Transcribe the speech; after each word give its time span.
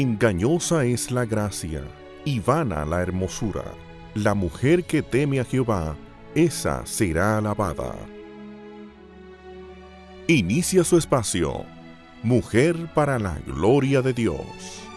Engañosa 0.00 0.84
es 0.84 1.10
la 1.10 1.24
gracia 1.24 1.82
y 2.24 2.38
vana 2.38 2.84
la 2.84 3.02
hermosura. 3.02 3.64
La 4.14 4.32
mujer 4.32 4.84
que 4.84 5.02
teme 5.02 5.40
a 5.40 5.44
Jehová, 5.44 5.96
esa 6.36 6.86
será 6.86 7.38
alabada. 7.38 7.96
Inicia 10.28 10.84
su 10.84 10.98
espacio. 10.98 11.64
Mujer 12.22 12.76
para 12.94 13.18
la 13.18 13.40
gloria 13.44 14.00
de 14.00 14.12
Dios. 14.12 14.87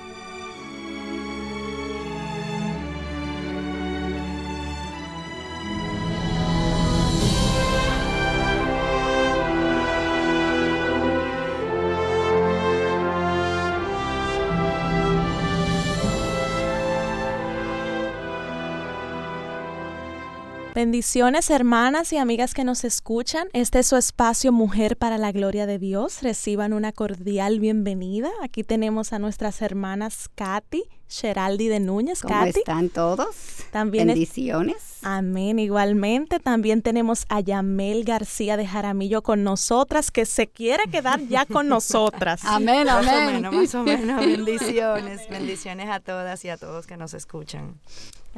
Bendiciones 20.81 21.51
hermanas 21.51 22.11
y 22.11 22.17
amigas 22.17 22.55
que 22.55 22.63
nos 22.63 22.83
escuchan. 22.85 23.47
Este 23.53 23.77
es 23.77 23.85
su 23.85 23.97
espacio 23.97 24.51
Mujer 24.51 24.97
para 24.97 25.19
la 25.19 25.31
Gloria 25.31 25.67
de 25.67 25.77
Dios. 25.77 26.23
Reciban 26.23 26.73
una 26.73 26.91
cordial 26.91 27.59
bienvenida. 27.59 28.31
Aquí 28.41 28.63
tenemos 28.63 29.13
a 29.13 29.19
nuestras 29.19 29.61
hermanas 29.61 30.27
Katy, 30.33 30.85
Geraldi 31.07 31.67
de 31.67 31.79
Núñez. 31.79 32.23
¿Cómo 32.23 32.45
están 32.45 32.89
todos? 32.89 33.27
También 33.69 34.07
Bendiciones. 34.07 34.97
Amén. 35.03 35.59
Igualmente, 35.59 36.39
también 36.39 36.81
tenemos 36.81 37.27
a 37.29 37.41
Yamel 37.41 38.03
García 38.03 38.57
de 38.57 38.65
Jaramillo 38.65 39.21
con 39.21 39.43
nosotras, 39.43 40.09
que 40.09 40.25
se 40.25 40.47
quiere 40.47 40.85
quedar 40.89 41.21
ya 41.27 41.45
con 41.45 41.67
nosotras. 41.67 42.41
amén, 42.43 42.89
amén. 42.89 43.05
Más 43.05 43.13
o 43.13 43.31
menos, 43.31 43.53
más 43.53 43.75
o 43.75 43.83
menos. 43.83 44.19
Bendiciones. 44.25 45.29
Bendiciones 45.29 45.89
a 45.89 45.99
todas 45.99 46.43
y 46.43 46.49
a 46.49 46.57
todos 46.57 46.87
que 46.87 46.97
nos 46.97 47.13
escuchan. 47.13 47.79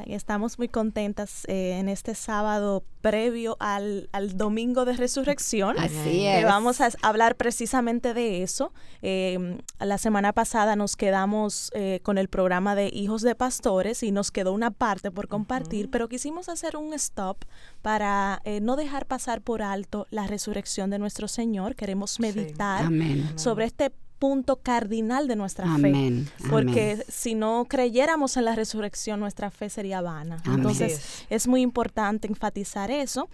Estamos 0.07 0.57
muy 0.57 0.67
contentas 0.67 1.45
eh, 1.47 1.77
en 1.79 1.87
este 1.87 2.15
sábado 2.15 2.83
previo 3.01 3.57
al, 3.59 4.09
domingo 4.35 4.85
de 4.85 4.93
resurrección. 4.93 5.77
Así 5.77 6.25
es. 6.25 6.43
vamos 6.45 6.81
a 6.81 6.89
hablar 7.01 7.35
precisamente 7.35 8.13
de 8.13 8.43
eso. 8.43 8.73
Em, 9.01 9.59
la 9.79 9.97
semana 9.97 10.33
pasada 10.33 10.75
nos 10.75 10.95
quedamos 10.95 11.69
eh, 11.73 11.99
con 12.03 12.17
el 12.17 12.27
programa 12.27 12.75
de 12.75 12.89
Hijos 12.93 13.21
de 13.21 13.35
Pastores 13.35 14.03
y 14.03 14.11
nos 14.11 14.31
quedó 14.31 14.53
una 14.53 14.71
parte 14.71 15.11
por 15.11 15.27
compartir, 15.27 15.89
pero 15.89 16.09
quisimos 16.09 16.49
hacer 16.49 16.75
un 16.75 16.93
stop 16.93 17.43
para 17.81 18.41
eh, 18.45 18.61
no 18.61 18.75
dejar 18.75 19.05
pasar 19.05 19.41
por 19.41 19.61
alto 19.61 20.07
la 20.09 20.25
resurrección 20.27 20.89
de 20.89 20.99
nuestro 20.99 21.27
Señor. 21.27 21.75
Queremos 21.75 22.19
meditar 22.19 22.89
sobre 23.35 23.65
este 23.65 23.91
punto 24.23 24.55
cardinal 24.55 25.27
de 25.27 25.35
nuestra 25.35 25.65
fe. 25.79 26.23
Porque 26.49 27.03
si 27.09 27.35
no 27.35 27.65
creyéramos 27.67 28.37
en 28.37 28.45
la 28.45 28.55
resurrección, 28.55 29.19
nuestra 29.19 29.51
fe 29.51 29.69
sería 29.69 29.99
vana. 29.99 30.41
Entonces, 30.45 31.25
es 31.29 31.45
muy 31.45 31.59
importante 31.59 32.29
enfatizar 32.29 32.89
eso. 32.89 33.27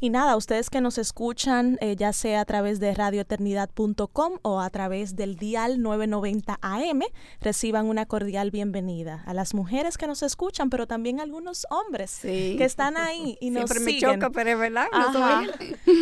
Y 0.00 0.10
nada, 0.10 0.36
ustedes 0.36 0.68
que 0.68 0.82
nos 0.82 0.98
escuchan, 0.98 1.78
eh, 1.80 1.96
ya 1.96 2.12
sea 2.12 2.42
a 2.42 2.44
través 2.44 2.78
de 2.78 2.92
radioeternidad.com 2.92 4.34
o 4.42 4.60
a 4.60 4.68
través 4.68 5.16
del 5.16 5.36
dial 5.36 5.80
990 5.80 6.58
AM, 6.60 7.00
reciban 7.40 7.86
una 7.86 8.04
cordial 8.04 8.50
bienvenida. 8.50 9.22
A 9.24 9.32
las 9.32 9.54
mujeres 9.54 9.96
que 9.96 10.06
nos 10.06 10.22
escuchan, 10.22 10.68
pero 10.68 10.86
también 10.86 11.20
a 11.20 11.22
algunos 11.22 11.66
hombres 11.70 12.18
que 12.20 12.64
están 12.64 12.98
ahí 12.98 13.38
y 13.40 13.48
nos 13.48 13.70
Siempre 13.70 13.94
me 13.94 13.98
choca, 13.98 14.28
pero 14.28 14.50
es 14.50 14.58
verdad. 14.58 14.88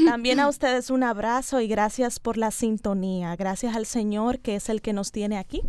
también 0.05 0.41
a 0.41 0.49
ustedes 0.49 0.91
un 0.91 1.05
abrazo 1.05 1.61
y 1.61 1.69
gracias 1.69 2.19
por 2.19 2.39
la 2.39 2.51
sintonía. 2.51 3.37
Gracias 3.37 3.77
al 3.77 3.87
Señor 3.87 4.32
que 4.41 4.57
es 4.57 4.69
el 4.69 4.81
que 4.81 4.93
nos 4.93 5.13
tiene 5.13 5.39
aquí 5.39 5.63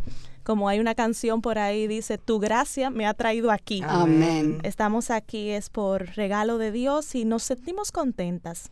como 0.44 0.68
hay 0.68 0.80
una 0.80 0.94
canción 0.94 1.42
por 1.42 1.58
ahí, 1.58 1.88
dice, 1.88 2.18
tu 2.18 2.40
gracia 2.40 2.90
me 2.90 3.06
ha 3.06 3.14
traído 3.14 3.50
aquí. 3.50 3.82
Amén. 3.86 4.60
Estamos 4.64 5.10
aquí 5.10 5.52
es 5.52 5.70
por 5.70 6.08
regalo 6.16 6.58
de 6.58 6.74
Dios 6.74 7.16
y 7.16 7.24
nos 7.26 7.44
sentimos 7.44 7.92
contentas. 7.94 8.70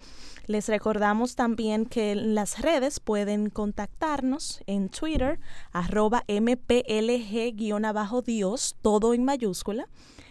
Les 0.47 0.67
recordamos 0.67 1.35
también 1.35 1.85
que 1.85 2.11
en 2.11 2.35
las 2.35 2.59
redes 2.59 2.99
pueden 2.99 3.49
contactarnos 3.49 4.61
en 4.67 4.89
Twitter, 4.89 5.39
arroba 5.71 6.25
mplg-dios, 6.27 6.75
todo 8.81 9.13
en 9.13 9.23
mayúscula. 9.23 9.87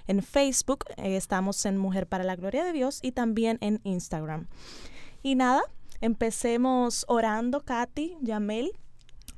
En 0.06 0.22
Facebook 0.22 0.84
eh, 0.96 1.16
estamos 1.16 1.64
en 1.64 1.78
Mujer 1.78 2.06
para 2.06 2.24
la 2.24 2.36
Gloria 2.36 2.64
de 2.64 2.72
Dios 2.72 2.98
y 3.02 3.12
también 3.12 3.56
en 3.62 3.80
Instagram. 3.84 4.48
Y 5.22 5.36
nada, 5.36 5.62
empecemos 6.00 7.06
orando, 7.08 7.60
Katy, 7.62 8.18
Yamel 8.20 8.72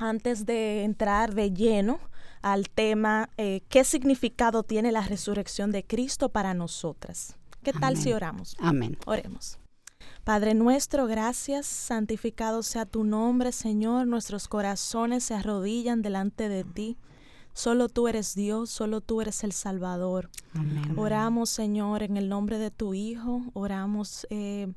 antes 0.03 0.47
de 0.47 0.85
entrar 0.85 1.35
de 1.35 1.53
lleno 1.53 2.01
al 2.43 2.69
tema, 2.69 3.31
eh, 3.37 3.63
¿qué 3.69 3.85
significado 3.85 4.63
tiene 4.65 4.91
la 4.91 5.03
resurrección 5.03 5.71
de 5.71 5.85
Cristo 5.85 6.29
para 6.29 6.55
nosotras? 6.55 7.37
¿Qué 7.63 7.73
tal 7.73 7.97
si 7.97 8.13
oramos? 8.13 8.57
Amén. 8.59 8.99
Oremos. 9.07 9.59
Padre 10.25 10.55
nuestro, 10.55 11.07
gracias, 11.07 11.67
santificado 11.67 12.63
sea 12.63 12.87
tu 12.87 13.05
nombre, 13.05 13.53
Señor. 13.53 14.07
Nuestros 14.07 14.49
corazones 14.49 15.25
se 15.25 15.35
arrodillan 15.35 16.03
delante 16.03 16.49
de 16.49 16.65
ti. 16.65 16.97
Solo 17.55 17.89
tú 17.89 18.09
eres 18.09 18.35
Dios, 18.35 18.71
solo 18.71 19.01
tú 19.01 19.21
eres 19.21 19.45
el 19.45 19.53
Salvador. 19.53 20.31
Amén. 20.55 20.99
Oramos, 20.99 21.51
Señor, 21.51 22.03
en 22.03 22.17
el 22.17 22.29
nombre 22.29 22.59
de 22.59 22.71
tu 22.71 22.95
Hijo. 22.95 23.43
Oramos 23.53 24.27
eh, 24.31 24.73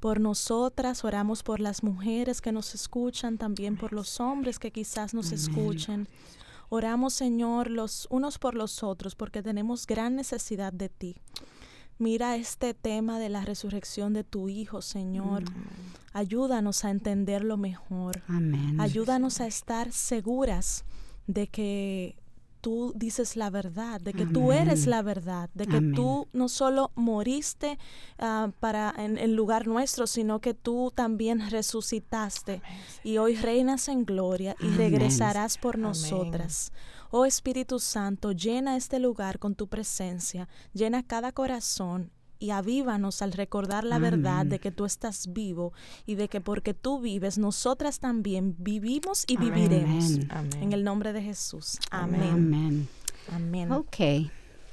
por 0.00 0.20
nosotras, 0.20 1.04
oramos 1.04 1.42
por 1.42 1.60
las 1.60 1.82
mujeres 1.82 2.40
que 2.40 2.52
nos 2.52 2.74
escuchan, 2.74 3.38
también 3.38 3.76
por 3.76 3.92
los 3.92 4.20
hombres 4.20 4.58
que 4.58 4.70
quizás 4.70 5.14
nos 5.14 5.32
escuchen. 5.32 6.08
Oramos, 6.68 7.14
Señor, 7.14 7.70
los 7.70 8.06
unos 8.10 8.38
por 8.38 8.54
los 8.54 8.82
otros, 8.82 9.14
porque 9.14 9.42
tenemos 9.42 9.86
gran 9.86 10.16
necesidad 10.16 10.72
de 10.72 10.88
ti. 10.88 11.16
Mira 11.98 12.36
este 12.36 12.74
tema 12.74 13.18
de 13.18 13.30
la 13.30 13.42
resurrección 13.42 14.12
de 14.12 14.22
tu 14.22 14.48
Hijo, 14.48 14.82
Señor. 14.82 15.44
Ayúdanos 16.12 16.84
a 16.84 16.90
entenderlo 16.90 17.56
mejor. 17.56 18.22
Ayúdanos 18.78 19.40
a 19.40 19.46
estar 19.46 19.92
seguras 19.92 20.84
de 21.26 21.46
que 21.46 22.16
tú 22.66 22.92
dices 22.96 23.36
la 23.36 23.48
verdad, 23.48 24.00
de 24.00 24.12
que 24.12 24.26
tú 24.26 24.50
eres 24.50 24.88
la 24.88 25.00
verdad, 25.00 25.48
de 25.54 25.68
que 25.68 25.80
tú 25.94 26.26
no 26.32 26.48
solo 26.48 26.90
moriste 26.96 27.78
ah, 28.18 28.50
para 28.58 28.92
en, 28.98 29.36
lugar 29.36 29.68
nuestro, 29.68 30.08
sino 30.08 30.40
que 30.40 30.52
tú 30.52 30.90
también 30.92 31.48
resucitaste. 31.48 32.60
Y 33.04 33.18
hoy 33.18 33.36
reinas 33.36 33.86
en 33.86 34.04
gloria 34.04 34.56
y 34.58 34.66
regresarás 34.70 35.58
por 35.58 35.78
nosotras. 35.78 36.72
Oh 37.12 37.24
Espíritu 37.24 37.78
Santo, 37.78 38.32
llena 38.32 38.76
este 38.76 38.98
lugar 38.98 39.38
con 39.38 39.54
tu 39.54 39.68
presencia, 39.68 40.48
llena 40.72 41.04
cada 41.04 41.30
corazón 41.30 42.10
y 42.38 42.50
avívanos 42.50 43.22
al 43.22 43.32
recordar 43.32 43.84
la 43.84 43.98
verdad 43.98 44.46
de 44.46 44.58
que 44.58 44.70
tú 44.70 44.84
estás 44.84 45.32
vivo 45.32 45.72
y 46.06 46.16
de 46.16 46.28
que 46.28 46.40
porque 46.40 46.74
tú 46.74 47.00
vives, 47.00 47.38
nosotras 47.38 47.98
también 47.98 48.56
vivimos 48.58 49.24
y 49.26 49.36
viviremos. 49.36 50.18
En 50.60 50.72
el 50.72 50.84
nombre 50.84 51.12
de 51.12 51.22
Jesús. 51.22 51.78
Amén. 51.90 52.88
Amén. 53.32 53.72
Ok. 53.72 53.96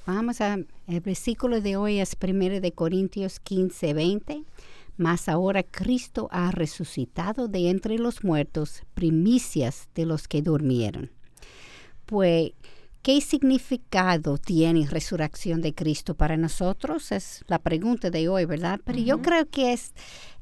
Vamos 0.06 0.42
a, 0.42 0.58
el 0.88 1.00
versículo 1.00 1.62
de 1.62 1.78
hoy 1.78 2.00
es 2.00 2.18
1 2.22 2.60
de 2.60 2.72
Corintios 2.74 3.40
15, 3.40 3.94
20. 3.94 4.44
Mas 4.98 5.28
ahora 5.28 5.64
Cristo 5.64 6.28
ha 6.32 6.52
resucitado 6.52 7.48
de 7.48 7.70
entre 7.70 7.98
los 7.98 8.24
muertos, 8.24 8.84
primicias 8.94 9.90
de 9.96 10.06
los 10.06 10.28
que 10.28 10.42
durmieron. 10.42 11.10
Pues 12.06 12.52
¿Qué 13.04 13.20
significado 13.20 14.38
tiene 14.38 14.88
resurrección 14.88 15.62
de 15.62 15.76
Cristo 15.76 16.16
para 16.16 16.38
nosotros? 16.38 17.12
Es 17.12 17.44
la 17.48 17.60
pregunta 17.60 18.10
de 18.10 18.30
hoy, 18.30 18.46
¿verdad? 18.46 18.80
Pero 18.86 18.98
yo 19.00 19.22
creo 19.22 19.46
que 19.46 19.74
es, 19.74 19.92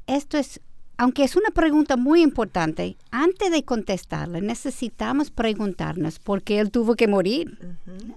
esto 0.06 0.38
es, 0.38 0.60
aunque 0.96 1.24
es 1.24 1.34
una 1.34 1.50
pregunta 1.50 1.96
muy 1.96 2.22
importante, 2.22 2.96
antes 3.10 3.50
de 3.50 3.64
contestarla 3.64 4.40
necesitamos 4.40 5.32
preguntarnos 5.32 6.20
por 6.20 6.44
qué 6.44 6.60
Él 6.60 6.70
tuvo 6.70 6.94
que 6.94 7.08
morir 7.08 7.58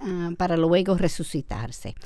ah, 0.00 0.30
para 0.38 0.56
luego 0.56 0.96
resucitarse. 0.96 1.96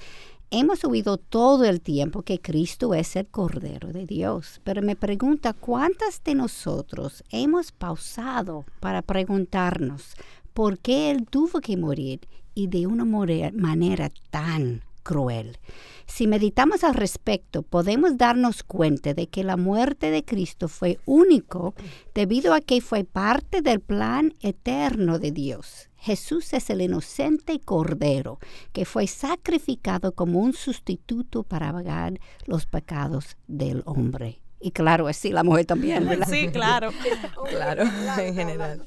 Hemos 0.50 0.82
oído 0.84 1.18
todo 1.18 1.64
el 1.64 1.82
tiempo 1.82 2.22
que 2.22 2.40
Cristo 2.40 2.94
es 2.94 3.16
el 3.16 3.26
Cordero 3.26 3.92
de 3.92 4.06
Dios, 4.06 4.62
pero 4.64 4.80
me 4.80 4.96
pregunta 4.96 5.52
cuántas 5.52 6.24
de 6.24 6.34
nosotros 6.34 7.22
hemos 7.30 7.70
pausado 7.70 8.64
para 8.80 9.02
preguntarnos 9.02 10.16
por 10.52 10.78
qué 10.78 11.10
Él 11.10 11.26
tuvo 11.26 11.60
que 11.60 11.76
morir 11.76 12.20
y 12.60 12.66
de 12.66 12.86
una 12.86 13.04
manera 13.04 14.10
tan 14.30 14.82
cruel. 15.02 15.58
Si 16.06 16.26
meditamos 16.26 16.84
al 16.84 16.94
respecto, 16.94 17.62
podemos 17.62 18.18
darnos 18.18 18.62
cuenta 18.62 19.14
de 19.14 19.28
que 19.28 19.44
la 19.44 19.56
muerte 19.56 20.10
de 20.10 20.24
Cristo 20.24 20.68
fue 20.68 20.98
único 21.06 21.74
debido 22.14 22.52
a 22.52 22.60
que 22.60 22.80
fue 22.80 23.04
parte 23.04 23.62
del 23.62 23.80
plan 23.80 24.34
eterno 24.40 25.18
de 25.18 25.30
Dios. 25.30 25.88
Jesús 25.96 26.52
es 26.52 26.68
el 26.70 26.82
inocente 26.82 27.60
Cordero 27.60 28.38
que 28.72 28.84
fue 28.84 29.06
sacrificado 29.06 30.12
como 30.12 30.40
un 30.40 30.52
sustituto 30.52 31.44
para 31.44 31.72
pagar 31.72 32.20
los 32.46 32.66
pecados 32.66 33.36
del 33.46 33.82
hombre 33.86 34.39
Y 34.60 34.72
claro, 34.72 35.08
así 35.08 35.30
la 35.32 35.42
mujer 35.42 35.64
también, 35.64 36.06
¿verdad? 36.06 36.28
Sí, 36.28 36.48
claro. 36.48 36.90
claro, 37.48 37.84
en 38.18 38.34
general. 38.34 38.84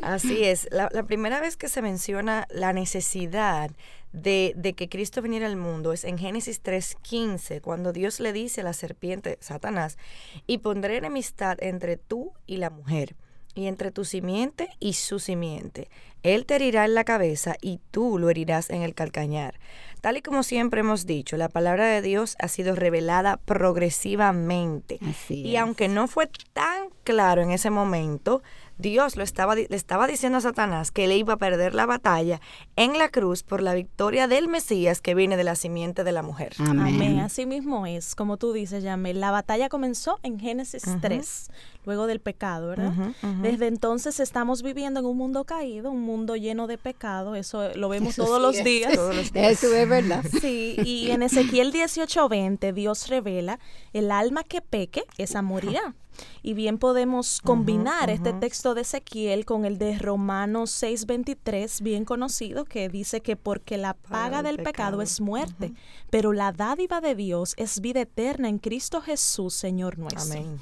Así 0.00 0.44
es. 0.44 0.68
La, 0.70 0.88
la, 0.92 1.02
primera 1.02 1.40
vez 1.40 1.56
que 1.56 1.68
se 1.68 1.82
menciona 1.82 2.46
la 2.50 2.72
necesidad 2.72 3.72
de, 4.12 4.52
de, 4.56 4.74
que 4.74 4.88
Cristo 4.88 5.20
viniera 5.20 5.46
al 5.46 5.56
mundo 5.56 5.92
es 5.92 6.04
en 6.04 6.18
Génesis 6.18 6.62
3.15, 6.62 7.60
cuando 7.60 7.92
Dios 7.92 8.20
le 8.20 8.32
dice 8.32 8.60
a 8.60 8.64
la 8.64 8.72
serpiente, 8.72 9.38
Satanás, 9.40 9.98
y 10.46 10.58
pondré 10.58 10.96
enemistad 10.96 11.58
entre 11.60 11.96
tú 11.96 12.32
y 12.46 12.58
la 12.58 12.70
mujer, 12.70 13.16
y 13.54 13.66
entre 13.66 13.90
tu 13.90 14.04
simiente 14.04 14.68
y 14.78 14.92
su 14.92 15.18
simiente. 15.18 15.90
Él 16.22 16.46
te 16.46 16.56
herirá 16.56 16.84
en 16.84 16.94
la 16.94 17.04
cabeza 17.04 17.56
y 17.60 17.80
tú 17.90 18.18
lo 18.18 18.30
herirás 18.30 18.70
en 18.70 18.82
el 18.82 18.94
calcañar. 18.94 19.58
Tal 20.00 20.16
y 20.16 20.22
como 20.22 20.42
siempre 20.42 20.80
hemos 20.80 21.06
dicho, 21.06 21.36
la 21.36 21.48
palabra 21.48 21.86
de 21.86 22.02
Dios 22.02 22.36
ha 22.38 22.48
sido 22.48 22.74
revelada 22.74 23.36
progresivamente. 23.38 24.98
Así 25.08 25.42
y 25.42 25.56
es. 25.56 25.62
aunque 25.62 25.88
no 25.88 26.08
fue 26.08 26.28
tan 26.52 26.88
claro 27.04 27.42
en 27.42 27.50
ese 27.50 27.70
momento, 27.70 28.42
Dios 28.78 29.16
lo 29.16 29.24
estaba, 29.24 29.56
le 29.56 29.66
estaba 29.70 30.06
diciendo 30.06 30.38
a 30.38 30.40
Satanás 30.40 30.92
que 30.92 31.08
le 31.08 31.16
iba 31.16 31.32
a 31.32 31.36
perder 31.36 31.74
la 31.74 31.84
batalla 31.84 32.40
en 32.76 32.96
la 32.96 33.08
cruz 33.08 33.42
por 33.42 33.60
la 33.60 33.74
victoria 33.74 34.28
del 34.28 34.46
Mesías 34.46 35.00
que 35.00 35.16
viene 35.16 35.36
de 35.36 35.42
la 35.42 35.56
simiente 35.56 36.04
de 36.04 36.12
la 36.12 36.22
mujer. 36.22 36.52
Amén. 36.58 36.94
Amén. 36.94 37.18
Así 37.18 37.44
mismo 37.44 37.86
es, 37.86 38.14
como 38.14 38.36
tú 38.36 38.52
dices, 38.52 38.84
Yamel. 38.84 39.18
La 39.18 39.32
batalla 39.32 39.68
comenzó 39.68 40.20
en 40.22 40.38
Génesis 40.38 40.86
Ujú. 40.86 41.00
3, 41.00 41.50
luego 41.86 42.06
del 42.06 42.20
pecado, 42.20 42.68
¿verdad? 42.68 42.92
Desde 43.42 43.66
entonces 43.66 44.20
estamos 44.20 44.62
viviendo 44.62 45.00
en 45.00 45.06
un 45.06 45.16
mundo 45.16 45.42
caído, 45.44 45.90
un 45.90 46.02
mundo 46.02 46.36
lleno 46.36 46.68
de 46.68 46.78
pecado. 46.78 47.34
Eso 47.34 47.70
lo 47.74 47.88
vemos 47.88 48.10
Eso 48.10 48.26
todos 48.26 48.36
sí 48.38 48.42
los 48.42 48.56
es. 48.58 48.64
días. 48.64 48.94
Todos 48.94 49.16
los 49.16 49.32
días. 49.32 49.50
Eso 49.52 49.74
es 49.74 49.87
verdad. 49.88 50.24
Sí, 50.40 50.76
y 50.84 51.10
en 51.10 51.22
Ezequiel 51.22 51.72
18:20 51.72 52.72
Dios 52.72 53.08
revela, 53.08 53.58
el 53.92 54.10
alma 54.10 54.44
que 54.44 54.60
peque, 54.60 55.04
esa 55.16 55.42
morirá. 55.42 55.94
Y 56.42 56.54
bien 56.54 56.78
podemos 56.78 57.40
combinar 57.40 58.10
este 58.10 58.32
texto 58.32 58.74
de 58.74 58.80
Ezequiel 58.80 59.44
con 59.44 59.64
el 59.64 59.78
de 59.78 59.98
Romanos 59.98 60.70
6:23, 60.82 61.82
bien 61.82 62.04
conocido, 62.04 62.64
que 62.64 62.88
dice 62.88 63.20
que 63.20 63.36
porque 63.36 63.76
la 63.76 63.94
paga 63.94 64.42
del 64.42 64.58
pecado 64.58 65.02
es 65.02 65.20
muerte, 65.20 65.72
pero 66.10 66.32
la 66.32 66.52
dádiva 66.52 67.00
de 67.00 67.14
Dios 67.14 67.54
es 67.56 67.80
vida 67.80 68.00
eterna 68.00 68.48
en 68.48 68.58
Cristo 68.58 69.00
Jesús, 69.00 69.54
Señor 69.54 69.98
nuestro. 69.98 70.40
Amén. 70.40 70.58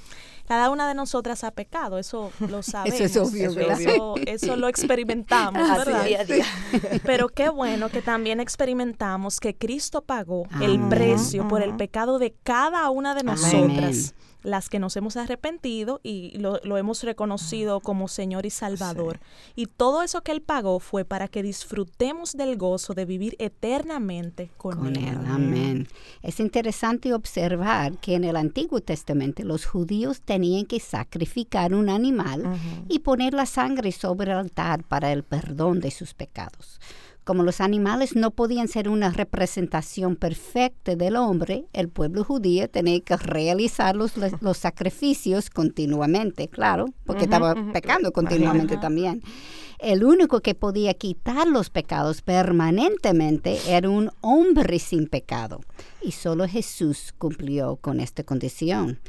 Cada 0.46 0.70
una 0.70 0.86
de 0.88 0.94
nosotras 0.94 1.44
ha 1.44 1.50
pecado, 1.50 1.98
eso 1.98 2.30
lo 2.40 2.62
sabemos. 2.62 3.00
es 3.00 3.16
obvio, 3.16 3.50
eso, 3.50 3.54
¿verdad? 3.56 3.80
eso- 3.80 4.14
eso 4.26 4.56
lo 4.56 4.68
experimentamos, 4.68 5.68
Así 5.70 5.78
¿verdad? 5.90 6.04
día 6.04 6.20
a 6.20 6.24
día. 6.24 6.44
Pero 7.04 7.28
qué 7.28 7.48
bueno 7.48 7.88
que 7.88 8.02
también 8.02 8.40
experimentamos 8.40 9.40
que 9.40 9.56
Cristo 9.56 10.02
pagó 10.02 10.46
el 10.60 10.80
precio 10.88 11.46
por 11.48 11.62
el 11.62 11.74
pecado 11.76 12.18
de 12.18 12.34
cada 12.42 12.88
una 12.90 13.14
de 13.14 13.20
Amén. 13.20 13.34
Las 14.46 14.68
que 14.68 14.78
nos 14.78 14.96
hemos 14.96 15.16
arrepentido 15.16 16.00
y 16.02 16.38
lo, 16.38 16.60
lo 16.62 16.78
hemos 16.78 17.02
reconocido 17.02 17.80
como 17.80 18.08
Señor 18.08 18.46
y 18.46 18.50
Salvador. 18.50 19.18
Y 19.56 19.66
todo 19.66 20.02
eso 20.02 20.22
que 20.22 20.32
Él 20.32 20.40
pagó 20.40 20.78
fue 20.78 21.04
para 21.04 21.28
que 21.28 21.42
disfrutemos 21.42 22.32
del 22.36 22.56
gozo 22.56 22.94
de 22.94 23.04
vivir 23.04 23.34
eternamente 23.38 24.50
con, 24.56 24.76
con 24.76 24.96
Él. 24.96 25.08
él. 25.08 25.18
Amén. 25.26 25.88
Es 26.22 26.38
interesante 26.38 27.12
observar 27.12 27.98
que 27.98 28.14
en 28.14 28.24
el 28.24 28.36
Antiguo 28.36 28.80
Testamento 28.80 29.42
los 29.42 29.66
judíos 29.66 30.20
tenían 30.20 30.64
que 30.64 30.78
sacrificar 30.78 31.74
un 31.74 31.88
animal 31.88 32.44
y 32.88 33.00
poner 33.00 33.34
la 33.34 33.46
sangre 33.46 33.90
sobre 33.90 34.30
el 34.30 34.38
altar 34.38 34.84
para 34.84 35.12
el 35.12 35.24
perdón 35.24 35.80
de 35.80 35.90
sus 35.90 36.14
pecados. 36.14 36.80
Como 37.26 37.42
los 37.42 37.60
animales 37.60 38.14
no 38.14 38.30
podían 38.30 38.68
ser 38.68 38.88
una 38.88 39.10
representación 39.10 40.14
perfecta 40.14 40.94
del 40.94 41.16
hombre, 41.16 41.66
el 41.72 41.88
pueblo 41.88 42.22
judío 42.22 42.70
tenía 42.70 43.00
que 43.00 43.16
realizar 43.16 43.96
los, 43.96 44.12
los 44.40 44.58
sacrificios 44.58 45.50
continuamente, 45.50 46.46
claro, 46.46 46.86
porque 47.04 47.24
estaba 47.24 47.56
pecando 47.72 48.12
continuamente 48.12 48.76
también. 48.76 49.24
El 49.80 50.04
único 50.04 50.38
que 50.38 50.54
podía 50.54 50.94
quitar 50.94 51.48
los 51.48 51.68
pecados 51.68 52.22
permanentemente 52.22 53.58
era 53.66 53.90
un 53.90 54.12
hombre 54.20 54.78
sin 54.78 55.08
pecado. 55.08 55.62
Y 56.00 56.12
solo 56.12 56.46
Jesús 56.46 57.12
cumplió 57.18 57.74
con 57.74 57.98
esta 57.98 58.22
condición. 58.22 59.00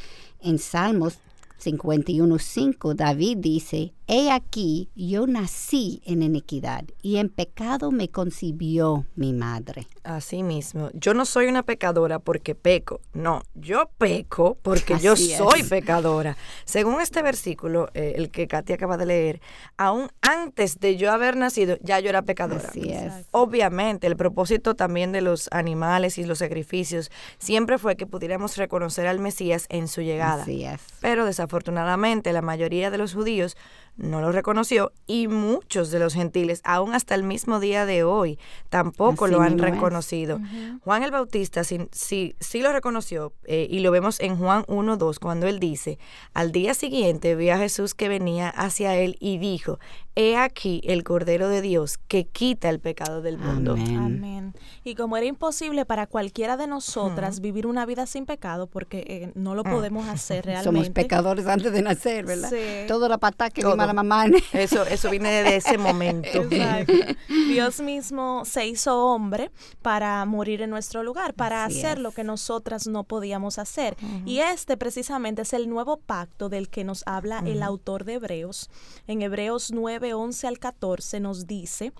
En 0.42 0.58
Salmos 0.58 1.20
51.5 1.64 2.96
David 2.96 3.38
dice, 3.38 3.94
He 4.10 4.32
aquí, 4.32 4.90
yo 4.96 5.28
nací 5.28 6.02
en 6.06 6.24
iniquidad 6.24 6.86
y 7.02 7.18
en 7.18 7.28
pecado 7.28 7.92
me 7.92 8.08
concibió 8.08 9.06
mi 9.16 9.34
madre. 9.34 9.88
Así 10.04 10.44
mismo. 10.44 10.90
Yo 10.94 11.14
no 11.14 11.26
soy 11.26 11.48
una 11.48 11.64
pecadora 11.64 12.20
porque 12.20 12.56
peco. 12.56 13.02
No, 13.12 13.44
yo 13.54 13.90
peco 13.98 14.58
porque 14.62 14.98
yo 15.00 15.12
es. 15.12 15.36
soy 15.36 15.62
pecadora. 15.64 16.38
Según 16.64 17.02
este 17.02 17.22
versículo, 17.22 17.90
eh, 17.94 18.14
el 18.16 18.32
que 18.32 18.48
Katy 18.48 18.72
acaba 18.72 18.96
de 18.96 19.08
leer, 19.08 19.42
aún 19.76 20.10
antes 20.22 20.80
de 20.80 20.96
yo 20.96 21.12
haber 21.12 21.36
nacido, 21.36 21.78
ya 21.82 22.00
yo 22.00 22.08
era 22.08 22.22
pecadora. 22.22 22.70
Así 22.70 22.90
es. 22.90 23.12
Obviamente, 23.32 24.08
el 24.08 24.16
propósito 24.16 24.74
también 24.74 25.12
de 25.12 25.20
los 25.20 25.50
animales 25.52 26.18
y 26.18 26.24
los 26.24 26.40
sacrificios 26.40 27.12
siempre 27.40 27.78
fue 27.78 27.98
que 27.98 28.08
pudiéramos 28.08 28.56
reconocer 28.56 29.06
al 29.06 29.20
Mesías 29.20 29.66
en 29.68 29.90
su 29.90 30.00
llegada. 30.00 30.44
Así 30.44 30.64
es. 30.64 30.80
Pero 31.02 31.26
desafortunadamente 31.26 32.32
la 32.32 32.42
mayoría 32.42 32.90
de 32.90 33.00
los 33.00 33.14
judíos 33.14 33.58
no 33.98 34.22
lo 34.22 34.32
reconoció 34.32 34.92
y 35.06 35.28
muchos 35.28 35.92
de 35.92 36.00
los 36.00 36.14
gentiles, 36.14 36.62
aún 36.64 36.94
hasta 36.94 37.16
el 37.16 37.24
mismo 37.24 37.60
día 37.60 37.86
de 37.86 38.04
hoy, 38.04 38.40
tampoco 38.70 39.26
Así 39.26 39.34
lo 39.34 39.42
han 39.42 39.58
reconocido. 39.58 40.40
Juan 40.84 41.04
el 41.04 41.12
Bautista 41.12 41.64
sí, 41.64 41.88
sí, 41.92 42.36
sí 42.40 42.62
lo 42.62 42.72
reconoció 42.72 43.34
eh, 43.46 43.68
y 43.70 43.80
lo 43.80 43.92
vemos 43.92 44.20
en 44.20 44.38
Juan 44.38 44.64
1.2 44.64 45.20
cuando 45.20 45.48
él 45.48 45.60
dice, 45.60 46.00
al 46.34 46.52
día 46.52 46.74
siguiente 46.74 47.36
vio 47.36 47.54
a 47.54 47.58
Jesús 47.58 47.94
que 47.94 48.08
venía 48.08 48.50
hacia 48.50 48.96
él 48.96 49.18
y 49.20 49.38
dijo, 49.38 49.80
he 50.20 50.36
aquí 50.36 50.82
el 50.84 51.04
Cordero 51.04 51.48
de 51.48 51.62
Dios 51.62 52.00
que 52.08 52.26
quita 52.26 52.70
el 52.70 52.80
pecado 52.80 53.22
del 53.22 53.38
mundo. 53.38 53.74
Amén. 53.74 53.98
Amén. 53.98 54.54
Y 54.84 54.96
como 54.96 55.16
era 55.16 55.28
imposible 55.28 55.86
para 55.86 56.08
cualquiera 56.08 56.58
de 56.58 56.66
nosotras 56.66 57.40
vivir 57.40 57.68
una 57.68 57.86
vida 57.86 58.08
sin 58.08 58.26
pecado, 58.26 58.66
porque 58.66 59.06
eh, 59.08 59.32
no 59.36 59.54
lo 59.54 59.64
podemos 59.64 60.08
hacer 60.08 60.46
realmente. 60.46 60.64
Somos 60.64 60.90
pecadores 60.90 61.46
antes 61.46 61.72
de 61.72 61.84
nacer, 61.84 62.26
¿verdad? 62.26 62.50
Sí. 62.50 62.88
Toda 62.88 63.08
la 63.08 63.20
patada 63.20 63.52
que 63.52 63.62
Todo. 63.62 63.76
la 63.76 63.94
mamá. 63.94 64.26
Eso, 64.54 64.86
eso 64.88 65.12
viene 65.12 65.44
de 65.44 65.58
ese 65.58 65.78
momento. 65.78 66.42
Exacto. 66.50 66.94
Dios 67.28 67.80
mismo 67.82 68.44
se 68.46 68.66
hizo 68.66 68.98
hombre 69.06 69.52
para 69.84 70.26
morir 70.26 70.64
en 70.64 70.72
nuestro 70.72 71.04
lugar, 71.04 71.36
para 71.36 71.66
Así 71.66 71.80
hacer 71.80 71.98
es. 71.98 72.04
lo 72.04 72.12
que 72.12 72.24
nosotras 72.24 72.88
no 72.88 73.04
podíamos 73.04 73.60
hacer. 73.60 73.96
Y 74.26 74.40
este 74.40 74.78
precisamente 74.78 75.44
es 75.44 75.54
el 75.54 75.70
nuevo 75.70 75.98
pacto 75.98 76.50
del 76.50 76.70
que 76.70 76.84
nos 76.84 77.04
habla 77.06 77.44
el 77.46 77.62
autor 77.62 78.04
de 78.04 78.14
Hebreos. 78.14 78.70
En 79.06 79.22
Hebreos 79.22 79.72
9, 79.72 80.07
11 80.14 80.48
al 80.48 80.60
14 80.60 81.20
nos 81.20 81.48
dice, 81.48 81.94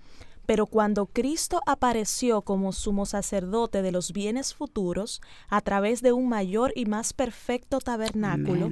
pero 0.48 0.66
cuando 0.66 1.08
Cristo 1.08 1.62
apareció 1.66 2.42
como 2.42 2.72
sumo 2.72 3.06
sacerdote 3.06 3.82
de 3.82 3.92
los 3.92 4.14
bienes 4.14 4.56
futuros, 4.56 5.22
a 5.50 5.60
través 5.62 6.02
de 6.02 6.14
un 6.14 6.30
mayor 6.30 6.72
y 6.76 6.86
más 6.86 7.12
perfecto 7.14 7.80
tabernáculo, 7.80 8.72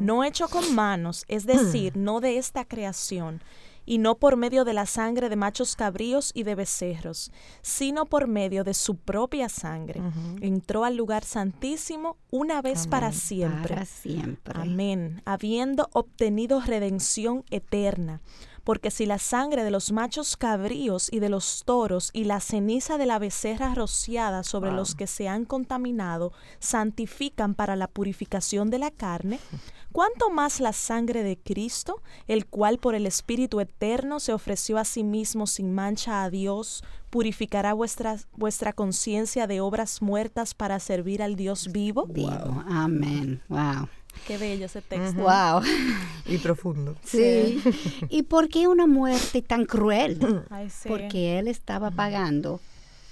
no 0.00 0.22
hecho 0.22 0.48
con 0.48 0.74
manos, 0.74 1.24
es 1.26 1.44
decir, 1.44 1.96
no 1.96 2.20
de 2.20 2.38
esta 2.38 2.64
creación, 2.64 3.42
y 3.86 3.98
no 3.98 4.16
por 4.18 4.36
medio 4.36 4.64
de 4.64 4.74
la 4.74 4.86
sangre 4.86 5.28
de 5.28 5.36
machos 5.36 5.76
cabríos 5.76 6.32
y 6.34 6.42
de 6.42 6.54
becerros, 6.54 7.32
sino 7.62 8.06
por 8.06 8.26
medio 8.26 8.64
de 8.64 8.74
su 8.74 8.96
propia 8.96 9.48
sangre. 9.48 10.02
Entró 10.40 10.84
al 10.84 10.96
lugar 10.96 11.24
santísimo 11.24 12.16
una 12.30 12.60
vez 12.60 12.88
para 12.88 13.12
siempre. 13.12 13.74
Para 13.74 13.84
siempre. 13.84 14.60
Amén. 14.60 15.22
Habiendo 15.24 15.88
obtenido 15.92 16.60
redención 16.60 17.44
eterna. 17.50 18.20
Porque 18.66 18.90
si 18.90 19.06
la 19.06 19.20
sangre 19.20 19.62
de 19.62 19.70
los 19.70 19.92
machos 19.92 20.36
cabríos 20.36 21.08
y 21.12 21.20
de 21.20 21.28
los 21.28 21.62
toros 21.64 22.10
y 22.12 22.24
la 22.24 22.40
ceniza 22.40 22.98
de 22.98 23.06
la 23.06 23.20
becerra 23.20 23.76
rociada 23.76 24.42
sobre 24.42 24.72
los 24.72 24.96
que 24.96 25.06
se 25.06 25.28
han 25.28 25.44
contaminado 25.44 26.32
santifican 26.58 27.54
para 27.54 27.76
la 27.76 27.86
purificación 27.86 28.68
de 28.68 28.80
la 28.80 28.90
carne, 28.90 29.38
¿cuánto 29.92 30.30
más 30.30 30.58
la 30.58 30.72
sangre 30.72 31.22
de 31.22 31.38
Cristo, 31.38 32.02
el 32.26 32.46
cual 32.46 32.78
por 32.78 32.96
el 32.96 33.06
Espíritu 33.06 33.60
eterno 33.60 34.18
se 34.18 34.32
ofreció 34.32 34.78
a 34.78 34.84
sí 34.84 35.04
mismo 35.04 35.46
sin 35.46 35.72
mancha 35.72 36.24
a 36.24 36.30
Dios, 36.30 36.82
purificará 37.10 37.72
vuestra, 37.72 38.16
vuestra 38.36 38.72
conciencia 38.72 39.46
de 39.46 39.60
obras 39.60 40.02
muertas 40.02 40.54
para 40.54 40.80
servir 40.80 41.22
al 41.22 41.36
Dios 41.36 41.70
vivo? 41.70 42.06
Vivo. 42.06 42.64
Amén. 42.66 43.40
Wow. 43.48 43.88
Qué 44.26 44.38
bello 44.38 44.66
ese 44.66 44.82
texto. 44.82 45.20
Wow. 45.22 45.62
Y 46.26 46.38
profundo. 46.38 46.96
Sí. 47.04 47.62
¿Y 48.08 48.22
por 48.24 48.48
qué 48.48 48.66
una 48.66 48.86
muerte 48.86 49.42
tan 49.42 49.64
cruel? 49.64 50.44
Ay, 50.50 50.70
sí. 50.70 50.88
Porque 50.88 51.38
Él 51.38 51.46
estaba 51.48 51.90
pagando 51.90 52.60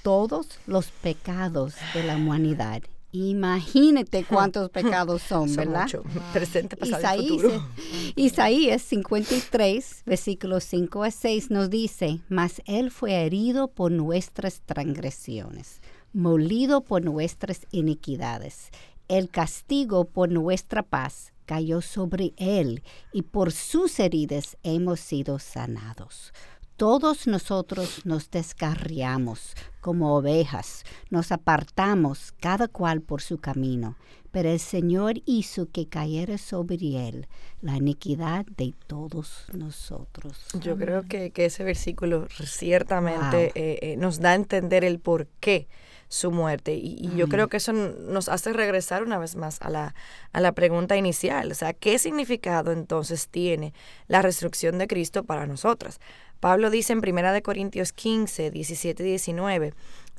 todos 0.03 0.49
los 0.67 0.91
pecados 0.91 1.75
de 1.95 2.03
la 2.03 2.17
humanidad. 2.17 2.83
Imagínate 3.13 4.25
cuántos 4.25 4.71
pecados 4.71 5.23
son, 5.29 5.49
Son 5.49 5.57
¿verdad? 5.57 5.83
mucho. 5.83 6.03
Presente, 6.33 6.77
pasado 6.77 7.23
y 7.23 7.27
Isaías, 7.27 7.43
futuro. 7.43 7.69
Isaías 8.17 8.83
53, 8.83 10.03
versículos 10.05 10.65
5 10.65 11.05
a 11.05 11.11
6 11.13 11.51
nos 11.51 11.71
dice, 11.71 12.21
mas 12.29 12.61
Él 12.67 12.91
fue 12.91 13.13
herido 13.25 13.69
por 13.69 13.93
nuestras 13.93 14.63
transgresiones, 14.63 15.81
molido 16.13 16.81
por 16.83 17.05
nuestras 17.05 17.67
iniquidades. 17.71 18.71
El 19.09 19.29
castigo 19.29 20.05
por 20.07 20.31
nuestra 20.31 20.83
paz 20.83 21.33
cayó 21.45 21.81
sobre 21.81 22.33
él 22.37 22.83
y 23.13 23.23
por 23.23 23.53
sus 23.53 24.01
heridas 24.01 24.57
hemos 24.63 25.01
sido 25.01 25.39
sanados. 25.39 26.33
Todos 26.77 27.29
nosotros 27.29 28.05
nos 28.05 28.31
descarriamos 28.33 29.55
como 29.81 30.17
ovejas, 30.17 30.83
nos 31.09 31.31
apartamos 31.31 32.33
cada 32.41 32.67
cual 32.67 33.01
por 33.01 33.23
su 33.23 33.39
camino, 33.39 33.97
pero 34.33 34.51
el 34.51 34.59
Señor 34.59 35.23
hizo 35.25 35.71
que 35.71 35.87
cayera 35.87 36.37
sobre 36.37 36.75
él 37.09 37.29
la 37.63 37.77
iniquidad 37.77 38.45
de 38.57 38.75
todos 38.89 39.45
nosotros. 39.53 40.49
Yo 40.61 40.77
creo 40.77 41.05
que, 41.05 41.31
ese 41.37 41.63
versículo 41.63 42.27
ciertamente 42.45 43.53
eh, 43.55 43.79
eh, 43.83 43.97
nos 43.97 44.19
da 44.19 44.33
a 44.33 44.35
entender 44.35 44.83
el 44.83 44.99
por 44.99 45.29
qué 45.39 45.69
su 46.09 46.31
muerte. 46.31 46.75
Y, 46.75 47.11
yo 47.17 47.29
creo 47.29 47.49
que 47.49 47.59
eso 47.59 47.73
nos 47.73 48.29
hace 48.29 48.53
regresar 48.53 49.03
una 49.03 49.19
vez 49.19 49.37
más 49.37 49.61
a 49.63 49.71
la, 49.71 49.95
a 50.33 50.41
la 50.41 50.53
pregunta 50.53 50.97
inicial. 50.97 51.51
O 51.51 51.55
sea, 51.55 51.73
¿qué 51.73 51.99
significado 51.99 52.73
entonces 52.73 53.29
tiene 53.29 53.73
la 54.09 54.23
resurrección 54.23 54.79
de 54.79 54.87
Cristo 54.87 55.25
para 55.25 55.47
nosotras? 55.47 56.01
Pablo 56.41 56.71
dice 56.71 56.93
en 56.93 56.99
1 56.99 57.43
Corintios 57.43 57.93
15, 57.93 58.51
17 58.51 59.03
y 59.03 59.07
19, 59.07 59.73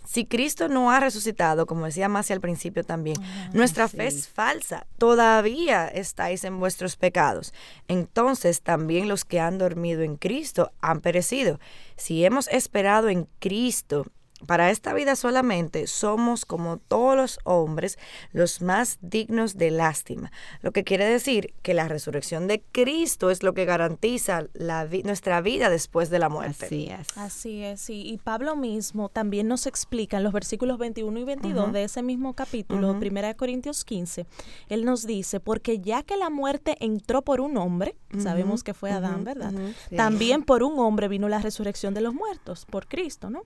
si 0.05 0.25
Cristo 0.25 0.67
no 0.67 0.91
ha 0.91 0.99
resucitado, 0.99 1.65
como 1.65 1.85
decía 1.85 2.07
más 2.09 2.29
al 2.31 2.41
principio 2.41 2.83
también, 2.83 3.17
ah, 3.21 3.49
nuestra 3.53 3.87
fe 3.87 4.07
es 4.07 4.27
falsa, 4.27 4.85
todavía 4.97 5.87
estáis 5.87 6.43
en 6.43 6.59
vuestros 6.59 6.95
pecados. 6.95 7.53
Entonces 7.87 8.61
también 8.61 9.07
los 9.07 9.25
que 9.25 9.39
han 9.39 9.57
dormido 9.57 10.03
en 10.03 10.17
Cristo 10.17 10.71
han 10.81 11.01
perecido. 11.01 11.59
Si 11.97 12.23
hemos 12.23 12.47
esperado 12.49 13.09
en 13.09 13.27
Cristo 13.39 14.05
para 14.47 14.69
esta 14.69 14.93
vida 14.93 15.15
solamente 15.15 15.87
somos 15.87 16.45
como 16.45 16.77
todos 16.77 17.15
los 17.15 17.39
hombres 17.43 17.97
los 18.33 18.61
más 18.61 18.97
dignos 19.01 19.57
de 19.57 19.71
lástima. 19.71 20.31
Lo 20.61 20.71
que 20.71 20.83
quiere 20.83 21.05
decir 21.05 21.53
que 21.61 21.73
la 21.73 21.87
resurrección 21.87 22.47
de 22.47 22.61
Cristo 22.71 23.29
es 23.31 23.43
lo 23.43 23.53
que 23.53 23.65
garantiza 23.65 24.45
la 24.53 24.87
nuestra 25.03 25.41
vida 25.41 25.69
después 25.69 26.09
de 26.09 26.19
la 26.19 26.29
muerte. 26.29 26.65
Así 26.65 26.89
es. 26.89 27.17
Así 27.17 27.63
es, 27.63 27.89
y 27.89 28.19
Pablo 28.23 28.55
mismo 28.55 29.09
también 29.09 29.47
nos 29.47 29.67
explica 29.67 30.17
en 30.17 30.23
los 30.23 30.33
versículos 30.33 30.77
21 30.77 31.19
y 31.19 31.23
22 31.23 31.73
de 31.73 31.83
ese 31.83 32.03
mismo 32.03 32.33
capítulo, 32.33 32.91
1 32.91 33.37
Corintios 33.37 33.85
15, 33.85 34.25
él 34.69 34.85
nos 34.85 35.05
dice, 35.05 35.39
porque 35.39 35.79
ya 35.79 36.03
que 36.03 36.17
la 36.17 36.29
muerte 36.29 36.77
entró 36.79 37.21
por 37.21 37.41
un 37.41 37.57
hombre, 37.57 37.95
sabemos 38.17 38.63
que 38.63 38.73
fue 38.73 38.91
Adán, 38.91 39.23
¿verdad? 39.23 39.53
También 39.95 40.43
por 40.43 40.63
un 40.63 40.79
hombre 40.79 41.07
vino 41.07 41.29
la 41.29 41.39
resurrección 41.39 41.93
de 41.93 42.01
los 42.01 42.13
muertos, 42.13 42.65
por 42.65 42.87
Cristo, 42.87 43.29
¿no? 43.29 43.43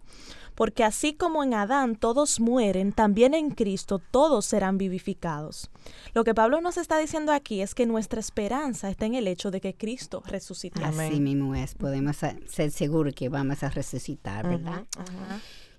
Porque 0.55 0.83
así 0.83 1.13
como 1.13 1.43
en 1.43 1.53
Adán 1.53 1.95
todos 1.95 2.39
mueren, 2.39 2.91
también 2.91 3.33
en 3.33 3.51
Cristo 3.51 3.99
todos 4.11 4.45
serán 4.45 4.77
vivificados. 4.77 5.69
Lo 6.13 6.23
que 6.23 6.33
Pablo 6.33 6.61
nos 6.61 6.77
está 6.77 6.97
diciendo 6.97 7.31
aquí 7.31 7.61
es 7.61 7.75
que 7.75 7.85
nuestra 7.85 8.19
esperanza 8.19 8.89
está 8.89 9.05
en 9.05 9.15
el 9.15 9.27
hecho 9.27 9.51
de 9.51 9.61
que 9.61 9.73
Cristo 9.73 10.23
resucite. 10.25 10.83
Así 10.83 11.19
mismo 11.19 11.55
es, 11.55 11.75
podemos 11.75 12.17
ser 12.17 12.71
seguros 12.71 13.13
que 13.13 13.29
vamos 13.29 13.63
a 13.63 13.69
resucitar, 13.69 14.47
¿verdad? 14.47 14.85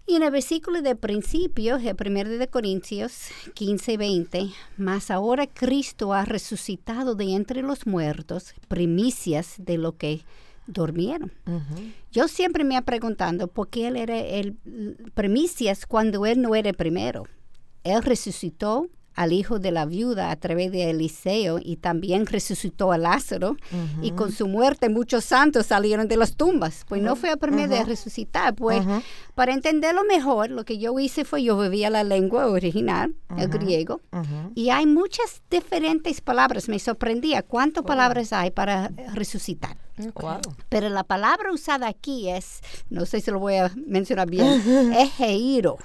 Y 0.07 0.17
en 0.17 0.25
el 0.25 0.33
versículo 0.33 0.83
de 0.83 0.97
principio, 0.97 1.77
el 1.77 1.95
primero 1.95 2.31
de 2.31 2.49
Corintios 2.49 3.29
15 3.55 3.93
y 3.93 3.97
20, 3.97 4.50
más 4.77 5.11
ahora 5.11 5.47
Cristo 5.47 6.12
ha 6.12 6.25
resucitado 6.25 7.15
de 7.15 7.33
entre 7.35 7.62
los 7.62 7.87
muertos, 7.87 8.55
primicias 8.67 9.55
de 9.59 9.79
lo 9.79 9.97
que 9.97 10.23
durmieron. 10.71 11.33
Yo 12.11 12.29
siempre 12.29 12.65
me 12.65 12.77
he 12.77 12.83
preguntado 12.83 13.49
por 13.49 13.69
qué 13.69 13.89
él 13.89 13.97
era 13.97 14.19
el 14.19 14.57
primicias 15.15 15.87
cuando 15.87 16.27
él 16.27 16.41
no 16.41 16.55
era 16.55 16.71
el 16.71 16.77
primero. 16.77 17.25
Él 17.85 18.03
resucitó 18.03 18.89
al 19.14 19.33
hijo 19.33 19.59
de 19.59 19.71
la 19.71 19.87
viuda 19.87 20.31
a 20.31 20.37
través 20.37 20.73
de 20.73 20.90
Eliseo 20.90 21.59
y 21.62 21.76
también 21.76 22.26
resucitó 22.26 22.93
a 22.93 22.99
Lázaro. 22.99 23.57
Y 24.02 24.12
con 24.12 24.33
su 24.33 24.49
muerte 24.49 24.88
muchos 24.88 25.25
santos 25.25 25.67
salieron 25.67 26.09
de 26.09 26.17
las 26.17 26.37
tumbas. 26.37 26.85
Pues 26.88 27.02
no 27.02 27.17
fue 27.17 27.31
el 27.31 27.38
primero 27.38 27.75
de 27.75 27.85
resucitar. 27.85 28.55
Pues 28.55 28.83
para 29.35 29.52
entenderlo 29.52 30.05
mejor, 30.05 30.50
lo 30.50 30.64
que 30.64 30.79
yo 30.79 30.99
hice 30.99 31.25
fue 31.25 31.43
yo 31.43 31.59
vivía 31.59 31.90
la 31.90 32.05
lengua 32.05 32.47
original, 32.47 33.14
el 33.37 33.49
griego, 33.49 34.00
y 34.55 34.71
hay 34.71 34.87
muchas 34.87 35.43
diferentes 35.50 36.21
palabras. 36.21 36.69
Me 36.69 36.79
sorprendía 36.79 37.43
cuántas 37.43 37.85
palabras 37.85 38.33
hay 38.33 38.50
para 38.50 38.90
resucitar. 39.14 39.76
Pero 40.69 40.88
la 40.88 41.05
palabra 41.05 41.52
usada 41.52 41.88
aquí 41.88 42.31
es, 42.31 42.61
no 42.88 43.05
sé 43.05 43.21
si 43.21 43.31
lo 43.31 43.38
voy 43.38 43.57
a 43.57 43.71
mencionar 43.87 44.31
bien, 44.31 44.47
es 44.97 45.21
heiro, 45.21 45.76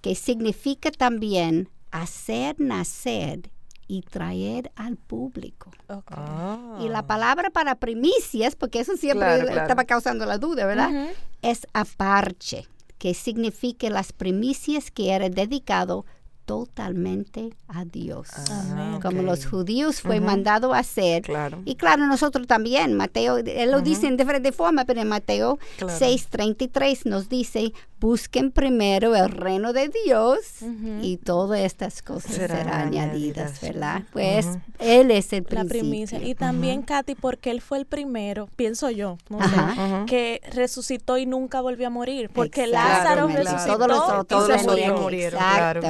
que 0.00 0.14
significa 0.14 0.90
también 0.90 1.70
hacer 2.02 2.56
nacer 2.58 3.50
y 3.88 4.02
traer 4.02 4.72
al 4.74 4.96
público. 4.96 5.70
Ah. 6.08 6.78
Y 6.80 6.88
la 6.88 7.06
palabra 7.06 7.50
para 7.50 7.76
primicias, 7.76 8.56
porque 8.56 8.80
eso 8.80 8.96
siempre 8.96 9.38
estaba 9.38 9.84
causando 9.84 10.26
la 10.26 10.38
duda, 10.38 10.66
¿verdad? 10.66 11.10
Es 11.42 11.66
aparche, 11.72 12.66
que 12.98 13.14
significa 13.14 13.88
las 13.90 14.12
primicias 14.12 14.90
que 14.90 15.12
era 15.12 15.28
dedicado 15.28 16.04
totalmente 16.46 17.50
a 17.66 17.84
Dios. 17.84 18.28
Ah, 18.48 19.00
Como 19.02 19.22
los 19.22 19.46
judíos 19.46 20.00
fue 20.00 20.20
mandado 20.20 20.72
a 20.72 20.78
hacer. 20.78 21.24
Y 21.64 21.74
claro, 21.74 22.06
nosotros 22.06 22.46
también. 22.46 22.94
Mateo, 22.94 23.38
él 23.38 23.70
lo 23.70 23.80
dice 23.82 24.06
en 24.06 24.16
diferente 24.16 24.52
forma, 24.52 24.84
pero 24.84 25.00
en 25.00 25.08
Mateo 25.08 25.58
6:33 25.80 27.04
nos 27.04 27.28
dice, 27.28 27.72
busquen 28.00 28.50
primero 28.50 29.14
el 29.16 29.30
reino 29.30 29.72
de 29.72 29.88
Dios 30.04 30.38
y 31.02 31.16
todas 31.16 31.60
estas 31.60 32.02
cosas 32.02 32.34
serán, 32.34 32.68
añadidas, 32.68 33.60
¿verdad? 33.60 34.02
Pues 34.12 34.46
Él 34.78 35.10
es 35.10 35.32
el 35.32 35.44
principio. 35.44 35.64
La 35.64 35.68
primicia. 35.68 36.22
Y 36.22 36.34
también, 36.34 36.82
Katy, 36.82 37.14
porque 37.14 37.50
Él 37.50 37.60
fue 37.60 37.78
el 37.78 37.86
primero, 37.86 38.48
pienso 38.56 38.90
yo, 38.90 39.16
no 39.28 39.38
sé, 39.42 39.56
que 40.06 40.40
resucitó 40.52 41.18
y 41.18 41.26
nunca 41.26 41.60
volvió 41.60 41.86
a 41.86 41.90
morir. 41.90 42.30
Porque 42.32 42.66
Lázaro 42.66 43.28
resucitó 43.28 43.78
todos 43.78 43.88
los, 43.88 44.26
todos 44.26 44.50
y 44.50 44.58
se 44.58 44.92
murieron. 44.92 45.40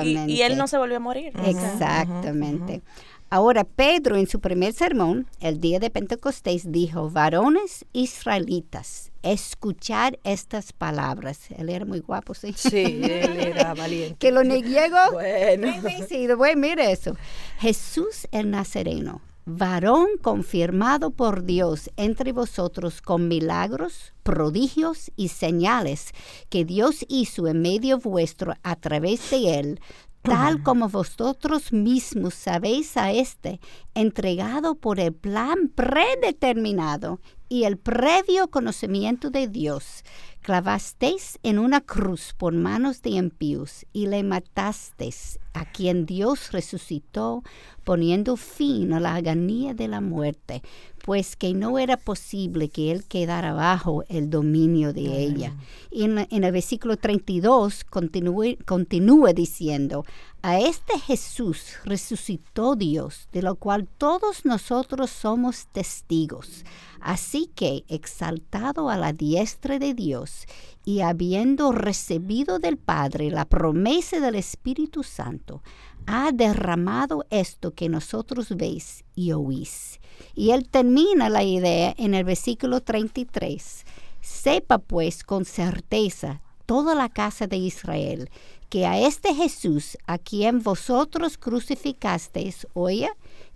Y, 0.04 0.32
y, 0.32 0.42
Él 0.42 0.56
no 0.56 0.68
se 0.68 0.78
volvió 0.78 0.96
a 0.96 1.00
morir. 1.00 1.32
Exactamente. 1.44 2.82
Ahora 3.28 3.64
Pedro 3.64 4.16
en 4.16 4.28
su 4.28 4.38
primer 4.38 4.72
sermón, 4.72 5.26
el 5.40 5.60
día 5.60 5.80
de 5.80 5.90
Pentecostés, 5.90 6.70
dijo, 6.70 7.10
varones 7.10 7.84
israelitas, 7.92 9.10
escuchar 9.22 10.20
estas 10.22 10.72
palabras. 10.72 11.50
Él 11.58 11.68
era 11.68 11.84
muy 11.84 11.98
guapo, 11.98 12.34
sí. 12.34 12.54
Sí, 12.56 12.76
él 13.02 13.40
era 13.40 13.74
valiente. 13.74 14.16
que 14.20 14.30
lo 14.30 14.44
niego. 14.44 14.96
Bueno. 15.12 15.72
Sí, 16.08 16.28
bueno, 16.36 16.60
mire 16.60 16.92
eso. 16.92 17.16
Jesús 17.58 18.28
el 18.30 18.50
Nazareno, 18.50 19.20
varón 19.44 20.06
confirmado 20.22 21.10
por 21.10 21.44
Dios 21.44 21.90
entre 21.96 22.32
vosotros 22.32 23.00
con 23.00 23.28
milagros, 23.28 24.12
prodigios 24.24 25.12
y 25.16 25.28
señales 25.28 26.10
que 26.48 26.64
Dios 26.64 27.04
hizo 27.08 27.46
en 27.46 27.62
medio 27.62 27.98
vuestro 27.98 28.54
a 28.64 28.76
través 28.76 29.30
de 29.30 29.58
él, 29.58 29.80
tal 30.26 30.62
como 30.62 30.88
vosotros 30.88 31.72
mismos 31.72 32.34
sabéis 32.34 32.96
a 32.96 33.12
este, 33.12 33.60
entregado 33.94 34.74
por 34.74 34.98
el 34.98 35.12
plan 35.12 35.70
predeterminado 35.74 37.20
y 37.48 37.64
el 37.64 37.78
previo 37.78 38.48
conocimiento 38.48 39.30
de 39.30 39.46
Dios, 39.46 40.04
clavasteis 40.46 41.40
en 41.42 41.58
una 41.58 41.80
cruz 41.80 42.32
por 42.38 42.54
manos 42.54 43.02
de 43.02 43.10
impíos 43.10 43.84
y 43.92 44.06
le 44.06 44.22
matasteis, 44.22 45.40
a 45.54 45.64
quien 45.64 46.06
Dios 46.06 46.52
resucitó, 46.52 47.42
poniendo 47.82 48.36
fin 48.36 48.92
a 48.92 49.00
la 49.00 49.16
agonía 49.16 49.74
de 49.74 49.88
la 49.88 50.00
muerte, 50.00 50.62
pues 51.04 51.34
que 51.34 51.52
no 51.52 51.80
era 51.80 51.96
posible 51.96 52.68
que 52.68 52.92
él 52.92 53.04
quedara 53.04 53.54
bajo 53.54 54.04
el 54.08 54.30
dominio 54.30 54.92
de 54.92 55.18
ella. 55.18 55.52
Y 55.90 56.04
en, 56.04 56.28
el 56.30 56.52
versículo 56.52 56.96
32 56.96 57.84
continúa 57.84 59.32
diciendo, 59.32 60.04
a 60.42 60.60
este 60.60 60.98
Jesús 61.00 61.72
resucitó 61.84 62.76
Dios, 62.76 63.28
de 63.32 63.42
lo 63.42 63.56
cual 63.56 63.88
todos 63.98 64.44
nosotros 64.44 65.10
somos 65.10 65.66
testigos. 65.72 66.64
Así 67.00 67.50
que, 67.54 67.84
exaltado 67.88 68.90
a 68.90 68.96
la 68.96 69.12
diestra 69.12 69.78
de 69.78 69.94
Dios 69.94 70.35
y 70.84 71.00
habiendo 71.00 71.72
recibido 71.72 72.58
del 72.58 72.76
Padre 72.76 73.30
la 73.30 73.44
promesa 73.44 74.20
del 74.20 74.36
Espíritu 74.36 75.02
Santo, 75.02 75.62
ha 76.06 76.30
derramado 76.32 77.24
esto 77.30 77.74
que 77.74 77.88
nosotros 77.88 78.56
veis 78.56 79.04
y 79.14 79.32
oís. 79.32 80.00
Y 80.34 80.50
él 80.50 80.68
termina 80.68 81.28
la 81.28 81.42
idea 81.42 81.94
en 81.98 82.14
el 82.14 82.24
versículo 82.24 82.80
33. 82.80 83.84
Sepa 84.20 84.78
pues 84.78 85.24
con 85.24 85.44
certeza 85.44 86.40
toda 86.66 86.94
la 86.94 87.08
casa 87.08 87.46
de 87.46 87.56
Israel 87.56 88.30
que 88.68 88.86
a 88.86 88.98
este 88.98 89.34
Jesús 89.34 89.96
a 90.06 90.18
quien 90.18 90.62
vosotros 90.62 91.38
crucificasteis, 91.38 92.66
oye, 92.74 93.08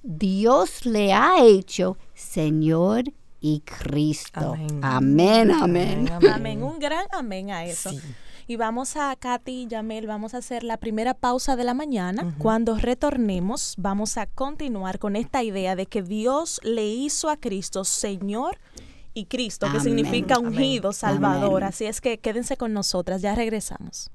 Dios 0.02 0.86
le 0.86 1.12
ha 1.12 1.44
hecho 1.44 1.98
Señor 2.14 3.04
y 3.40 3.60
Cristo. 3.60 4.56
Amén, 4.82 5.50
amén. 5.50 6.10
Amén, 6.32 6.62
un 6.62 6.78
gran 6.78 7.06
amén 7.12 7.50
a 7.50 7.64
eso. 7.64 7.90
Y 8.46 8.56
vamos 8.56 8.96
a, 8.96 9.14
Katy 9.14 9.62
y 9.62 9.66
Yamel, 9.68 10.06
vamos 10.06 10.34
a 10.34 10.38
hacer 10.38 10.64
la 10.64 10.76
primera 10.76 11.14
pausa 11.14 11.54
de 11.54 11.64
la 11.64 11.72
mañana. 11.72 12.34
Cuando 12.38 12.76
retornemos, 12.76 13.74
vamos 13.78 14.16
a 14.16 14.26
continuar 14.26 14.98
con 14.98 15.14
esta 15.14 15.42
idea 15.42 15.76
de 15.76 15.86
que 15.86 16.02
Dios 16.02 16.60
le 16.64 16.86
hizo 16.86 17.30
a 17.30 17.36
Cristo 17.36 17.84
Señor 17.84 18.58
y 19.14 19.26
Cristo, 19.26 19.68
que 19.72 19.80
significa 19.80 20.38
ungido, 20.38 20.92
Salvador. 20.92 21.64
Así 21.64 21.84
es 21.84 22.00
que 22.00 22.18
quédense 22.18 22.56
con 22.56 22.72
nosotras, 22.72 23.22
ya 23.22 23.34
regresamos. 23.34 24.10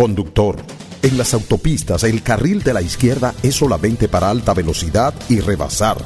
Conductor. 0.00 0.56
En 1.02 1.18
las 1.18 1.34
autopistas 1.34 2.04
el 2.04 2.22
carril 2.22 2.62
de 2.62 2.72
la 2.72 2.80
izquierda 2.80 3.34
es 3.42 3.56
solamente 3.56 4.08
para 4.08 4.30
alta 4.30 4.54
velocidad 4.54 5.12
y 5.28 5.40
rebasar. 5.40 5.98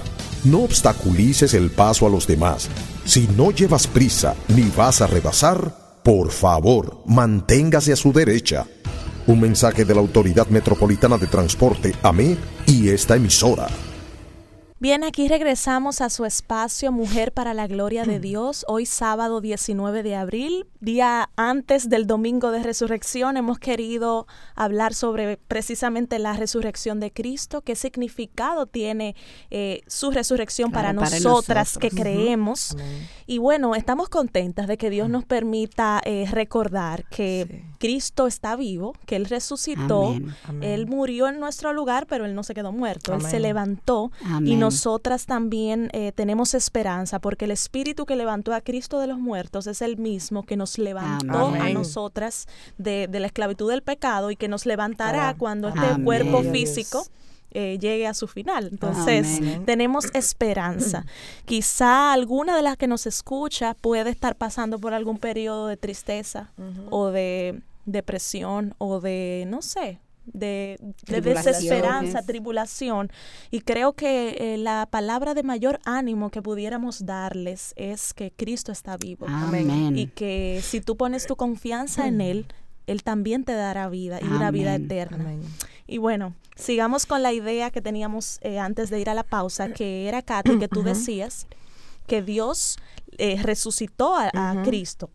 No 0.43 0.63
obstaculices 0.65 1.55
el 1.55 1.71
paso 1.71 2.05
a 2.05 2.11
los 2.11 2.27
demás. 2.27 2.69
Si 3.05 3.29
no 3.37 3.53
llevas 3.53 3.87
prisa 3.87 4.35
ni 4.49 4.63
vas 4.77 5.01
a 5.01 5.07
rebasar, 5.07 6.01
por 6.03 6.33
favor, 6.33 7.05
manténgase 7.07 7.93
a 7.93 7.97
su 7.97 8.13
derecha. 8.13 8.67
Un 9.29 9.41
mensaje 9.41 9.85
de 9.85 9.95
la 9.95 10.01
Autoridad 10.01 10.49
Metropolitana 10.49 11.17
de 11.17 11.29
Transporte, 11.29 11.95
AME, 12.03 12.37
y 12.67 12.89
esta 12.89 13.15
emisora. 13.15 13.69
Bien, 14.81 15.05
aquí 15.05 15.29
regresamos 15.29 16.01
a 16.01 16.11
su 16.11 16.25
espacio 16.25 16.91
Mujer 16.91 17.33
para 17.33 17.55
la 17.55 17.69
Gloria 17.69 18.05
de 18.05 18.19
Dios. 18.19 18.65
Hoy 18.67 18.87
sábado 18.87 19.41
19 19.41 20.03
de 20.03 20.17
abril, 20.17 20.67
día 20.81 21.31
antes 21.37 21.89
del 21.89 22.09
domingo 22.09 22.51
de 22.51 22.61
resurrección, 22.61 23.37
hemos 23.37 23.61
querido 23.61 24.27
hablar 24.57 24.93
sobre 24.93 25.37
precisamente 25.37 26.19
la 26.19 26.33
resurrección 26.33 26.99
de 26.99 27.13
Cristo, 27.13 27.63
qué 27.63 27.77
significado 27.77 28.67
tiene 28.67 29.15
eh, 29.51 29.83
su 29.87 30.11
resurrección 30.11 30.73
para, 30.73 30.93
nosotras 30.93 31.79
que 31.79 31.91
creemos. 31.91 32.77
Y 33.27 33.39
bueno, 33.39 33.75
estamos 33.75 34.09
contentas 34.09 34.67
de 34.67 34.77
que 34.77 34.91
Dios 34.91 35.09
nos 35.09 35.25
permita 35.25 36.01
eh, 36.05 36.27
recordar 36.31 37.05
que 37.09 37.65
Cristo 37.79 38.27
está 38.27 38.55
vivo, 38.57 38.95
que 39.07 39.17
Él 39.17 39.27
resucitó, 39.27 40.15
Él 40.61 40.87
murió 40.87 41.29
en 41.29 41.41
nuestro 41.41 41.73
lugar, 41.73 42.07
pero 42.07 42.27
Él 42.27 42.35
no 42.35 42.43
se 42.43 42.55
quedó 42.55 42.73
muerto, 42.73 43.15
Él 43.15 43.23
se 43.23 43.41
levantó. 43.41 44.13
Y 44.45 44.57
nosotras 44.57 45.27
también 45.27 45.89
eh, 45.93 46.13
tenemos 46.13 46.55
esperanza 46.55 47.19
porque 47.19 47.47
el 47.47 47.51
Espíritu 47.51 48.05
que 48.05 48.17
levantó 48.17 48.53
a 48.53 48.61
Cristo 48.61 48.99
de 49.01 49.07
los 49.07 49.19
muertos 49.19 49.67
es 49.67 49.81
el 49.83 49.97
mismo 49.97 50.45
que 50.45 50.57
nos 50.57 50.79
levantó 50.79 51.49
a 51.49 51.69
nosotras 51.71 52.47
de, 52.79 53.09
la 53.11 53.27
esclavitud 53.27 53.71
del 53.71 53.83
pecado 53.83 54.31
y 54.31 54.37
que 54.37 54.49
nos 54.49 54.67
levantará 54.67 55.35
cuando 55.39 55.69
este 55.69 56.03
cuerpo 56.03 56.43
físico 56.43 57.07
eh, 57.55 57.79
llegue 57.81 58.07
a 58.07 58.15
su 58.15 58.27
final. 58.27 58.69
Entonces, 58.71 59.41
tenemos 59.65 60.07
esperanza. 60.13 61.07
Quizá 61.45 62.13
alguna 62.13 62.57
de 62.57 62.63
las 62.63 62.77
que 62.77 62.87
nos 62.87 63.07
escucha 63.07 63.75
puede 63.75 64.11
estar 64.11 64.37
pasando 64.37 64.79
por 64.79 64.93
algún 64.93 65.19
periodo 65.19 65.69
de 65.69 65.77
tristeza 65.77 66.53
o 66.91 67.11
de 67.11 67.63
depresión 67.87 68.75
o 68.79 69.01
de, 69.01 69.45
no 69.49 69.63
sé, 69.63 70.01
de, 70.27 70.79
desesperanza, 71.07 72.23
tribulación. 72.23 73.11
Y 73.51 73.61
creo 73.61 73.93
que 73.93 74.37
eh, 74.39 74.59
la 74.59 74.87
palabra 74.91 75.35
de 75.35 75.43
mayor 75.43 75.81
ánimo 75.85 76.31
que 76.31 76.43
pudiéramos 76.43 77.07
darles 77.07 77.73
es 77.77 78.15
que 78.15 78.33
Cristo 78.33 78.73
está 78.73 78.97
vivo. 78.97 79.27
Amén. 79.29 79.97
Y 79.97 80.07
que 80.09 80.61
si 80.63 80.81
tú 80.81 80.97
pones 80.97 81.27
tu 81.27 81.37
confianza 81.37 82.07
en 82.09 82.21
Él, 82.21 82.47
Él 82.87 83.03
también 83.03 83.45
te 83.45 83.53
dará 83.53 83.89
vida 83.89 84.21
y 84.21 84.27
una 84.27 84.51
vida 84.51 84.75
eterna. 84.75 85.35
Y 85.87 85.99
bueno, 85.99 86.35
sigamos 86.57 87.07
con 87.07 87.23
la 87.23 87.33
idea 87.33 87.71
que 87.71 87.81
teníamos 87.81 88.39
eh, 88.43 88.59
antes 88.59 88.91
de 88.91 89.01
ir 89.01 89.11
a 89.11 89.15
la 89.15 89.23
pausa, 89.23 89.73
que 89.73 90.09
era, 90.09 90.23
Katy, 90.23 90.59
que 90.59 90.69
tú 90.69 90.83
decías 90.83 91.47
que 92.07 92.23
Dios 92.23 92.79
eh, 93.19 93.39
resucitó 93.43 94.15
a, 94.17 94.31
a 94.33 94.63
Cristo. 94.63 95.11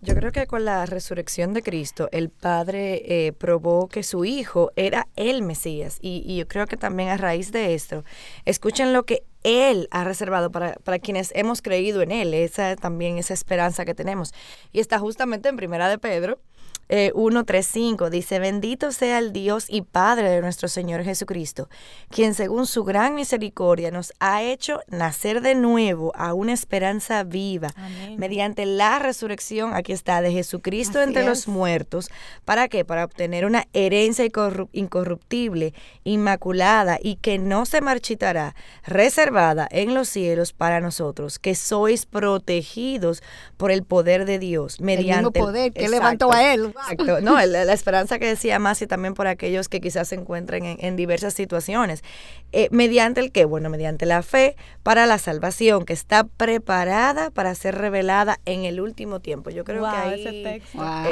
Yo 0.00 0.14
creo 0.14 0.30
que 0.30 0.46
con 0.46 0.64
la 0.64 0.86
resurrección 0.86 1.54
de 1.54 1.62
Cristo, 1.62 2.08
el 2.12 2.30
Padre 2.30 3.02
eh, 3.26 3.32
probó 3.32 3.88
que 3.88 4.04
su 4.04 4.24
Hijo 4.24 4.70
era 4.76 5.08
el 5.16 5.42
Mesías. 5.42 5.98
Y, 6.00 6.36
yo 6.36 6.46
creo 6.46 6.66
que 6.66 6.76
también 6.76 7.08
a 7.08 7.16
raíz 7.16 7.50
de 7.50 7.74
esto, 7.74 8.04
escuchen 8.44 8.92
lo 8.92 9.04
que 9.04 9.24
Él 9.48 9.88
ha 9.90 10.04
reservado 10.04 10.52
para, 10.52 10.74
para 10.84 10.98
quienes 10.98 11.32
hemos 11.34 11.62
creído 11.62 12.02
en 12.02 12.12
Él, 12.12 12.34
esa 12.34 12.76
también 12.76 13.16
esa 13.16 13.32
esperanza 13.32 13.86
que 13.86 13.94
tenemos. 13.94 14.34
Y 14.72 14.80
está 14.80 14.98
justamente 14.98 15.48
en 15.48 15.56
Primera 15.56 15.88
de 15.88 15.98
Pedro, 15.98 16.38
eh, 16.88 17.12
1.3.5 17.14 18.08
dice, 18.08 18.38
bendito 18.38 18.92
sea 18.92 19.18
el 19.18 19.32
Dios 19.32 19.66
y 19.68 19.82
Padre 19.82 20.30
de 20.30 20.40
nuestro 20.40 20.68
Señor 20.68 21.04
Jesucristo, 21.04 21.68
quien 22.08 22.34
según 22.34 22.66
su 22.66 22.84
gran 22.84 23.14
misericordia 23.14 23.90
nos 23.90 24.12
ha 24.20 24.42
hecho 24.42 24.80
nacer 24.88 25.42
de 25.42 25.54
nuevo 25.54 26.12
a 26.14 26.32
una 26.32 26.52
esperanza 26.52 27.24
viva 27.24 27.74
mediante 28.16 28.64
la 28.64 28.98
resurrección, 28.98 29.74
aquí 29.74 29.92
está, 29.92 30.22
de 30.22 30.32
Jesucristo 30.32 31.02
entre 31.02 31.24
los 31.24 31.46
muertos. 31.46 32.10
¿Para 32.44 32.68
qué? 32.68 32.84
Para 32.84 33.04
obtener 33.04 33.44
una 33.44 33.66
herencia 33.72 34.24
incorruptible, 34.72 35.74
inmaculada 36.04 36.98
y 37.02 37.16
que 37.16 37.38
no 37.38 37.66
se 37.66 37.80
marchitará, 37.80 38.54
reservada 38.84 39.68
en 39.70 39.94
los 39.94 40.08
cielos 40.08 40.52
para 40.52 40.80
nosotros, 40.80 41.38
que 41.38 41.54
sois 41.54 42.06
protegidos 42.06 43.22
por 43.56 43.70
el 43.70 43.82
poder 43.82 44.24
de 44.24 44.38
Dios 44.38 44.80
mediante 44.80 45.18
el 45.18 45.18
mismo 45.18 45.32
poder 45.32 45.72
que 45.72 45.88
levantó 45.88 46.32
a 46.32 46.54
él 46.54 46.72
Exacto. 46.82 47.20
No, 47.20 47.44
la, 47.44 47.72
esperanza 47.72 48.18
que 48.18 48.26
decía 48.26 48.58
Masi 48.58 48.86
también 48.86 49.14
por 49.14 49.26
aquellos 49.26 49.68
que 49.68 49.80
quizás 49.80 50.08
se 50.08 50.14
encuentren 50.14 50.78
en, 50.80 50.96
diversas 50.96 51.34
situaciones. 51.34 52.02
Eh, 52.52 52.68
mediante 52.70 53.20
el 53.20 53.32
qué? 53.32 53.44
Bueno, 53.44 53.70
mediante 53.70 54.06
la 54.06 54.22
fe 54.22 54.56
para 54.82 55.06
la 55.06 55.18
salvación, 55.18 55.84
que 55.84 55.92
está 55.92 56.24
preparada 56.24 57.30
para 57.30 57.54
ser 57.54 57.76
revelada 57.76 58.40
en 58.44 58.64
el 58.64 58.80
último 58.80 59.20
tiempo. 59.20 59.50
Yo 59.50 59.64
creo 59.64 59.82
que 59.82 59.96
ahí 59.96 60.62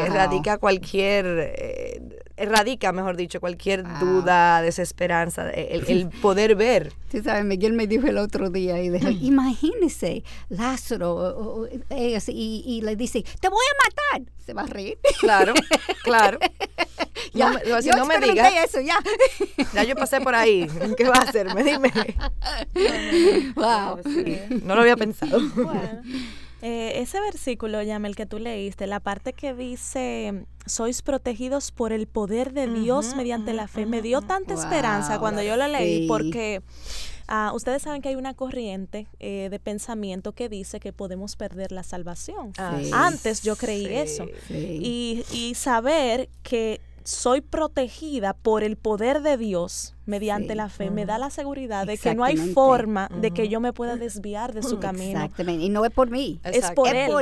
radica 0.09 0.59
cualquier, 0.59 1.27
eh, 1.57 2.01
erradica, 2.37 2.93
mejor 2.93 3.17
dicho, 3.17 3.41
cualquier 3.41 3.85
duda, 3.99 4.63
desesperanza, 4.63 5.51
el, 5.51 6.09
poder 6.23 6.55
ver. 6.55 6.93
Sí, 7.11 7.23
sabes, 7.23 7.45
Miguel 7.45 7.73
me 7.73 7.87
dijo 7.87 8.07
el 8.07 8.19
otro 8.19 8.51
día 8.51 8.83
y 8.83 8.91
dijo, 8.91 9.09
imagínese 9.09 10.23
Lázaro 10.49 11.69
y, 11.91 12.63
y 12.67 12.81
le 12.83 12.97
dice, 12.97 13.25
te 13.41 13.49
voy 13.49 13.65
a 13.65 14.19
matar. 14.19 14.33
Se 14.45 14.55
va 14.55 14.63
a 14.63 14.67
reír. 14.67 14.97
Claro, 15.19 15.55
claro. 16.05 16.39
ya, 17.35 17.51
no, 17.51 17.83
si 17.83 17.89
no 17.91 18.07
me 18.07 18.21
digas. 18.21 18.53
eso, 18.65 18.81
ya. 18.81 18.99
ya 19.75 19.83
yo 19.83 19.97
pasé 19.97 20.21
por 20.21 20.37
ahí. 20.37 20.69
¿Qué 20.97 21.09
va 21.09 21.17
a 21.17 21.23
hacerme? 21.23 21.65
Dime. 21.65 21.93
Wow. 23.57 24.01
no 24.63 24.75
lo 24.75 24.83
había 24.83 24.97
pensado. 24.97 25.41
Eh, 26.69 27.01
ese 27.01 27.21
versículo, 27.21 27.81
Yamel, 27.81 28.17
que 28.17 28.27
tú 28.27 28.41
leíste, 28.41 28.89
la 28.89 28.99
parte 28.99 29.33
que 29.33 29.55
dice, 29.55 30.47
sois 30.67 31.01
protegidos 31.03 31.71
por 31.71 31.93
el 31.93 32.09
poder 32.09 32.53
de 32.53 32.67
Dios 32.67 33.15
mediante 33.15 33.53
la 33.53 33.69
fe, 33.69 33.87
me 33.87 34.03
dio 34.03 34.21
tanta 34.21 34.55
esperanza 34.55 35.21
cuando 35.21 35.45
yo 35.45 35.57
lo 35.57 35.69
leí, 35.69 36.09
porque 36.09 36.63
uh, 37.29 37.55
ustedes 37.55 37.83
saben 37.83 38.03
que 38.03 38.09
hay 38.09 38.17
una 38.17 38.35
corriente 38.35 39.07
eh, 39.21 39.47
de 39.49 39.61
pensamiento 39.61 40.33
que 40.33 40.49
dice 40.49 40.81
que 40.81 40.93
podemos 40.93 41.37
perder 41.37 41.71
la 41.71 41.85
salvación. 41.85 42.53
Ah, 42.59 42.81
Antes 42.93 43.43
yo 43.43 43.55
creí 43.55 43.87
eso. 43.87 44.27
Y, 44.51 45.25
y 45.33 45.55
saber 45.55 46.29
que 46.43 46.81
soy 47.07 47.41
protegida 47.41 48.35
por 48.35 48.65
el 48.65 48.77
poder 48.77 49.23
de 49.23 49.37
Dios 49.37 49.95
mediante 50.07 50.55
la 50.55 50.69
fe, 50.69 50.91
me 50.91 51.07
da 51.07 51.19
la 51.19 51.31
seguridad 51.31 51.87
de 51.87 51.99
que 51.99 52.15
no 52.15 52.25
hay 52.25 52.37
forma 52.37 53.09
de 53.21 53.31
que 53.31 53.49
yo 53.49 53.61
me 53.61 53.73
pueda 53.73 53.97
desviar 53.97 54.53
de 54.53 54.63
su 54.63 54.79
camino. 54.79 55.21
Exactamente, 55.21 55.65
y 55.65 55.69
no 55.69 55.85
es 55.85 55.93
por 55.93 56.11
mí, 56.11 56.41
es 56.45 56.71
por, 56.73 56.89
él, 56.89 57.13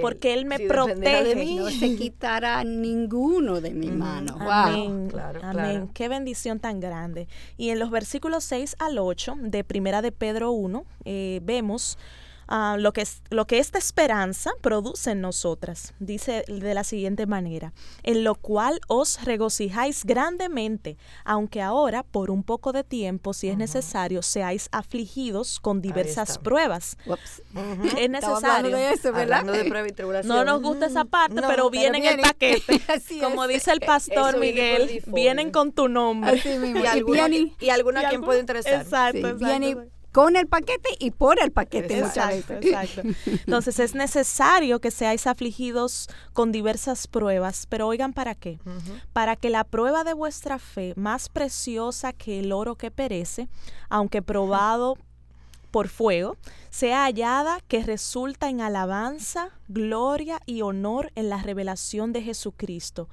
porque 0.00 0.34
él 0.34 0.44
me 0.44 0.58
protege. 0.58 1.24
De 1.24 1.36
mí. 1.36 1.56
No 1.56 1.70
se 1.70 1.96
quitará 1.96 2.62
ninguno 2.64 3.60
de 3.60 3.72
mi 3.72 3.88
mano. 3.88 4.36
Amén, 4.40 5.10
Amén. 5.42 5.90
Qué 5.92 6.08
bendición 6.08 6.58
tan 6.58 6.80
grande. 6.80 7.26
Y 7.56 7.70
en 7.70 7.78
los 7.78 7.90
versículos 7.90 8.44
6 8.44 8.76
al 8.78 8.98
8 8.98 9.36
de 9.40 9.64
Primera 9.64 10.02
de 10.02 10.12
Pedro 10.12 10.52
1 10.52 10.84
eh, 11.04 11.40
vemos 11.42 11.98
ah, 12.48 12.76
lo, 12.78 12.92
que 12.92 13.02
es, 13.02 13.22
lo 13.30 13.46
que 13.46 13.58
esta 13.58 13.78
esperanza 13.78 14.50
produce 14.60 15.10
en 15.12 15.20
nosotras. 15.20 15.94
Dice 15.98 16.44
de 16.48 16.74
la 16.74 16.84
siguiente 16.84 17.26
manera, 17.26 17.72
en 18.02 18.24
lo 18.24 18.34
cual 18.34 18.80
os 18.88 19.22
regocijáis 19.24 20.04
grandemente, 20.04 20.96
aunque 21.24 21.62
ahora 21.62 22.02
por 22.02 22.30
un 22.30 22.42
poco 22.42 22.72
de 22.72 22.84
tiempo, 22.84 23.32
si 23.32 23.48
es 23.48 23.56
necesario, 23.56 24.22
seáis 24.22 24.68
afligidos 24.72 25.60
con 25.60 25.80
diversas 25.82 26.38
pruebas. 26.38 26.96
Es 27.96 28.10
necesario. 28.10 28.76
De 28.76 28.92
eso, 28.92 29.14
Hablando 29.14 29.52
de 29.52 29.64
prueba 29.64 29.88
y 29.88 29.92
tribulación. 29.92 30.34
No 30.36 30.44
nos 30.44 30.62
gusta 30.62 30.86
esa 30.86 31.04
parte, 31.04 31.34
No, 31.34 31.42
pero 31.42 31.52
pero 31.52 31.70
viene 31.70 31.98
en 31.98 32.04
el 32.18 32.20
paquete. 32.20 32.80
Así 32.88 33.20
Como 33.20 33.44
es. 33.44 33.50
dice 33.50 33.72
el 33.72 33.80
pastor 33.80 34.30
Eso 34.30 34.40
viene 34.40 34.70
por 34.76 34.86
Miguel, 34.86 35.02
vienen 35.06 35.50
con 35.50 35.72
tu 35.72 35.88
nombre. 35.88 36.30
Así 36.32 36.48
mismo. 36.58 36.80
Y 36.80 36.82
Y 36.82 36.86
alguna, 36.86 37.28
y 37.28 37.68
alguna 37.70 38.02
Y 38.02 38.04
a 38.04 38.08
quien 38.08 38.18
algún- 38.20 38.26
puede 38.26 38.40
interesar. 38.40 38.82
Exacto, 38.82 39.12
Sí, 39.18 39.24
exacto, 39.24 39.44
viene 39.46 39.68
exacto. 39.70 39.92
Con 40.12 40.36
el 40.36 40.46
paquete 40.46 40.90
y 40.98 41.10
por 41.10 41.42
el 41.42 41.50
paquete 41.50 42.02
muchas 42.02 42.16
Exacto, 42.16 42.54
veces. 42.54 42.72
exacto. 42.72 43.30
Entonces 43.30 43.78
es 43.80 43.94
necesario 43.94 44.80
que 44.80 44.90
seáis 44.90 45.26
afligidos 45.26 46.08
con 46.34 46.52
diversas 46.52 47.06
pruebas, 47.06 47.66
pero 47.68 47.86
oigan 47.88 48.12
para 48.12 48.34
qué. 48.34 48.58
Para 49.12 49.36
que 49.36 49.50
la 49.50 49.64
prueba 49.64 50.04
de 50.04 50.12
vuestra 50.12 50.58
fe, 50.58 50.92
más 50.96 51.28
preciosa 51.28 52.12
que 52.12 52.40
el 52.40 52.52
oro 52.52 52.76
que 52.76 52.90
perece, 52.90 53.48
aunque 53.88 54.20
probado 54.22 54.98
por 55.70 55.88
fuego, 55.88 56.36
sea 56.68 57.04
hallada 57.04 57.60
que 57.66 57.82
resulta 57.82 58.50
en 58.50 58.60
alabanza, 58.60 59.48
gloria 59.68 60.38
y 60.44 60.60
honor 60.60 61.10
en 61.14 61.30
la 61.30 61.38
revelación 61.42 62.12
de 62.12 62.20
Jesucristo, 62.20 63.08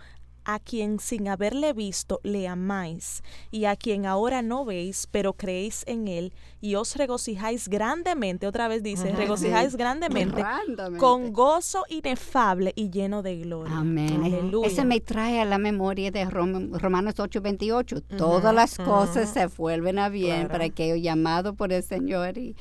a 0.45 0.59
quien 0.59 0.99
sin 0.99 1.27
haberle 1.27 1.73
visto 1.73 2.19
le 2.23 2.47
amáis, 2.47 3.21
y 3.51 3.65
a 3.65 3.75
quien 3.75 4.05
ahora 4.05 4.41
no 4.41 4.65
veis, 4.65 5.07
pero 5.11 5.33
creéis 5.33 5.83
en 5.87 6.07
él, 6.07 6.33
y 6.61 6.75
os 6.75 6.95
regocijáis 6.95 7.67
grandemente, 7.69 8.47
otra 8.47 8.67
vez 8.67 8.83
dice, 8.83 9.11
regocijáis 9.11 9.75
grandemente, 9.75 10.37
Grandemente. 10.41 10.97
con 10.99 11.31
gozo 11.33 11.83
inefable 11.89 12.73
y 12.75 12.89
lleno 12.89 13.21
de 13.21 13.37
gloria. 13.37 13.77
Amén. 13.77 14.23
Aleluya. 14.23 14.67
Eso 14.67 14.83
me 14.85 14.99
trae 14.99 15.39
a 15.39 15.45
la 15.45 15.57
memoria 15.57 16.11
de 16.11 16.25
Rom- 16.25 16.77
Romanos 16.79 17.15
8:28. 17.17 18.01
Todas 18.17 18.53
las 18.53 18.77
cosas 18.77 19.29
se 19.33 19.45
vuelven 19.47 19.99
a 19.99 20.09
bien 20.09 20.35
Claro. 20.37 20.49
para 20.49 20.65
aquello 20.65 20.95
llamado 20.95 21.53
por 21.53 21.71
el 21.73 21.83
Señor 21.83 22.37
y 22.37 22.55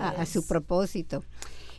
a, 0.00 0.08
a 0.10 0.26
su 0.26 0.46
propósito. 0.46 1.22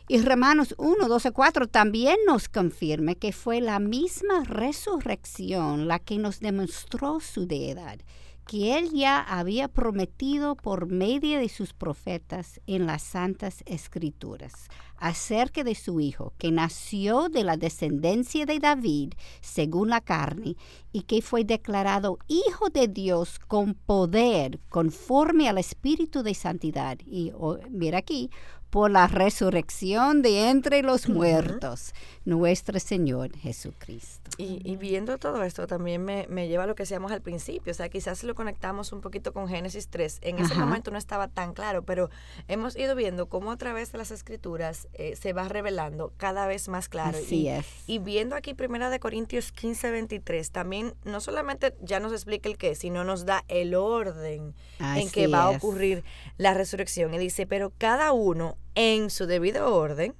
Y 0.08 0.22
Romanos 0.22 0.74
1, 0.78 1.08
12, 1.08 1.32
4 1.32 1.66
también 1.66 2.16
nos 2.28 2.48
confirma 2.48 3.16
que 3.16 3.32
fue 3.32 3.60
la 3.60 3.80
misma 3.80 4.44
resurrección 4.44 5.88
la 5.88 5.98
que 5.98 6.18
nos 6.18 6.38
demostró 6.38 7.18
su 7.18 7.48
deidad, 7.48 7.98
que 8.46 8.78
él 8.78 8.90
ya 8.92 9.20
había 9.20 9.66
prometido 9.66 10.54
por 10.54 10.86
medio 10.86 11.40
de 11.40 11.48
sus 11.48 11.72
profetas 11.72 12.60
en 12.68 12.86
las 12.86 13.02
santas 13.02 13.64
escrituras 13.66 14.68
acerca 14.98 15.62
de 15.64 15.74
su 15.74 16.00
hijo, 16.00 16.32
que 16.38 16.50
nació 16.50 17.28
de 17.28 17.44
la 17.44 17.56
descendencia 17.56 18.46
de 18.46 18.58
David 18.58 19.12
según 19.40 19.90
la 19.90 20.00
carne 20.00 20.56
y 20.92 21.02
que 21.02 21.20
fue 21.20 21.44
declarado 21.44 22.18
hijo 22.28 22.70
de 22.70 22.88
Dios 22.88 23.38
con 23.38 23.74
poder 23.74 24.60
conforme 24.68 25.48
al 25.48 25.58
espíritu 25.58 26.22
de 26.22 26.34
santidad. 26.34 26.98
Y 27.04 27.32
oh, 27.36 27.58
mira 27.70 27.98
aquí, 27.98 28.30
por 28.70 28.90
la 28.90 29.06
resurrección 29.06 30.22
de 30.22 30.50
entre 30.50 30.82
los 30.82 31.08
muertos, 31.08 31.94
nuestro 32.24 32.78
Señor 32.80 33.34
Jesucristo. 33.36 34.30
Y, 34.38 34.60
y 34.64 34.76
viendo 34.76 35.16
todo 35.18 35.42
esto 35.44 35.66
también 35.66 36.04
me, 36.04 36.26
me 36.28 36.48
lleva 36.48 36.64
a 36.64 36.66
lo 36.66 36.74
que 36.74 36.82
decíamos 36.82 37.10
al 37.12 37.22
principio, 37.22 37.70
o 37.70 37.74
sea, 37.74 37.88
quizás 37.88 38.22
lo 38.24 38.34
conectamos 38.34 38.92
un 38.92 39.00
poquito 39.00 39.32
con 39.32 39.48
Génesis 39.48 39.88
3. 39.88 40.18
En 40.22 40.38
ese 40.38 40.52
Ajá. 40.54 40.64
momento 40.64 40.90
no 40.90 40.98
estaba 40.98 41.28
tan 41.28 41.54
claro, 41.54 41.84
pero 41.84 42.10
hemos 42.48 42.76
ido 42.76 42.94
viendo 42.96 43.28
cómo 43.28 43.52
a 43.52 43.56
través 43.56 43.92
de 43.92 43.98
las 43.98 44.10
escrituras 44.10 44.88
eh, 44.94 45.16
se 45.16 45.32
va 45.32 45.48
revelando 45.48 46.12
cada 46.16 46.46
vez 46.46 46.68
más 46.68 46.88
claro. 46.88 47.16
Así 47.18 47.42
y, 47.42 47.48
es. 47.48 47.66
y 47.86 47.98
viendo 47.98 48.36
aquí 48.36 48.52
Primera 48.52 48.90
de 48.90 48.98
Corintios 49.00 49.52
15, 49.52 49.90
23, 49.90 50.50
también 50.50 50.94
no 51.04 51.20
solamente 51.20 51.74
ya 51.80 52.00
nos 52.00 52.12
explica 52.12 52.48
el 52.48 52.58
qué, 52.58 52.74
sino 52.74 53.04
nos 53.04 53.24
da 53.24 53.44
el 53.48 53.74
orden 53.74 54.54
en 54.80 55.10
que 55.10 55.28
va 55.28 55.48
a 55.48 55.52
es. 55.52 55.56
ocurrir 55.58 56.04
la 56.36 56.52
resurrección. 56.52 57.14
Y 57.14 57.18
dice, 57.18 57.46
pero 57.46 57.72
cada 57.78 58.12
uno 58.12 58.55
en 58.76 59.10
su 59.10 59.26
debido 59.26 59.74
orden, 59.74 60.14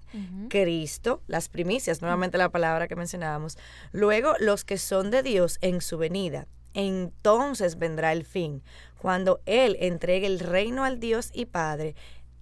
Cristo, 0.49 1.23
las 1.29 1.49
primicias, 1.49 2.01
nuevamente 2.01 2.39
la 2.39 2.49
palabra 2.49 2.89
que 2.89 2.97
mencionábamos, 2.97 3.57
luego 3.93 4.33
los 4.41 4.65
que 4.65 4.79
son 4.79 5.11
de 5.11 5.23
Dios 5.23 5.59
en 5.61 5.81
su 5.81 5.99
venida. 5.99 6.49
Entonces 6.75 7.79
vendrá 7.79 8.13
el 8.13 8.25
fin, 8.25 8.63
cuando 8.99 9.41
Él 9.47 9.77
entregue 9.79 10.27
el 10.27 10.41
reino 10.41 10.85
al 10.85 10.99
Dios 10.99 11.31
y 11.33 11.47
Padre, 11.47 11.95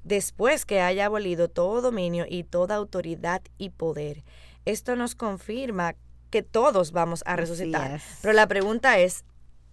después 0.04 0.64
que 0.64 0.80
haya 0.80 1.06
abolido 1.06 1.48
todo 1.48 1.82
dominio 1.82 2.26
y 2.28 2.44
toda 2.44 2.76
autoridad 2.76 3.42
y 3.58 3.70
poder. 3.70 4.24
Esto 4.64 4.96
nos 4.96 5.14
confirma 5.14 5.96
que 6.30 6.42
todos 6.42 6.92
vamos 6.92 7.22
a 7.26 7.36
resucitar. 7.36 7.96
es. 7.96 8.02
Pero 8.22 8.34
la 8.34 8.46
pregunta 8.46 8.98
es, 8.98 9.24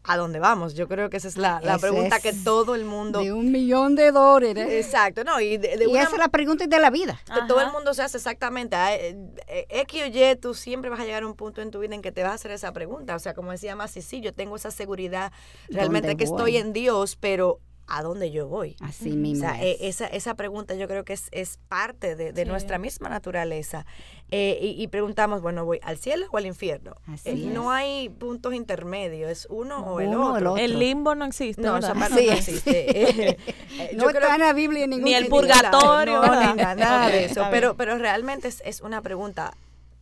¿a 0.03 0.17
dónde 0.17 0.39
vamos? 0.39 0.73
Yo 0.73 0.87
creo 0.87 1.09
que 1.09 1.17
esa 1.17 1.27
es 1.27 1.37
la, 1.37 1.61
la 1.63 1.77
pregunta 1.77 2.17
es 2.17 2.23
que 2.23 2.33
todo 2.33 2.75
el 2.75 2.85
mundo... 2.85 3.19
De 3.19 3.31
un 3.31 3.51
millón 3.51 3.95
de 3.95 4.11
dólares. 4.11 4.67
Exacto, 4.71 5.23
no, 5.23 5.39
y 5.39 5.57
de, 5.57 5.77
de 5.77 5.85
y 5.85 5.87
una 5.87 6.03
esa 6.03 6.13
es 6.13 6.17
la 6.17 6.29
pregunta 6.29 6.65
de 6.65 6.79
la 6.79 6.89
vida. 6.89 7.19
que 7.25 7.41
todo 7.47 7.61
el 7.61 7.71
mundo 7.71 7.93
se 7.93 8.01
hace 8.01 8.17
exactamente. 8.17 8.75
ah, 8.75 8.95
eh, 8.95 9.15
eh, 9.47 9.65
X 9.69 10.03
o 10.03 10.05
Y, 10.07 10.35
tú 10.37 10.53
siempre 10.53 10.89
vas 10.89 10.99
a 10.99 11.05
llegar 11.05 11.23
a 11.23 11.27
un 11.27 11.35
punto 11.35 11.61
en 11.61 11.71
tu 11.71 11.79
vida 11.79 11.95
en 11.95 12.01
que 12.01 12.11
te 12.11 12.23
vas 12.23 12.31
a 12.31 12.35
hacer 12.35 12.51
esa 12.51 12.71
pregunta. 12.71 13.15
O 13.15 13.19
sea, 13.19 13.33
como 13.33 13.51
decía 13.51 13.75
Masi, 13.75 14.01
sí, 14.01 14.21
yo 14.21 14.33
tengo 14.33 14.55
esa 14.55 14.71
seguridad 14.71 15.31
realmente 15.69 16.09
¿Dónde 16.09 16.17
que 16.17 16.23
estoy 16.23 16.57
en 16.57 16.73
Dios, 16.73 17.15
pero 17.15 17.59
¿a 17.97 18.01
dónde 18.03 18.31
yo 18.31 18.47
voy? 18.47 18.75
Así 18.79 19.11
O 19.11 19.15
mismo 19.15 19.47
sea, 19.49 19.61
es. 19.61 19.65
eh, 19.81 19.87
esa, 19.87 20.07
esa 20.07 20.33
pregunta 20.35 20.75
yo 20.75 20.87
creo 20.87 21.03
que 21.03 21.13
es, 21.13 21.27
es 21.31 21.59
parte 21.67 22.15
de, 22.15 22.31
de 22.33 22.43
Sí. 22.43 22.47
nuestra 22.49 22.77
misma 22.77 23.09
naturaleza. 23.09 23.85
Eh, 24.31 24.57
y, 24.61 24.81
y 24.81 24.87
preguntamos, 24.87 25.41
bueno, 25.41 25.65
¿voy 25.65 25.79
al 25.83 25.97
cielo 25.97 26.25
o 26.31 26.37
al 26.37 26.45
infierno? 26.45 26.95
Así 27.07 27.29
Eh, 27.29 27.33
es. 27.33 27.39
No 27.53 27.69
hay 27.71 28.07
puntos 28.09 28.53
intermedios, 28.53 29.29
es 29.29 29.47
uno 29.49 29.79
o 29.79 29.99
el 29.99 30.07
o 30.15 30.21
otro. 30.27 30.37
el 30.37 30.47
otro. 30.47 30.57
El 30.63 30.79
limbo 30.79 31.15
no 31.15 31.25
existe, 31.25 31.61
No, 31.61 31.77
esa 31.77 31.93
parte 31.93 32.25
no 32.25 32.31
existe. 32.31 33.37
Eh, 33.81 33.95
no 33.95 34.09
está 34.09 34.35
en 34.35 34.41
la 34.41 34.53
Biblia 34.53 34.83
en 34.83 34.91
ningún 34.91 35.05
Ni 35.05 35.13
el 35.13 35.27
purgatorio. 35.27 36.21
Ni 36.21 36.55
nada, 36.55 37.07
de 37.07 37.25
eso. 37.25 37.45
Pero, 37.51 37.75
pero 37.75 37.97
realmente 37.97 38.47
es, 38.47 38.61
es 38.65 38.81
una 38.81 39.01
pregunta. 39.01 39.53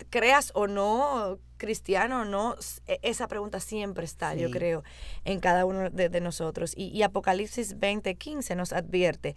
Creas 0.10 0.52
o 0.56 0.68
no, 0.68 1.38
cristiano 1.58 2.22
o 2.22 2.26
no, 2.26 2.56
e- 2.88 3.00
esa 3.04 3.28
pregunta 3.28 3.60
siempre 3.60 4.06
está, 4.06 4.34
yo 4.36 4.50
creo, 4.52 4.84
en 5.26 5.40
cada 5.40 5.66
uno 5.66 5.90
de, 5.90 6.10
de 6.10 6.22
nosotros. 6.22 6.74
Y, 6.76 6.86
y 6.88 7.04
Apocalipsis 7.04 7.78
20:15 7.78 8.56
nos 8.56 8.74
advierte. 8.74 9.36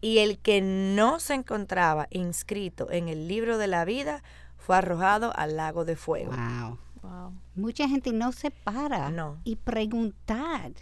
Y 0.00 0.18
el 0.18 0.38
que 0.38 0.60
no 0.60 1.18
se 1.20 1.34
encontraba 1.34 2.08
inscrito 2.10 2.90
en 2.90 3.08
el 3.08 3.26
libro 3.28 3.56
de 3.56 3.68
la 3.68 3.84
vida 3.86 4.22
fue 4.58 4.76
arrojado 4.76 5.32
al 5.36 5.56
lago 5.56 5.84
de 5.84 5.96
fuego. 5.96 6.32
Wow. 6.32 6.78
Wow. 7.02 7.32
Mucha 7.54 7.86
gente 7.86 8.12
no 8.12 8.32
se 8.32 8.50
para 8.50 9.10
No. 9.10 9.38
y 9.44 9.56
preguntar 9.56 10.72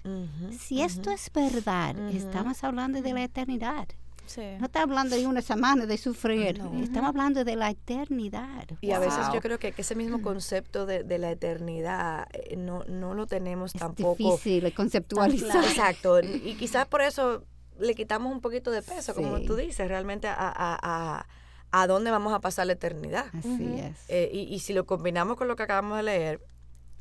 si 0.56 0.80
esto 0.82 1.10
es 1.10 1.30
verdad. 1.32 1.96
Estamos 2.10 2.62
hablando 2.64 3.02
de 3.02 3.12
la 3.12 3.24
eternidad. 3.24 3.88
Sí. 4.34 4.42
No 4.58 4.66
está 4.66 4.82
hablando 4.82 5.14
de 5.16 5.26
una 5.26 5.42
semana 5.42 5.84
de 5.86 5.98
sufrir. 5.98 6.58
No. 6.58 6.82
Estamos 6.82 7.10
hablando 7.10 7.44
de 7.44 7.56
la 7.56 7.70
eternidad. 7.70 8.66
Y 8.80 8.92
a 8.92 8.98
veces 8.98 9.20
yo 9.34 9.40
creo 9.40 9.58
que, 9.58 9.72
que 9.72 9.82
ese 9.82 9.94
mismo 9.94 10.22
concepto 10.22 10.86
de, 10.86 11.02
de 11.04 11.18
la 11.18 11.30
eternidad 11.30 12.26
eh, 12.32 12.56
no, 12.56 12.84
no 12.84 13.14
lo 13.14 13.26
tenemos 13.26 13.74
es 13.74 13.80
tampoco. 13.80 14.16
difícil 14.36 14.62
de 14.64 14.72
conceptualizar. 14.72 15.50
claro. 15.50 15.66
Exacto. 15.68 16.20
Y 16.20 16.54
quizás 16.58 16.86
por 16.86 17.02
eso 17.02 17.44
le 17.78 17.94
quitamos 17.94 18.32
un 18.32 18.40
poquito 18.40 18.70
de 18.70 18.82
peso, 18.82 19.14
como 19.14 19.40
tú 19.42 19.56
dices, 19.56 19.86
realmente 19.88 20.28
a, 20.28 20.34
a, 20.36 20.78
a, 20.82 21.26
a 21.70 21.86
dónde 21.86 22.10
vamos 22.10 22.32
a 22.32 22.40
pasar 22.40 22.66
la 22.66 22.74
eternidad. 22.74 23.26
Así 23.38 23.74
es. 23.78 23.96
Eh, 24.08 24.30
y, 24.32 24.40
y 24.54 24.58
si 24.60 24.72
lo 24.72 24.86
combinamos 24.86 25.36
con 25.36 25.48
lo 25.48 25.56
que 25.56 25.62
acabamos 25.64 25.96
de 25.98 26.02
leer, 26.04 26.40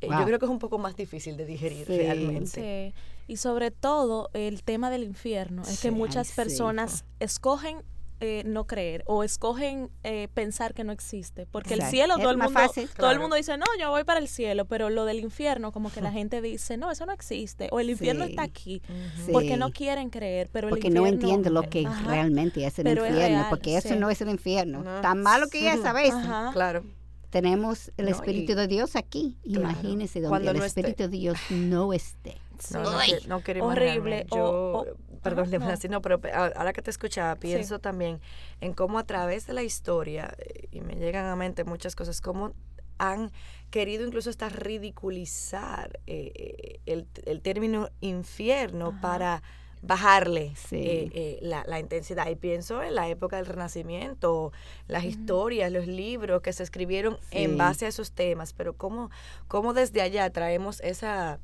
eh, 0.00 0.08
yo 0.10 0.24
creo 0.24 0.38
que 0.38 0.46
es 0.46 0.50
un 0.50 0.58
poco 0.58 0.78
más 0.78 0.96
difícil 0.96 1.36
de 1.36 1.44
digerir 1.46 1.86
Sí. 1.86 1.96
realmente. 1.96 2.92
Sí. 2.92 2.94
Y 3.28 3.36
sobre 3.36 3.70
todo 3.70 4.30
el 4.34 4.62
tema 4.62 4.90
del 4.90 5.04
infierno. 5.04 5.62
Es 5.62 5.68
Sí. 5.78 5.82
que 5.82 5.90
muchas 5.90 6.28
Ay, 6.28 6.30
sí. 6.30 6.36
personas 6.36 7.04
escogen 7.20 7.82
eh, 8.24 8.44
no 8.46 8.68
creer 8.68 9.02
o 9.08 9.24
escogen 9.24 9.90
eh, 10.04 10.28
pensar 10.32 10.74
que 10.74 10.84
no 10.84 10.92
existe. 10.92 11.44
Porque 11.50 11.74
el 11.74 11.82
cielo, 11.82 12.14
Es 12.14 12.20
todo 12.20 12.30
el 12.30 12.36
más 12.36 12.52
mundo, 12.52 12.60
fácil. 12.60 12.88
todo 12.96 13.10
el 13.10 13.18
mundo 13.18 13.34
dice, 13.34 13.56
no, 13.58 13.66
yo 13.80 13.90
voy 13.90 14.04
para 14.04 14.20
el 14.20 14.28
cielo, 14.28 14.64
pero 14.64 14.90
lo 14.90 15.04
del 15.06 15.18
infierno, 15.18 15.72
como 15.72 15.90
que 15.90 16.00
la 16.00 16.12
gente 16.12 16.40
dice, 16.40 16.76
no, 16.76 16.92
eso 16.92 17.04
no 17.04 17.12
existe, 17.12 17.66
o 17.72 17.80
el 17.80 17.90
infierno 17.90 18.24
Sí. 18.26 18.30
está 18.30 18.42
aquí, 18.44 18.80
Sí. 19.26 19.32
porque 19.32 19.56
no 19.56 19.72
quieren 19.72 20.08
creer, 20.08 20.48
pero 20.52 20.68
el 20.68 20.70
Porque 20.70 20.88
no 20.88 21.00
infierno- 21.04 21.20
entiende 21.20 21.50
lo 21.50 21.68
que 21.68 21.84
Ajá. 21.84 22.08
realmente 22.08 22.64
es 22.64 22.78
el 22.78 22.84
Pero 22.84 23.04
es 23.04 23.10
infierno, 23.10 23.38
real, 23.38 23.46
porque 23.50 23.76
eso 23.76 23.96
no 23.96 24.08
es 24.08 24.20
el 24.20 24.28
infierno. 24.28 24.84
No. 24.84 25.00
Tan 25.00 25.20
malo 25.20 25.48
que 25.48 25.72
es 25.72 25.84
a 25.84 25.92
veces. 25.92 26.14
Ajá. 26.14 26.50
Claro. 26.52 26.84
Tenemos 27.30 27.90
el 27.96 28.04
No, 28.04 28.10
y- 28.10 28.12
Espíritu 28.14 28.54
de 28.54 28.68
Dios 28.68 28.94
aquí. 28.94 29.36
Claro. 29.42 29.62
Imagínense 29.62 30.20
donde 30.20 30.28
Cuando 30.28 30.50
el 30.52 30.58
no 30.58 30.64
esté. 30.64 30.80
Espíritu 30.82 31.02
de 31.04 31.08
Dios 31.08 31.38
no 31.50 31.92
esté. 31.92 32.36
No, 32.70 32.82
no, 32.82 32.98
que- 33.00 33.26
no 33.28 33.40
quiero 33.42 33.64
horrible, 33.66 34.20
imaginarme. 34.20 34.26
o- 34.30 34.36
Yo, 34.36 34.92
o- 34.92 35.20
perdón, 35.22 35.50
no. 35.50 35.68
así, 35.68 35.88
no, 35.88 36.00
pero 36.02 36.20
ahora 36.34 36.72
que 36.72 36.82
te 36.82 36.90
escuchaba, 36.90 37.36
pienso 37.36 37.78
también 37.78 38.20
en 38.60 38.72
cómo 38.74 38.98
a 38.98 39.04
través 39.04 39.46
de 39.46 39.52
la 39.52 39.62
historia, 39.62 40.34
eh, 40.38 40.68
y 40.70 40.80
me 40.80 40.94
llegan 40.96 41.26
a 41.26 41.36
mente 41.36 41.64
muchas 41.64 41.96
cosas, 41.96 42.20
cómo 42.20 42.52
han 42.98 43.32
querido 43.70 44.06
incluso 44.06 44.30
hasta 44.30 44.48
ridiculizar 44.48 45.98
eh, 46.06 46.32
eh, 46.34 46.80
el, 46.86 47.06
el 47.24 47.40
término 47.40 47.88
infierno 48.00 48.88
Ajá. 48.88 49.00
para 49.00 49.42
bajarle 49.84 50.52
eh, 50.70 51.10
eh, 51.12 51.38
la, 51.42 51.64
la, 51.66 51.80
intensidad. 51.80 52.28
Y 52.28 52.36
pienso 52.36 52.82
en 52.82 52.94
la 52.94 53.08
época 53.08 53.36
del 53.36 53.46
Renacimiento, 53.46 54.52
las 54.86 55.02
historias, 55.04 55.72
los 55.72 55.88
libros 55.88 56.40
que 56.40 56.52
se 56.52 56.62
escribieron 56.62 57.18
en 57.32 57.58
base 57.58 57.86
a 57.86 57.88
esos 57.88 58.12
temas, 58.12 58.52
pero 58.52 58.74
cómo, 58.76 59.10
cómo 59.48 59.72
desde 59.74 60.00
allá 60.00 60.30
traemos 60.30 60.80
esa... 60.80 61.40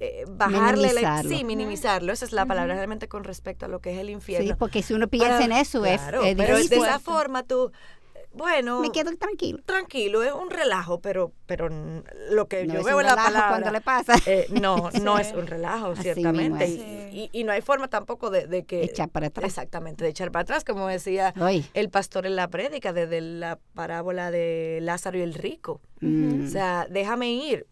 Eh, 0.00 0.24
bajarle 0.28 0.88
minimizarlo. 0.88 1.30
sí 1.30 1.44
minimizarlo 1.44 2.12
esa 2.12 2.24
es 2.24 2.32
la 2.32 2.46
palabra 2.46 2.74
realmente 2.74 3.06
con 3.06 3.22
respecto 3.22 3.66
a 3.66 3.68
lo 3.68 3.78
que 3.78 3.92
es 3.92 4.00
el 4.00 4.10
infierno 4.10 4.52
sí 4.52 4.56
porque 4.58 4.82
si 4.82 4.92
uno 4.92 5.06
piensa 5.06 5.44
en 5.44 5.52
eso 5.52 5.84
es, 5.86 6.02
es 6.02 6.34
pero 6.34 6.56
de 6.56 6.64
esa 6.64 6.98
forma 6.98 7.44
tú 7.44 7.70
bueno, 8.34 8.80
me 8.80 8.90
quedo 8.90 9.16
tranquilo. 9.16 9.60
Tranquilo, 9.64 10.22
es 10.22 10.32
un 10.32 10.50
relajo, 10.50 11.00
pero 11.00 11.32
pero 11.46 11.68
lo 12.30 12.48
que 12.48 12.66
yo 12.66 12.82
veo 12.82 13.00
en 13.00 13.06
la 13.06 13.14
palabra 13.14 13.48
cuando 13.50 13.70
le 13.70 13.80
pasa. 13.80 14.14
Eh, 14.26 14.46
no, 14.60 14.90
no 15.02 15.18
es 15.18 15.32
un 15.32 15.46
relajo, 15.46 15.94
ciertamente. 15.94 16.66
Y, 16.66 17.30
y, 17.32 17.44
no 17.44 17.52
hay 17.52 17.60
forma 17.60 17.88
tampoco 17.88 18.30
de, 18.30 18.46
de, 18.46 18.64
que 18.64 18.82
echar 18.82 19.08
para 19.08 19.28
atrás. 19.28 19.46
Exactamente, 19.46 20.02
de 20.02 20.10
echar 20.10 20.32
para 20.32 20.42
atrás, 20.42 20.64
como 20.64 20.88
decía 20.88 21.32
el 21.74 21.90
pastor 21.90 22.26
en 22.26 22.34
la 22.34 22.48
prédica 22.48 22.92
desde 22.92 23.20
la 23.20 23.58
parábola 23.74 24.30
de 24.30 24.80
Lázaro 24.82 25.18
y 25.18 25.22
el 25.22 25.34
rico. 25.34 25.80
Mm. 26.00 26.46
O 26.46 26.50
sea, 26.50 26.86
déjame 26.90 27.30
ir. 27.30 27.66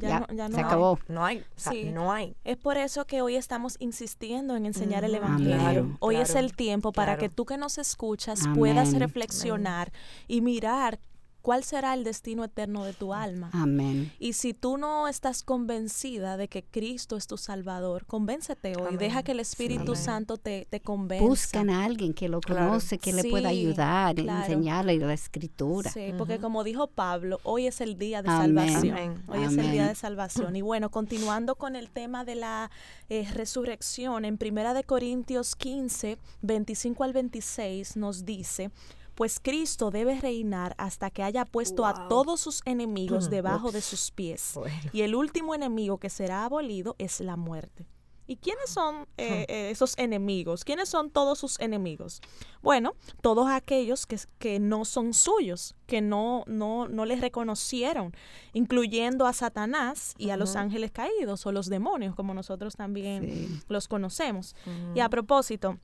Ya, 0.00 0.26
no, 0.48 0.48
se 0.54 0.60
acabó. 0.60 0.98
No 1.08 1.24
hay, 1.24 1.44
no 1.92 2.12
hay. 2.12 2.36
Es 2.44 2.56
por 2.56 2.76
eso 2.76 3.06
que 3.06 3.22
hoy 3.22 3.36
estamos 3.36 3.76
insistiendo 3.78 4.56
en 4.56 4.66
enseñar 4.66 5.04
el 5.04 5.14
Evangelio. 5.14 5.96
hoy 6.00 6.16
es 6.16 6.34
el 6.34 6.54
tiempo 6.54 6.92
para 6.92 7.18
que 7.18 7.28
tú 7.28 7.44
que 7.44 7.56
nos 7.56 7.78
escuchas 7.78 8.40
puedas 8.54 8.92
reflexionar 8.94 9.92
y 10.26 10.40
mirar 10.40 10.98
cuál 11.42 11.64
será 11.64 11.94
el 11.94 12.04
destino 12.04 12.44
eterno 12.44 12.84
de 12.84 12.92
tu 12.92 13.14
alma. 13.14 13.50
Amén. 13.52 14.12
Y 14.18 14.34
si 14.34 14.54
tú 14.54 14.76
no 14.76 15.08
estás 15.08 15.42
convencida 15.42 16.36
de 16.36 16.48
que 16.48 16.62
Cristo 16.62 17.16
es 17.16 17.26
tu 17.26 17.36
Salvador, 17.36 18.06
convéncete 18.06 18.74
hoy. 18.76 18.96
Deja 18.96 19.22
que 19.22 19.32
el 19.32 19.40
Espíritu 19.40 19.94
Santo 19.94 20.36
te, 20.36 20.66
te 20.68 20.80
convenza. 20.80 21.24
Buscan 21.24 21.70
a 21.70 21.84
alguien 21.84 22.14
que 22.14 22.28
lo 22.28 22.40
conoce, 22.40 22.98
que 22.98 23.12
le 23.12 23.24
pueda 23.24 23.48
ayudar, 23.48 24.18
enseñarle 24.18 24.98
la 24.98 25.14
Escritura. 25.14 25.90
Sí, 25.90 26.12
porque 26.16 26.38
como 26.38 26.64
dijo 26.64 26.86
Pablo, 26.88 27.40
hoy 27.44 27.66
es 27.66 27.80
el 27.80 27.98
día 27.98 28.22
de 28.22 28.28
salvación. 28.28 29.22
Hoy 29.28 29.42
es 29.44 29.56
el 29.56 29.70
día 29.70 29.86
de 29.86 29.94
salvación. 29.94 30.56
Y 30.56 30.62
bueno, 30.62 30.90
continuando 30.90 31.54
con 31.54 31.76
el 31.76 31.90
tema 31.90 32.24
de 32.24 32.34
la 32.34 32.70
eh, 33.08 33.26
resurrección, 33.32 34.24
en 34.24 34.38
Primera 34.38 34.74
de 34.74 34.84
Corintios 34.84 35.54
15, 35.56 36.18
25 36.42 37.04
al 37.04 37.12
26 37.12 37.96
nos 37.96 38.24
dice, 38.24 38.70
pues 39.18 39.40
Cristo 39.40 39.90
debe 39.90 40.20
reinar 40.20 40.76
hasta 40.78 41.10
que 41.10 41.24
haya 41.24 41.44
puesto 41.44 41.86
a 41.86 42.06
todos 42.06 42.38
sus 42.38 42.62
enemigos 42.64 43.30
debajo 43.30 43.72
de 43.72 43.80
sus 43.80 44.12
pies. 44.12 44.54
Y 44.92 45.00
el 45.00 45.16
último 45.16 45.56
enemigo 45.56 45.98
que 45.98 46.08
será 46.08 46.44
abolido 46.44 46.94
es 46.98 47.18
la 47.18 47.36
muerte. 47.36 47.88
¿Y 48.28 48.36
quiénes 48.36 48.70
son 48.70 49.08
eh, 49.16 49.44
eh, 49.48 49.70
esos 49.70 49.98
enemigos? 49.98 50.62
¿Quiénes 50.62 50.88
son 50.88 51.10
todos 51.10 51.36
sus 51.36 51.58
enemigos? 51.58 52.20
Bueno, 52.62 52.94
todos 53.20 53.48
aquellos 53.48 54.06
que, 54.06 54.20
que 54.38 54.60
no 54.60 54.84
son 54.84 55.12
suyos, 55.12 55.74
que 55.86 56.00
no, 56.00 56.44
no, 56.46 56.86
no 56.86 57.04
les 57.04 57.20
reconocieron, 57.20 58.14
incluyendo 58.52 59.26
a 59.26 59.32
Satanás 59.32 60.14
y 60.16 60.30
a 60.30 60.36
los 60.36 60.54
ángeles 60.54 60.92
caídos 60.92 61.44
o 61.44 61.50
los 61.50 61.68
demonios, 61.68 62.14
como 62.14 62.34
nosotros 62.34 62.76
también 62.76 63.62
los 63.66 63.88
conocemos. 63.88 64.54
Y 64.94 65.00
a 65.00 65.08
propósito, 65.08 65.80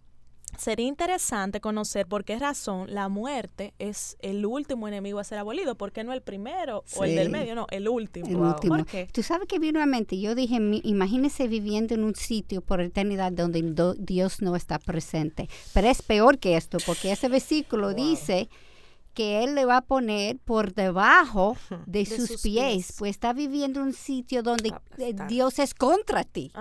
Sería 0.58 0.86
interesante 0.86 1.60
conocer 1.60 2.06
por 2.06 2.24
qué 2.24 2.38
razón 2.38 2.92
la 2.92 3.08
muerte 3.08 3.74
es 3.78 4.16
el 4.20 4.46
último 4.46 4.88
enemigo 4.88 5.18
a 5.18 5.24
ser 5.24 5.38
abolido. 5.38 5.74
¿Por 5.76 5.92
qué 5.92 6.04
no 6.04 6.12
el 6.12 6.22
primero 6.22 6.84
o 6.96 7.04
el 7.04 7.16
del 7.16 7.30
medio? 7.30 7.54
No, 7.54 7.66
el 7.70 7.88
último. 7.88 8.26
El 8.26 8.36
último. 8.36 8.76
¿Por 8.76 8.86
qué? 8.86 9.08
Tú 9.12 9.22
sabes 9.22 9.48
que 9.48 9.58
vino 9.58 9.80
a 9.82 9.86
mente. 9.86 10.18
Yo 10.18 10.34
dije, 10.34 10.56
imagínese 10.82 11.48
viviendo 11.48 11.94
en 11.94 12.04
un 12.04 12.14
sitio 12.14 12.60
por 12.60 12.80
eternidad 12.80 13.32
donde 13.32 13.62
Dios 13.98 14.42
no 14.42 14.56
está 14.56 14.78
presente. 14.78 15.48
Pero 15.72 15.88
es 15.88 16.02
peor 16.02 16.38
que 16.38 16.56
esto, 16.56 16.78
porque 16.86 17.12
ese 17.12 17.28
versículo 17.28 17.94
dice 17.94 18.48
que 19.14 19.44
él 19.44 19.54
le 19.54 19.64
va 19.64 19.78
a 19.78 19.80
poner 19.80 20.38
por 20.38 20.74
debajo 20.74 21.56
de, 21.86 22.04
sus, 22.04 22.42
pies, 22.42 22.94
pues 22.98 23.12
está 23.12 23.32
viviendo 23.32 23.80
en 23.80 23.86
un 23.86 23.92
sitio 23.92 24.42
donde 24.42 24.74
eh, 24.98 25.14
Dios 25.28 25.58
es 25.58 25.72
contra 25.72 26.24
ti. 26.24 26.52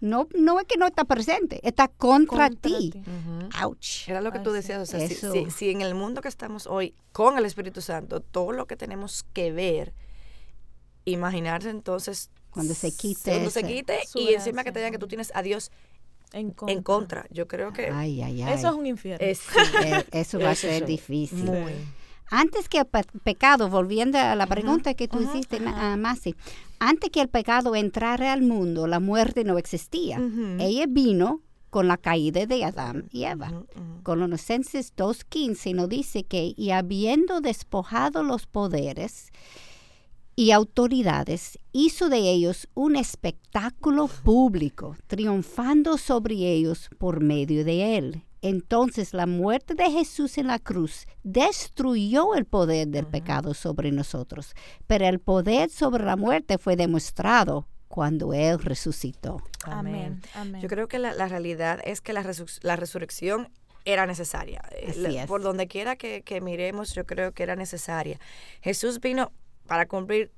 No, 0.00 0.28
no 0.34 0.60
es 0.60 0.66
que 0.66 0.76
no 0.76 0.86
está 0.86 1.04
presente, 1.04 1.60
está 1.66 1.88
contra, 1.88 2.50
ti. 2.50 2.92
Ouch. 3.62 4.08
Era 4.08 4.20
lo 4.20 4.30
que 4.30 4.38
tú 4.38 4.52
decías, 4.52 4.88
si, 4.88 5.70
en 5.70 5.80
el 5.80 5.94
mundo 5.94 6.20
que 6.20 6.28
estamos 6.28 6.66
hoy 6.66 6.94
con 7.12 7.38
el 7.38 7.46
Espíritu 7.46 7.80
Santo, 7.80 8.20
todo 8.20 8.52
lo 8.52 8.66
que 8.66 8.76
tenemos 8.76 9.24
que 9.32 9.50
ver, 9.52 9.94
imaginarse 11.06 11.70
entonces 11.70 12.30
cuando 12.50 12.74
se 12.74 12.94
quite, 12.94 13.30
cuando 13.30 13.50
se 13.50 13.62
quite 13.62 14.00
y 14.14 14.34
encima 14.34 14.64
que 14.64 14.72
te 14.72 14.78
digan 14.78 14.92
que 14.92 14.98
tú 14.98 15.08
tienes 15.08 15.30
a 15.34 15.42
Dios 15.42 15.70
en 16.32 16.82
contra. 16.82 17.26
Yo 17.30 17.46
creo 17.48 17.72
que 17.72 17.88
eso 17.88 18.68
es 18.68 18.74
un 18.74 18.86
infierno. 18.86 19.26
Eh, 19.26 20.04
eso 20.12 20.38
va 20.38 20.50
a 20.50 20.54
ser 20.54 20.86
difícil. 20.86 21.50
Antes 22.28 22.68
que 22.68 22.78
el 22.78 22.86
pecado, 23.22 23.68
volviendo 23.68 24.18
a 24.18 24.34
la 24.34 24.46
pregunta 24.46 24.94
que 24.94 25.06
tú 25.06 25.20
hiciste, 25.20 25.60
Masi, 25.60 26.34
antes 26.78 27.10
que 27.10 27.20
el 27.20 27.28
pecado 27.28 27.76
entrara 27.76 28.32
al 28.32 28.42
mundo, 28.42 28.86
la 28.86 29.00
muerte 29.00 29.44
no 29.44 29.58
existía. 29.58 30.20
Ella 30.58 30.86
vino 30.88 31.40
con 31.70 31.88
la 31.88 31.96
caída 31.96 32.46
de 32.46 32.64
Adán 32.64 33.08
y 33.12 33.24
Eva. 33.24 33.52
Colosenses 34.02 34.94
2.15 34.96 35.74
nos 35.74 35.88
dice 35.88 36.24
que, 36.24 36.52
y 36.56 36.70
habiendo 36.70 37.40
despojado 37.40 38.22
los 38.22 38.46
poderes, 38.46 39.30
y 40.36 40.50
autoridades, 40.50 41.58
hizo 41.72 42.10
de 42.10 42.18
ellos 42.18 42.68
un 42.74 42.94
espectáculo 42.94 44.06
público, 44.06 44.94
triunfando 45.06 45.96
sobre 45.96 46.34
ellos 46.34 46.90
por 46.98 47.22
medio 47.22 47.64
de 47.64 47.96
él. 47.96 48.22
Entonces 48.42 49.14
la 49.14 49.26
muerte 49.26 49.74
de 49.74 49.90
Jesús 49.90 50.36
en 50.36 50.48
la 50.48 50.58
cruz 50.58 51.06
destruyó 51.24 52.34
el 52.34 52.44
poder 52.44 52.88
del 52.88 53.06
pecado 53.06 53.54
sobre 53.54 53.90
nosotros, 53.90 54.54
pero 54.86 55.06
el 55.06 55.20
poder 55.20 55.70
sobre 55.70 56.04
la 56.04 56.16
muerte 56.16 56.58
fue 56.58 56.76
demostrado 56.76 57.66
cuando 57.88 58.34
Él 58.34 58.58
resucitó. 58.58 59.42
Amén. 59.64 60.20
Yo 60.60 60.68
creo 60.68 60.86
que 60.86 60.98
la, 60.98 61.28
realidad 61.28 61.80
es 61.84 62.02
que 62.02 62.12
la, 62.12 62.22
resurrección 62.22 63.48
era 63.86 64.04
necesaria. 64.04 64.62
Por 65.26 65.42
donde 65.42 65.66
quiera 65.66 65.96
que, 65.96 66.20
que 66.22 66.42
miremos, 66.42 66.94
yo 66.94 67.06
creo 67.06 67.32
que 67.32 67.42
era 67.42 67.56
necesaria. 67.56 68.20
Jesús 68.60 69.00
vino 69.00 69.32
para 69.66 69.86
cumplir 69.86 70.30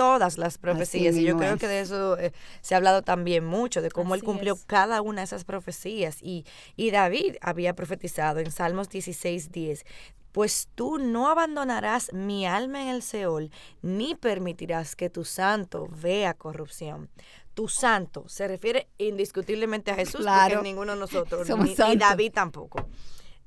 todas 0.00 0.38
las 0.38 0.56
profecías. 0.56 1.14
Y 1.16 1.24
yo 1.24 1.36
creo 1.36 1.58
que 1.58 1.68
de 1.68 1.80
eso 1.80 2.18
eh, 2.18 2.32
se 2.62 2.74
ha 2.74 2.78
hablado 2.78 3.02
también 3.02 3.44
mucho, 3.44 3.82
de 3.82 3.90
cómo 3.90 4.14
él 4.14 4.24
cumplió 4.24 4.56
cada 4.66 5.02
una 5.02 5.20
de 5.20 5.26
esas 5.26 5.44
profecías. 5.44 6.22
Y, 6.22 6.46
y 6.74 6.90
David 6.90 7.36
había 7.42 7.74
profetizado 7.74 8.40
en 8.40 8.50
Salmos 8.50 8.88
16, 8.88 9.52
10. 9.52 9.84
Pues 10.32 10.68
tú 10.74 10.98
no 10.98 11.28
abandonarás 11.28 12.14
mi 12.14 12.46
alma 12.46 12.82
en 12.82 12.88
el 12.88 13.02
Seol, 13.02 13.50
ni 13.82 14.14
permitirás 14.14 14.96
que 14.96 15.10
tu 15.10 15.26
santo 15.26 15.88
vea 16.00 16.32
corrupción. 16.32 17.10
Tu 17.52 17.68
santo 17.68 18.26
se 18.26 18.48
refiere 18.48 18.88
indiscutiblemente 18.96 19.90
a 19.90 19.96
Jesús, 19.96 20.24
porque 20.24 20.62
ninguno 20.62 20.92
de 20.92 21.00
nosotros, 21.00 21.46
ni, 21.58 21.74
ni 21.74 21.96
David 21.96 22.32
tampoco. 22.32 22.88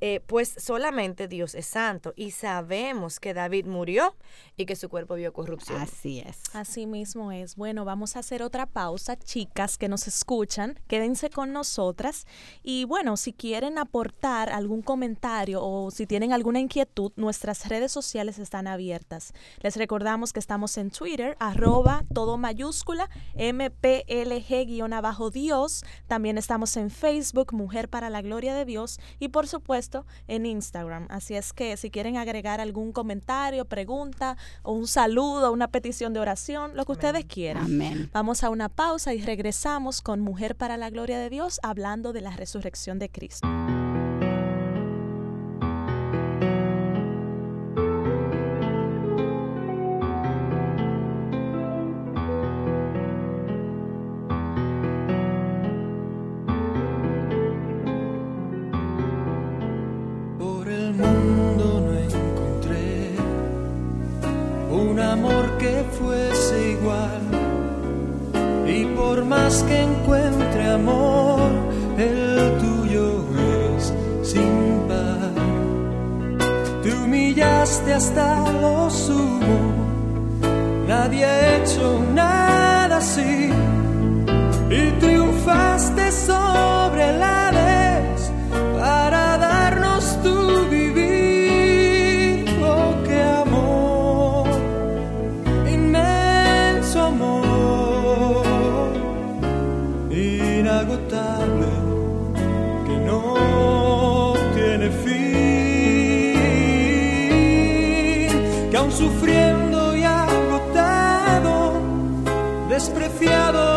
Eh, 0.06 0.20
pues 0.28 0.54
solamente 0.58 1.30
Dios 1.30 1.56
es 1.56 1.66
santo 1.66 2.12
y 2.18 2.32
sabemos 2.32 3.22
que 3.22 3.34
David 3.34 3.68
murió 3.68 4.18
y 4.58 4.66
que 4.66 4.76
su 4.76 4.89
cuerpo 4.89 5.16
vio 5.16 5.32
corrupción. 5.32 5.80
Así 5.82 6.20
es. 6.20 6.42
Así 6.52 6.86
mismo 6.86 7.32
es. 7.32 7.56
Bueno, 7.56 7.86
vamos 7.86 8.18
a 8.18 8.20
hacer 8.20 8.44
otra 8.44 8.66
pausa, 8.66 9.18
chicas 9.18 9.78
que 9.78 9.88
nos 9.88 10.06
escuchan, 10.10 10.78
quédense 10.89 11.30
con 11.30 11.54
nosotras 11.54 12.28
y 12.63 12.84
bueno, 12.84 13.16
si 13.16 13.32
quieren 13.32 13.78
aportar 13.78 14.50
algún 14.50 14.82
comentario 14.82 15.63
o 15.63 15.89
si 15.89 16.06
tienen 16.06 16.34
alguna 16.34 16.60
inquietud, 16.60 17.13
nuestras 17.16 17.70
redes 17.70 17.94
sociales 17.94 18.39
están 18.39 18.68
abiertas. 18.68 19.32
Les 19.62 19.78
recordamos 19.78 20.34
que 20.34 20.42
estamos 20.42 20.78
en 20.78 20.92
Twitter, 20.92 21.38
arroba 21.39 22.04
todo 22.13 22.38
mayúscula, 22.38 23.10
MPLG-abajo 23.36 25.32
Dios. 25.32 25.86
También 26.08 26.38
estamos 26.38 26.76
en 26.76 26.89
Facebook, 26.89 27.54
Mujer 27.54 27.88
para 27.88 28.10
la 28.10 28.22
Gloria 28.22 28.54
de 28.54 28.66
Dios 28.66 29.00
y 29.18 29.30
por 29.30 29.48
supuesto 29.48 29.92
en 30.27 30.45
Instagram. 30.45 31.08
Así 31.10 31.36
es 31.36 31.53
que 31.53 31.77
si 31.77 31.89
quieren 31.89 32.17
agregar 32.17 32.60
algún 32.60 32.91
comentario, 32.91 33.65
pregunta 33.65 34.38
o 34.62 34.73
un 34.73 34.88
saludo, 34.88 35.51
una 35.51 35.67
petición 35.67 36.13
de 36.13 36.19
oración, 36.19 36.75
lo 36.75 36.86
que 36.86 36.93
ustedes 36.93 37.25
quieran. 37.25 38.10
Vamos 38.12 38.43
a 38.43 38.49
una 38.49 38.69
pausa 38.69 39.13
y 39.13 39.21
regresamos 39.21 40.01
con 40.01 40.21
Mujer 40.21 40.56
para 40.56 40.77
la 40.77 40.89
Gloria 40.89 41.19
de 41.19 41.29
Dios 41.29 41.60
hablando 41.63 42.13
de 42.13 42.21
la 42.21 42.32
resurrección 42.32 42.99
de 42.99 43.10
Cristo. 43.10 43.47
Que 69.62 69.84
encuentre 69.84 70.68
amor, 70.72 71.52
el 71.98 72.58
tuyo 72.60 73.24
es 73.76 73.94
sin 74.24 74.82
par. 74.88 75.34
Te 76.82 76.94
humillaste 76.94 77.94
hasta 77.94 78.52
lo 78.62 78.89
sumo, 78.89 79.58
nadie 80.88 81.26
ha 81.26 81.58
hecho 81.58 82.00
nada 82.13 82.98
así 82.98 83.52
y 84.72 84.92
triunfaste 85.00 86.12
sobre 86.12 86.42
inagotable, 100.74 101.68
que 102.86 102.98
no 103.06 104.34
tiene 104.56 104.90
fin, 104.90 106.34
que 108.72 108.78
aún 108.78 108.92
sufriendo 108.92 109.96
y 109.96 110.04
agotado, 110.04 111.74
despreciado 112.70 113.73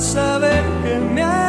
saber 0.00 0.62
que 0.82 0.98
me 0.98 1.43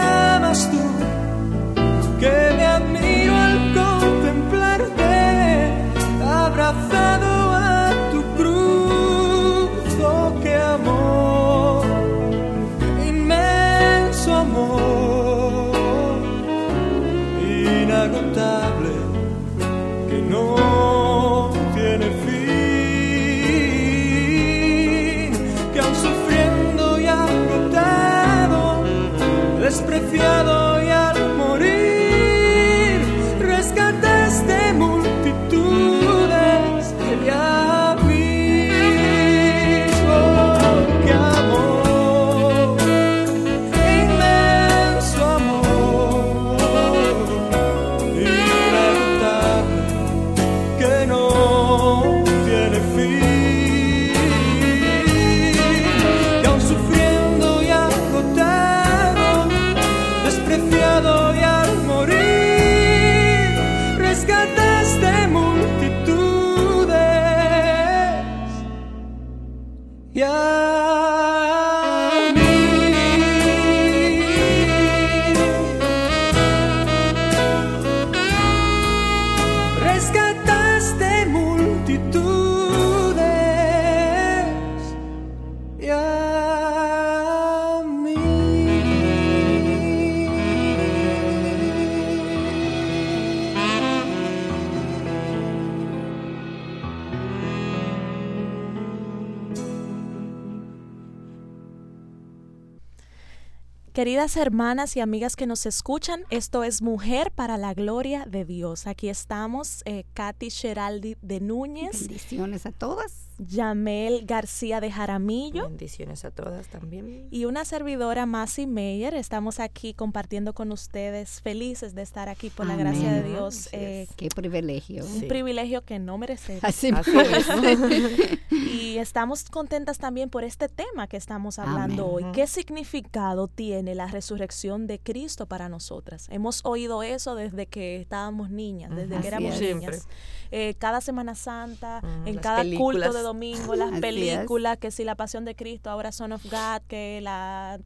Hermanas 104.25 104.97
y 104.97 105.01
amigas 105.01 105.35
que 105.35 105.45
nos 105.45 105.67
escuchan, 105.67 106.23
esto 106.31 106.63
es 106.63 106.81
Mujer 106.81 107.31
para 107.31 107.57
la 107.57 107.75
Gloria 107.75 108.25
de 108.25 108.43
Dios. 108.43 108.87
Aquí 108.87 109.07
estamos, 109.07 109.83
eh, 109.85 110.03
Katy 110.15 110.49
Geraldi 110.49 111.15
de 111.21 111.39
Núñez, 111.39 112.07
Bendiciones 112.07 112.65
a 112.65 112.71
todas. 112.71 113.27
Yamel 113.37 114.25
García 114.25 114.79
de 114.81 114.91
Jaramillo 114.91 115.67
Bendiciones 115.67 116.23
a 116.25 116.31
todas 116.31 116.67
también. 116.67 117.27
y 117.31 117.45
una 117.45 117.65
servidora, 117.65 118.25
Masi 118.25 118.65
Meyer. 118.67 119.13
Estamos 119.13 119.59
aquí 119.59 119.93
compartiendo 119.93 120.53
con 120.53 120.71
ustedes, 120.71 121.41
felices 121.41 121.95
de 121.95 122.01
estar 122.01 122.29
aquí 122.29 122.49
por 122.49 122.65
la 122.65 122.75
gracia 122.75 123.11
de. 123.11 123.23
Dios. 123.23 123.69
Eh. 123.71 124.07
Qué 124.15 124.29
privilegio. 124.29 125.03
un 125.05 125.19
Sí. 125.21 125.25
privilegio 125.25 125.83
que 125.83 125.99
no 125.99 126.17
merecemos. 126.17 126.63
Así. 126.63 126.91
Y 128.75 128.97
estamos 128.97 129.43
contentas 129.49 129.97
también 129.97 130.29
por 130.29 130.43
este 130.43 130.69
tema 130.69 131.07
que 131.07 131.17
estamos 131.17 131.59
hablando 131.59 132.03
Amén. 132.11 132.25
hoy. 132.27 132.31
¿Qué 132.33 132.47
significado 132.47 133.47
tiene 133.47 133.95
la 133.95 134.07
resurrección 134.07 134.85
de 134.87 134.99
Cristo 134.99 135.45
para 135.45 135.69
nosotras? 135.69 136.27
Hemos 136.29 136.61
oído 136.65 137.01
eso 137.03 137.35
desde 137.35 137.65
que 137.67 137.99
estábamos 138.01 138.49
niñas, 138.49 138.95
desde 138.95 139.19
que 139.19 139.27
éramos 139.27 139.55
es. 139.55 139.75
niñas. 139.75 140.07
Eh, 140.51 140.75
cada 140.77 141.01
Semana 141.01 141.35
Santa, 141.35 142.01
Mm, 142.01 142.27
en 142.27 142.37
cada 142.37 142.63
culto 142.77 143.13
de 143.13 143.21
domingo, 143.21 143.75
las 143.75 143.87
Así 143.89 143.95
es. 143.95 144.01
películas, 144.01 144.77
que 144.77 144.91
si 144.91 145.03
la 145.03 145.15
Pasión 145.15 145.45
de 145.45 145.55
Cristo, 145.55 145.89
ahora 145.89 146.11
Son 146.11 146.31
of 146.31 146.43
God, 146.45 146.81
que 146.87 147.19
la... 147.21 147.79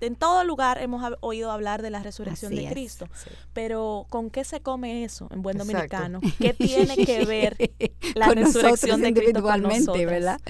En 0.00 0.14
todo 0.14 0.44
lugar 0.44 0.76
hemos 0.82 1.02
oído 1.20 1.50
hablar 1.50 1.80
de 1.80 1.88
la 1.88 2.02
resurrección 2.02 2.52
Así 2.52 2.60
de 2.60 2.66
es. 2.66 2.72
Cristo. 2.72 3.06
Sí. 3.14 3.30
Pero 3.54 4.04
¿con 4.10 4.28
qué 4.28 4.44
se 4.44 4.60
come 4.60 5.04
eso 5.04 5.26
en 5.30 5.40
buen 5.40 5.56
Exacto. 5.56 5.72
dominicano? 5.96 6.20
¿Qué 6.38 6.52
tiene 6.52 6.96
que 6.96 7.24
ver 7.26 7.56
la 8.14 8.26
nosotros 8.26 8.54
resurrección 8.54 9.00
de 9.00 9.14
Cristo 9.14 9.42
con 9.42 9.62
nosotras? 9.62 10.04
¿verdad? 10.06 10.40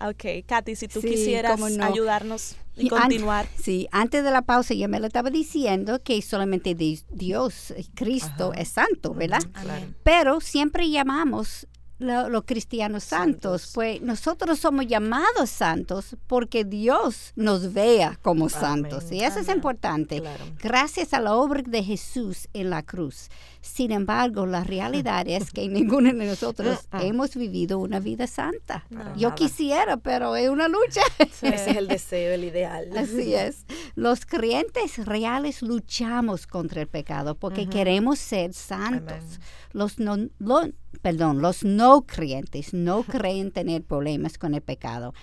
Ok, 0.00 0.46
Katy, 0.46 0.76
si 0.76 0.88
tú 0.88 1.00
Sí, 1.00 1.08
quisieras 1.08 1.60
no. 1.60 1.84
ayudarnos 1.84 2.56
y, 2.76 2.82
Y 2.86 2.88
an- 2.94 3.00
continuar. 3.02 3.46
Sí, 3.62 3.86
antes 3.92 4.24
de 4.24 4.30
la 4.30 4.42
pausa 4.42 4.72
ya 4.74 4.88
me 4.88 4.98
lo 4.98 5.06
estaba 5.06 5.28
diciendo 5.30 6.02
que 6.02 6.20
solamente 6.22 6.74
di- 6.74 7.00
Dios, 7.10 7.70
eh, 7.72 7.84
Cristo, 7.94 8.52
Ajá. 8.52 8.60
es 8.62 8.68
santo, 8.70 9.12
¿verdad? 9.12 9.42
Claro. 9.62 9.86
Pero 10.02 10.40
siempre 10.40 10.88
llamamos 10.88 11.66
lo- 12.00 12.28
los 12.28 12.42
cristianos 12.44 13.04
santos, 13.04 13.62
Santos. 13.62 13.70
pues 13.74 14.02
nosotros 14.02 14.58
somos 14.58 14.86
llamados 14.88 15.48
santos 15.50 16.16
porque 16.26 16.64
Dios 16.64 17.32
nos 17.36 17.72
vea 17.72 18.18
como 18.22 18.46
Amén. 18.46 18.58
santos. 18.60 19.12
Y 19.12 19.20
eso 19.22 19.38
es 19.38 19.48
importante. 19.48 20.20
Claro. 20.20 20.44
Gracias 20.60 21.14
a 21.14 21.20
la 21.20 21.34
obra 21.34 21.62
de 21.64 21.84
Jesús 21.84 22.48
en 22.52 22.70
la 22.70 22.82
cruz. 22.82 23.28
Sin 23.62 23.92
embargo, 23.92 24.46
la 24.46 24.64
realidad 24.64 25.28
es 25.28 25.50
que 25.50 25.68
ninguno 25.68 26.08
de 26.12 26.26
nosotros 26.26 26.78
hemos 27.00 27.36
vivido 27.36 27.78
una 27.78 28.00
vida 28.00 28.26
santa. 28.26 28.86
Para 28.92 29.14
Yo 29.16 29.28
nada. 29.28 29.34
quisiera, 29.34 29.96
pero 29.98 30.34
es 30.34 30.48
una 30.48 30.66
lucha. 30.68 31.02
Ese 31.18 31.54
es 31.54 31.66
el 31.76 31.86
deseo, 31.86 32.32
el 32.32 32.44
ideal. 32.44 32.88
Así 32.96 33.34
es. 33.34 33.66
Los 33.94 34.24
creyentes 34.24 35.04
reales 35.04 35.60
luchamos 35.62 36.46
contra 36.46 36.80
el 36.80 36.88
pecado 36.88 37.34
porque 37.34 37.68
queremos 37.68 38.18
ser 38.18 38.54
santos. 38.54 39.12
Amén. 39.12 39.40
Los 39.72 39.98
no, 39.98 40.16
lo- 40.38 40.70
perdón, 41.02 41.40
los 41.40 41.64
no 41.64 42.02
creyentes 42.02 42.74
no 42.74 43.02
creen 43.04 43.52
tener 43.52 43.82
problemas 43.82 44.36
con 44.38 44.54
el 44.54 44.62
pecado. 44.62 45.14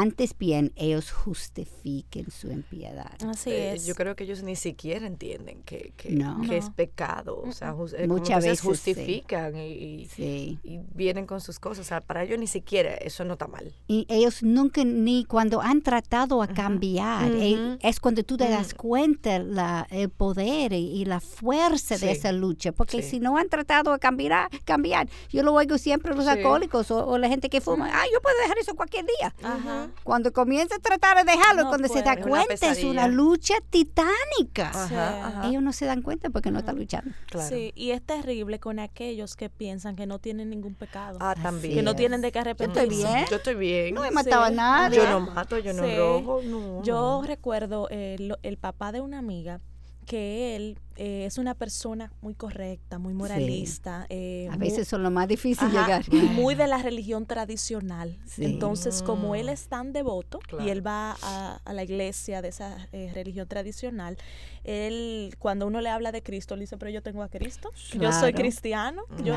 Antes 0.00 0.36
bien 0.36 0.72
ellos 0.76 1.12
justifiquen 1.12 2.30
su 2.30 2.50
impiedad. 2.50 3.12
Así 3.28 3.50
Eh, 3.50 3.74
es. 3.74 3.86
Yo 3.86 3.94
creo 3.94 4.16
que 4.16 4.24
ellos 4.24 4.42
ni 4.42 4.56
siquiera 4.56 5.06
entienden 5.06 5.62
que, 5.62 5.92
que, 5.96 6.10
No. 6.10 6.40
que 6.42 6.56
es 6.56 6.68
pecado. 6.70 7.40
O 7.46 7.52
sea, 7.52 7.74
eh, 7.96 8.06
Muchas 8.08 8.42
veces 8.44 8.60
sí. 8.60 8.66
justifican 8.66 9.56
y, 9.56 9.72
y- 9.72 10.06
Sí. 10.06 10.58
y 10.64 10.80
vienen 10.94 11.26
con 11.26 11.40
sus 11.40 11.58
cosas. 11.58 11.86
O 11.86 11.88
sea, 11.88 12.00
para 12.00 12.24
ellos 12.24 12.38
ni 12.38 12.46
siquiera 12.46 12.94
eso 12.94 13.24
no 13.24 13.34
está 13.34 13.46
mal. 13.46 13.72
Y 13.86 14.06
ellos 14.08 14.42
nunca, 14.42 14.84
ni 14.84 15.24
cuando 15.24 15.60
han 15.60 15.80
tratado 15.82 16.42
a 16.42 16.48
cambiar, 16.48 17.30
eh, 17.32 17.54
Ujú. 17.54 17.78
es 17.82 18.00
cuando 18.00 18.22
tú 18.24 18.36
te 18.36 18.48
das 18.48 18.74
Mm. 18.74 18.76
cuenta 18.76 19.38
la, 19.38 19.86
el 19.90 20.10
poder 20.10 20.72
y, 20.72 20.86
y 21.00 21.04
la 21.04 21.20
fuerza 21.20 21.94
de 21.94 22.00
Sí. 22.00 22.08
esa 22.08 22.32
lucha. 22.32 22.72
Porque 22.72 23.02
Sí. 23.02 23.10
si 23.10 23.20
no 23.20 23.36
han 23.36 23.48
tratado 23.48 23.92
a 23.92 23.98
cambiar, 23.98 24.48
cambiar 24.64 25.08
yo 25.30 25.42
lo 25.42 25.52
oigo 25.54 25.78
siempre 25.78 26.12
a 26.12 26.16
los 26.16 26.24
Sí. 26.24 26.30
alcohólicos 26.30 26.90
o, 26.90 27.06
o 27.06 27.18
la 27.18 27.28
gente 27.28 27.48
que 27.48 27.60
fuma, 27.60 27.90
ah, 27.92 28.04
yo 28.12 28.20
puedo 28.20 28.36
dejar 28.42 28.58
eso 28.58 28.74
cualquier 28.74 29.04
día. 29.06 29.34
Ajá. 29.42 29.83
Cuando 30.02 30.32
comienza 30.32 30.76
a 30.76 30.78
tratar 30.78 31.16
de 31.24 31.30
dejarlo, 31.32 31.62
No 31.64 31.68
cuando 31.68 31.88
se 31.88 32.02
da 32.02 32.14
puede. 32.16 32.20
Es 32.20 32.26
una 32.26 32.44
cuenta, 32.46 32.72
es 32.72 32.84
una 32.84 33.08
lucha 33.08 33.54
titánica. 33.70 34.72
Sí. 34.88 34.94
Ajá, 34.94 35.26
ajá. 35.28 35.48
Ellos 35.48 35.62
no 35.62 35.72
se 35.72 35.86
dan 35.86 36.02
cuenta 36.02 36.30
porque 36.30 36.50
no 36.50 36.58
están 36.58 36.76
luchando. 36.76 37.14
Claro. 37.26 37.48
Sí, 37.48 37.72
y 37.74 37.90
es 37.90 38.02
terrible 38.02 38.58
con 38.60 38.78
aquellos 38.78 39.36
que 39.36 39.50
piensan 39.50 39.96
que 39.96 40.06
no 40.06 40.18
tienen 40.18 40.50
ningún 40.50 40.74
pecado. 40.74 41.18
Ah, 41.20 41.32
Así 41.32 41.42
también. 41.42 41.74
que 41.74 41.82
no 41.82 41.94
tienen 41.94 42.20
de 42.20 42.32
qué 42.32 42.38
arrepentirse. 42.40 42.82
estoy 42.84 42.96
bien. 43.14 43.26
Yo 43.30 43.36
estoy 43.36 43.54
bien. 43.54 43.94
No 43.94 44.04
he 44.04 44.08
Sí. 44.08 44.14
matado 44.14 44.44
a 44.44 44.50
nadie. 44.50 44.98
Yo 44.98 45.08
no 45.10 45.20
mato, 45.20 45.58
yo 45.58 45.72
no 45.72 45.84
Sí. 45.84 45.96
robo, 45.96 46.40
no. 46.42 46.82
Yo 46.82 47.22
recuerdo 47.26 47.88
eh, 47.90 48.16
lo- 48.18 48.38
el 48.42 48.56
papá 48.58 48.92
de 48.92 49.00
una 49.00 49.18
amiga 49.18 49.60
que 50.04 50.56
él 50.56 50.78
eh, 50.96 51.24
es 51.26 51.38
una 51.38 51.54
persona 51.54 52.12
muy 52.22 52.34
correcta, 52.34 52.98
muy 53.00 53.14
moralista. 53.14 54.06
eh, 54.10 54.46
A 54.48 54.56
muy- 54.56 54.68
veces 54.68 54.86
son 54.86 55.02
lo 55.02 55.10
más 55.10 55.26
difícil 55.26 55.66
Ajá, 55.66 55.82
llegar. 55.82 56.04
y 56.14 56.28
muy 56.28 56.54
de 56.54 56.68
la 56.68 56.78
religión 56.78 57.26
tradicional. 57.26 58.16
Sí. 58.26 58.44
Entonces, 58.44 59.02
como 59.02 59.30
Mm. 59.30 59.34
él 59.34 59.48
es 59.48 59.66
tan 59.66 59.92
devoto 59.92 60.38
Claro. 60.38 60.64
y 60.64 60.70
él 60.70 60.86
va 60.86 61.16
a, 61.20 61.60
a 61.64 61.72
la 61.72 61.82
iglesia 61.82 62.42
de 62.42 62.48
esa 62.48 62.88
eh, 62.92 63.10
religión 63.12 63.48
tradicional, 63.48 64.16
él 64.62 65.34
cuando 65.40 65.66
uno 65.66 65.80
le 65.80 65.88
habla 65.90 66.12
de 66.12 66.22
Cristo, 66.22 66.54
le 66.54 66.60
dice, 66.62 66.76
pero 66.78 66.90
yo 66.92 67.02
tengo 67.02 67.22
a 67.24 67.28
Cristo, 67.28 67.70
yo 67.92 68.12
soy 68.12 68.30
Claro. 68.32 68.36
cristiano. 68.36 69.02
Yo, 69.24 69.36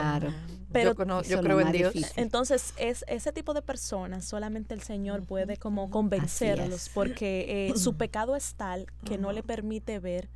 pero 0.72 0.92
yo, 0.92 0.96
cono- 0.96 1.24
yo 1.24 1.42
creo 1.42 1.60
en 1.60 1.72
Dios. 1.72 1.94
difícil. 1.94 2.14
entonces, 2.22 2.74
es 2.78 3.04
ese 3.08 3.32
tipo 3.32 3.54
de 3.56 3.62
personas 3.64 4.26
solamente 4.26 4.74
el 4.76 4.82
Señor 4.84 5.24
puede 5.26 5.58
como 5.58 5.90
convencerlos 5.90 6.90
porque 6.94 7.70
eh, 7.70 7.78
su 7.78 7.96
pecado 7.98 8.36
es 8.36 8.54
tal 8.56 8.86
que 9.06 9.18
no 9.18 9.32
le 9.32 9.42
permite 9.44 10.00
ver, 10.00 10.30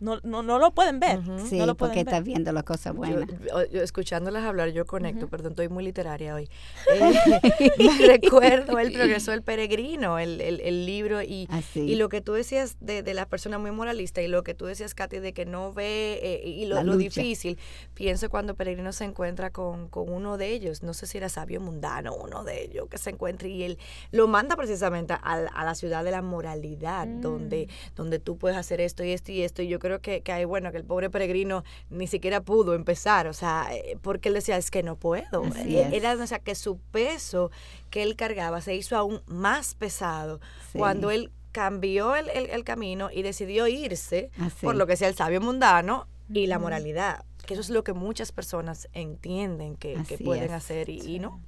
no, 0.00 0.18
no, 0.22 0.42
no 0.42 0.58
lo 0.58 0.72
pueden 0.72 1.00
ver. 1.00 1.18
Ujú. 1.18 1.46
Sí, 1.46 1.58
no 1.58 1.66
lo 1.66 1.76
porque 1.76 2.00
estás 2.00 2.22
viendo 2.24 2.52
la 2.52 2.62
cosa 2.62 2.90
Yo, 2.90 2.94
buena. 2.96 3.26
yo- 3.26 3.66
yo 3.70 3.82
escuchándolas 3.82 4.44
hablar, 4.44 4.70
yo 4.70 4.84
conecto, 4.86 5.28
perdón, 5.28 5.52
estoy 5.52 5.68
muy 5.68 5.84
literaria 5.84 6.34
hoy. 6.34 6.48
Eh, 6.90 7.70
me 7.78 8.06
recuerdo 8.06 8.78
El 8.78 8.92
Progreso 8.92 9.30
del 9.30 9.42
Peregrino, 9.42 10.18
el, 10.18 10.40
el- 10.40 10.60
el 10.60 10.86
libro, 10.86 11.22
y, 11.22 11.46
Así. 11.50 11.80
y 11.80 11.94
lo 11.96 12.08
que 12.08 12.20
tú 12.20 12.32
decías 12.32 12.76
de, 12.80 13.02
de 13.02 13.14
la 13.14 13.26
persona 13.26 13.58
muy 13.58 13.70
moralista, 13.70 14.22
y 14.22 14.28
lo 14.28 14.42
que 14.42 14.54
tú 14.54 14.66
decías, 14.66 14.94
Katy, 14.94 15.18
de 15.18 15.32
que 15.32 15.46
no 15.46 15.72
ve, 15.72 16.20
eh, 16.22 16.42
y 16.48 16.66
lo, 16.66 16.82
lo 16.82 16.96
difícil. 16.96 17.58
Pienso 17.94 18.28
cuando 18.30 18.54
Peregrino 18.54 18.92
se 18.92 19.04
encuentra 19.04 19.50
con, 19.50 19.88
con 19.88 20.10
uno 20.12 20.36
de 20.36 20.48
ellos, 20.52 20.82
no 20.82 20.94
sé 20.94 21.06
si 21.06 21.18
era 21.18 21.28
sabio 21.28 21.60
mundano, 21.60 22.14
uno 22.14 22.44
de 22.44 22.62
ellos, 22.64 22.88
que 22.88 22.98
se 22.98 23.10
encuentra, 23.10 23.48
y 23.48 23.62
él 23.62 23.78
lo 24.12 24.28
manda 24.28 24.56
precisamente 24.56 25.12
a, 25.12 25.18
a 25.20 25.64
la 25.64 25.74
ciudad 25.74 26.04
de 26.04 26.10
la 26.10 26.22
moralidad, 26.22 27.06
donde, 27.06 27.68
donde 27.96 28.18
tú 28.18 28.36
puedes 28.36 28.56
hacer 28.56 28.80
esto 28.80 29.04
y 29.04 29.10
esto 29.12 29.32
y 29.32 29.42
esto, 29.42 29.62
y 29.62 29.68
yo 29.68 29.78
creo 29.78 29.89
que, 29.98 30.20
que 30.20 30.30
hay, 30.30 30.44
bueno, 30.44 30.70
que 30.70 30.78
el 30.78 30.84
pobre 30.84 31.10
peregrino 31.10 31.64
ni 31.90 32.06
siquiera 32.06 32.40
pudo 32.42 32.74
empezar, 32.74 33.26
o 33.26 33.32
sea, 33.32 33.66
eh, 33.74 33.98
porque 34.00 34.28
él 34.28 34.34
decía, 34.36 34.56
es 34.56 34.70
que 34.70 34.84
no 34.84 34.94
puedo. 34.94 35.42
Así 35.44 35.76
Eh, 35.76 35.88
es. 35.88 35.92
Era, 35.92 36.12
o 36.14 36.26
sea, 36.28 36.38
que 36.38 36.54
su 36.54 36.78
peso 36.78 37.50
que 37.90 38.02
él 38.04 38.14
cargaba 38.14 38.60
se 38.60 38.76
hizo 38.76 38.96
aún 38.96 39.20
más 39.26 39.74
pesado 39.74 40.40
Sí. 40.70 40.78
cuando 40.78 41.10
él 41.10 41.32
cambió 41.50 42.14
el, 42.14 42.28
el- 42.30 42.50
el 42.50 42.62
camino 42.62 43.10
y 43.12 43.22
decidió 43.22 43.66
irse 43.66 44.30
Así. 44.38 44.64
por 44.64 44.76
lo 44.76 44.86
que 44.86 44.96
sea 44.96 45.08
el 45.08 45.16
sabio 45.16 45.40
mundano 45.40 46.06
y 46.32 46.46
la 46.46 46.60
moralidad. 46.60 47.24
Que 47.44 47.54
eso 47.54 47.60
es 47.62 47.70
lo 47.70 47.82
que 47.82 47.92
muchas 47.92 48.30
personas 48.30 48.88
entienden 48.92 49.74
que, 49.76 49.98
que 50.06 50.16
pueden 50.18 50.44
es. 50.44 50.52
hacer 50.52 50.88
y, 50.88 51.00
y 51.00 51.18
no. 51.18 51.40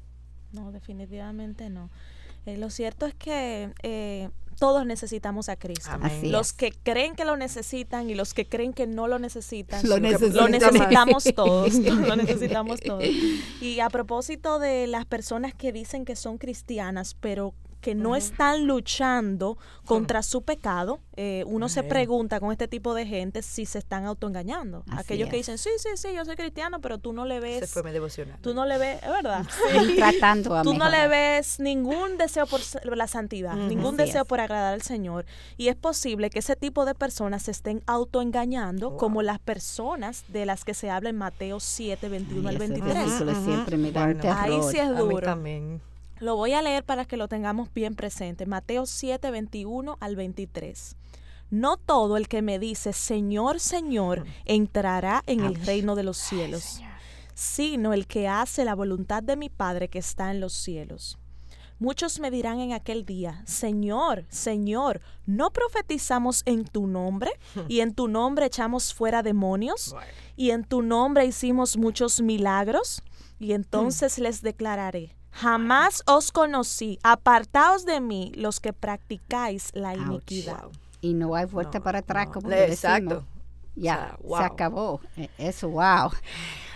No, 0.50 0.72
definitivamente 0.72 1.70
no. 1.70 1.88
Eh, 2.46 2.56
lo 2.58 2.68
cierto 2.70 3.06
es 3.06 3.14
que 3.14 3.70
eh, 3.84 4.28
todos 4.62 4.86
necesitamos 4.86 5.48
a 5.48 5.56
Cristo. 5.56 5.90
Amén. 5.90 6.30
Los 6.30 6.52
que 6.52 6.70
creen 6.70 7.16
que 7.16 7.24
lo 7.24 7.36
necesitan 7.36 8.08
y 8.08 8.14
los 8.14 8.32
que 8.32 8.46
creen 8.46 8.72
que 8.72 8.86
no 8.86 9.08
lo 9.08 9.18
necesitan. 9.18 9.82
Lo 9.88 9.96
lo 9.96 9.98
necesitan. 9.98 10.52
necesitamos 10.52 11.24
todos. 11.34 11.74
lo 11.78 12.14
necesitamos 12.14 12.78
todos. 12.78 13.02
Y 13.60 13.80
a 13.80 13.90
propósito 13.90 14.60
de 14.60 14.86
las 14.86 15.04
personas 15.04 15.52
que 15.52 15.72
dicen 15.72 16.04
que 16.04 16.14
son 16.14 16.38
cristianas, 16.38 17.16
pero 17.18 17.54
que 17.82 17.94
no 17.94 18.16
están 18.16 18.66
luchando 18.66 19.58
contra 19.84 20.22
su 20.22 20.40
pecado, 20.42 21.00
eh, 21.16 21.44
uno 21.46 21.68
se 21.68 21.82
pregunta 21.82 22.40
con 22.40 22.50
este 22.52 22.68
tipo 22.68 22.94
de 22.94 23.04
gente 23.04 23.42
si 23.42 23.66
se 23.66 23.78
están 23.78 24.06
autoengañando. 24.06 24.84
Así 24.88 25.00
Aquellos 25.00 25.28
que 25.28 25.36
dicen, 25.36 25.58
sí, 25.58 25.68
sí, 25.76 25.90
sí, 25.96 26.14
yo 26.14 26.24
soy 26.24 26.36
cristiano, 26.36 26.80
pero 26.80 26.96
tú 26.98 27.12
no 27.12 27.26
le 27.26 27.34
Se 27.34 27.40
ves, 27.60 27.70
fue 27.70 27.82
mi 27.82 27.90
devocional. 27.90 28.38
tú 28.40 28.54
no 28.54 28.64
le 28.64 28.78
ves, 28.78 29.02
es 29.02 29.08
verdad. 29.10 29.44
Tratando 29.96 30.54
a 30.56 30.62
Tú 30.62 30.72
no 30.74 30.88
le 30.88 31.08
ves 31.08 31.60
ningún 31.60 32.16
deseo 32.16 32.46
por 32.46 32.60
la 32.96 33.06
santidad, 33.08 33.54
ningún 33.56 33.96
Así 34.00 34.06
deseo 34.06 34.22
es. 34.22 34.28
por 34.28 34.40
agradar 34.40 34.72
al 34.72 34.82
Señor. 34.82 35.26
Y 35.58 35.68
es 35.68 35.76
posible 35.76 36.30
que 36.30 36.38
ese 36.38 36.56
tipo 36.56 36.84
de 36.86 36.94
personas 36.94 37.42
se 37.42 37.50
estén 37.50 37.82
autoengañando 37.86 38.90
Wow. 38.90 38.98
como 38.98 39.22
las 39.22 39.38
personas 39.40 40.24
de 40.28 40.46
las 40.46 40.64
que 40.64 40.72
se 40.74 40.88
habla 40.88 41.10
en 41.10 41.16
Mateo 41.18 41.58
7, 41.60 42.08
21 42.08 42.48
Ay, 42.48 42.56
al 42.56 42.62
ese 42.62 42.72
23. 42.72 42.94
versículo 43.04 43.32
Ujú, 43.32 43.44
siempre 43.44 43.76
me 43.76 43.90
da 43.92 44.04
bueno. 44.04 44.22
Ahí 44.36 44.58
sí 44.70 44.78
es 44.78 44.86
A 44.88 44.92
mí 44.92 44.98
duro. 44.98 45.20
también. 45.20 45.80
Lo 46.22 46.36
voy 46.36 46.52
a 46.52 46.62
leer 46.62 46.84
para 46.84 47.04
que 47.04 47.16
lo 47.16 47.26
tengamos 47.26 47.74
bien 47.74 47.96
presente. 47.96 48.46
Mateo 48.46 48.86
7, 48.86 49.32
21 49.32 49.96
al 49.98 50.14
23. 50.14 50.96
No 51.50 51.76
todo 51.76 52.16
el 52.16 52.28
que 52.28 52.42
me 52.42 52.60
dice, 52.60 52.92
Señor, 52.92 53.58
Señor, 53.58 54.24
entrará 54.44 55.24
en 55.26 55.40
el 55.40 55.56
reino 55.56 55.96
de 55.96 56.04
los 56.04 56.18
cielos, 56.18 56.80
sino 57.34 57.92
el 57.92 58.06
que 58.06 58.28
hace 58.28 58.64
la 58.64 58.76
voluntad 58.76 59.24
de 59.24 59.34
mi 59.34 59.48
Padre 59.48 59.88
que 59.88 59.98
está 59.98 60.30
en 60.30 60.38
los 60.38 60.52
cielos. 60.52 61.18
Muchos 61.80 62.20
me 62.20 62.30
dirán 62.30 62.60
en 62.60 62.72
aquel 62.72 63.04
día, 63.04 63.42
Señor, 63.44 64.24
Señor, 64.28 65.00
¿no 65.26 65.50
profetizamos 65.50 66.42
en 66.46 66.62
tu 66.62 66.86
nombre? 66.86 67.32
Y 67.66 67.80
en 67.80 67.96
tu 67.96 68.06
nombre 68.06 68.46
echamos 68.46 68.94
fuera 68.94 69.24
demonios, 69.24 69.96
y 70.36 70.50
en 70.50 70.62
tu 70.62 70.82
nombre 70.82 71.26
hicimos 71.26 71.76
muchos 71.76 72.20
milagros. 72.20 73.02
Y 73.40 73.54
entonces 73.54 74.20
les 74.20 74.40
declararé, 74.40 75.16
jamás 75.32 76.02
os 76.06 76.30
conocí, 76.30 76.98
apartaos 77.02 77.84
de 77.84 78.00
mí 78.00 78.32
los 78.36 78.60
que 78.60 78.72
practicáis 78.72 79.70
la 79.74 79.90
Ouch. 79.92 80.00
iniquidad. 80.00 80.64
Y 81.00 81.14
no 81.14 81.34
hay 81.34 81.46
vuelta 81.46 81.78
No, 81.78 81.84
para 81.84 81.98
atrás, 82.00 82.26
no. 82.28 82.32
como 82.32 82.48
Le- 82.48 82.56
le 82.60 82.68
decimos. 82.68 83.24
Ya, 83.74 84.16
O 84.22 84.28
sea, 84.28 84.36
se 84.38 84.44
wow. 84.44 84.52
acabó. 84.52 85.00
E- 85.16 85.30
Eso, 85.38 85.68
wow. 85.68 86.10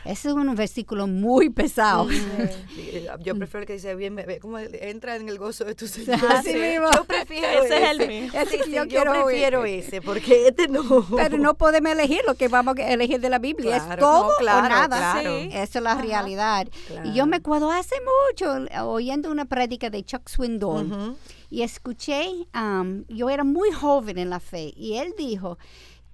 Ese 0.04 0.28
es 0.28 0.34
un 0.34 0.54
versículo 0.54 1.08
muy 1.08 1.50
pesado. 1.50 2.08
Eh, 2.08 3.08
Yo 3.24 3.34
prefiero 3.36 3.60
el 3.62 3.66
que 3.66 3.72
dice, 3.72 3.92
bien, 3.96 4.14
bebé, 4.14 4.38
como 4.38 4.56
entra 4.60 5.16
en 5.16 5.28
el 5.28 5.36
gozo 5.36 5.64
de 5.64 5.74
tu 5.74 5.88
Señor. 5.88 6.20
Así 6.30 6.54
mismo. 6.54 6.86
Yo 6.94 7.04
prefiero 7.04 7.64
Ese 7.64 7.76
es 7.84 7.90
el 7.90 8.00
ese. 8.02 8.08
mío. 8.08 8.32
Ese 8.32 8.50
Sí, 8.58 8.58
sí, 8.66 8.70
yo 8.72 8.84
yo, 8.84 9.00
oír. 9.02 9.10
prefiero 9.24 9.64
ese, 9.64 10.00
porque 10.00 10.46
este 10.46 10.68
no. 10.68 11.04
Pero 11.16 11.38
no 11.38 11.54
podemos 11.54 11.90
elegir 11.90 12.20
lo 12.24 12.36
que 12.36 12.46
vamos 12.46 12.76
a 12.78 12.88
elegir 12.92 13.20
de 13.20 13.28
la 13.30 13.40
Biblia. 13.40 13.78
es 13.78 13.82
Claro, 13.82 14.00
todo 14.00 14.28
no, 14.28 14.34
claro, 14.38 14.66
o 14.66 14.68
nada. 14.68 14.96
claro. 14.96 15.40
Sí. 15.40 15.48
Eso 15.52 15.78
es 15.78 15.82
la 15.84 15.94
realidad. 16.00 16.68
Y 17.04 17.12
yo 17.12 17.26
me 17.26 17.38
acuerdo 17.38 17.72
hace 17.72 17.96
mucho 18.30 18.68
oyendo 18.86 19.28
una 19.30 19.44
prédica 19.46 19.90
de 19.90 20.04
Chuck 20.04 20.28
Swindoll 20.28 20.92
Ujú. 20.92 21.16
y 21.50 21.62
escuché, 21.62 22.28
um, 22.54 23.02
yo 23.08 23.28
era 23.28 23.42
muy 23.42 23.72
joven 23.72 24.18
en 24.18 24.30
la 24.30 24.38
fe 24.38 24.72
y 24.76 24.98
él 24.98 25.14
dijo 25.18 25.58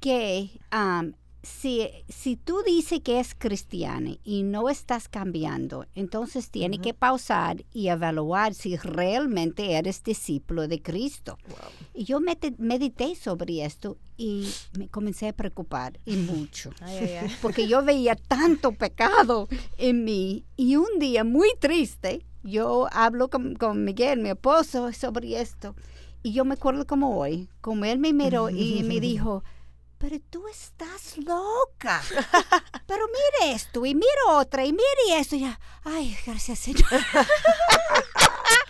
que 0.03 0.51
um, 0.73 1.13
si, 1.43 1.89
si 2.09 2.37
tú 2.37 2.63
dices 2.67 3.01
que 3.01 3.21
es 3.21 3.35
cristiano 3.35 4.17
y 4.25 4.43
no 4.43 4.69
estás 4.69 5.09
cambiando, 5.09 5.87
entonces 5.95 6.51
tiene 6.51 6.79
que 6.81 6.93
pausar 6.93 7.65
y 7.73 7.89
evaluar 7.89 8.55
si 8.55 8.77
realmente 8.77 9.73
eres 9.73 10.03
discípulo 10.03 10.69
de 10.69 10.83
Cristo. 10.83 11.39
Y 11.95 12.05
yo 12.05 12.19
medité 12.21 13.15
sobre 13.15 13.65
esto 13.65 13.97
y 14.17 14.49
me 14.79 14.89
comencé 14.89 15.29
a 15.29 15.33
preocupar 15.33 15.99
y 16.05 16.17
mucho. 16.17 16.71
Ay, 16.81 16.99
ay, 16.99 17.13
ay. 17.23 17.37
Porque 17.43 17.67
yo 17.67 17.85
veía 17.85 18.17
tanto 18.17 18.73
pecado 18.73 19.49
en 19.79 20.05
mí 20.05 20.45
y 20.57 20.77
un 20.77 20.99
día 20.99 21.25
muy 21.25 21.49
triste, 21.61 22.25
yo 22.43 22.89
hablo 22.93 23.31
con, 23.31 23.55
con 23.55 23.85
Miguel, 23.85 24.21
mi 24.21 24.31
esposo, 24.31 24.93
sobre 24.93 25.41
esto. 25.41 25.77
Y 26.25 26.33
yo 26.33 26.45
me 26.45 26.55
acuerdo 26.55 26.87
como 26.87 27.19
hoy, 27.19 27.49
como 27.61 27.85
él 27.85 27.99
me 27.99 28.13
miró 28.13 28.49
y 28.49 28.83
me 28.85 29.01
dijo, 29.01 29.43
pero 30.03 30.17
tú 30.31 30.49
estás 30.49 31.17
loca. 31.19 32.03
Pero 32.89 33.07
mire 33.07 33.53
esto 33.55 33.87
y 33.87 33.95
mire 33.95 34.09
otra 34.31 34.65
y 34.65 34.73
mire 34.73 35.21
esto. 35.21 35.37
Y 35.37 35.43
ya, 35.43 35.61
ay, 35.85 36.17
gracias 36.27 36.59
Señor. 36.59 36.89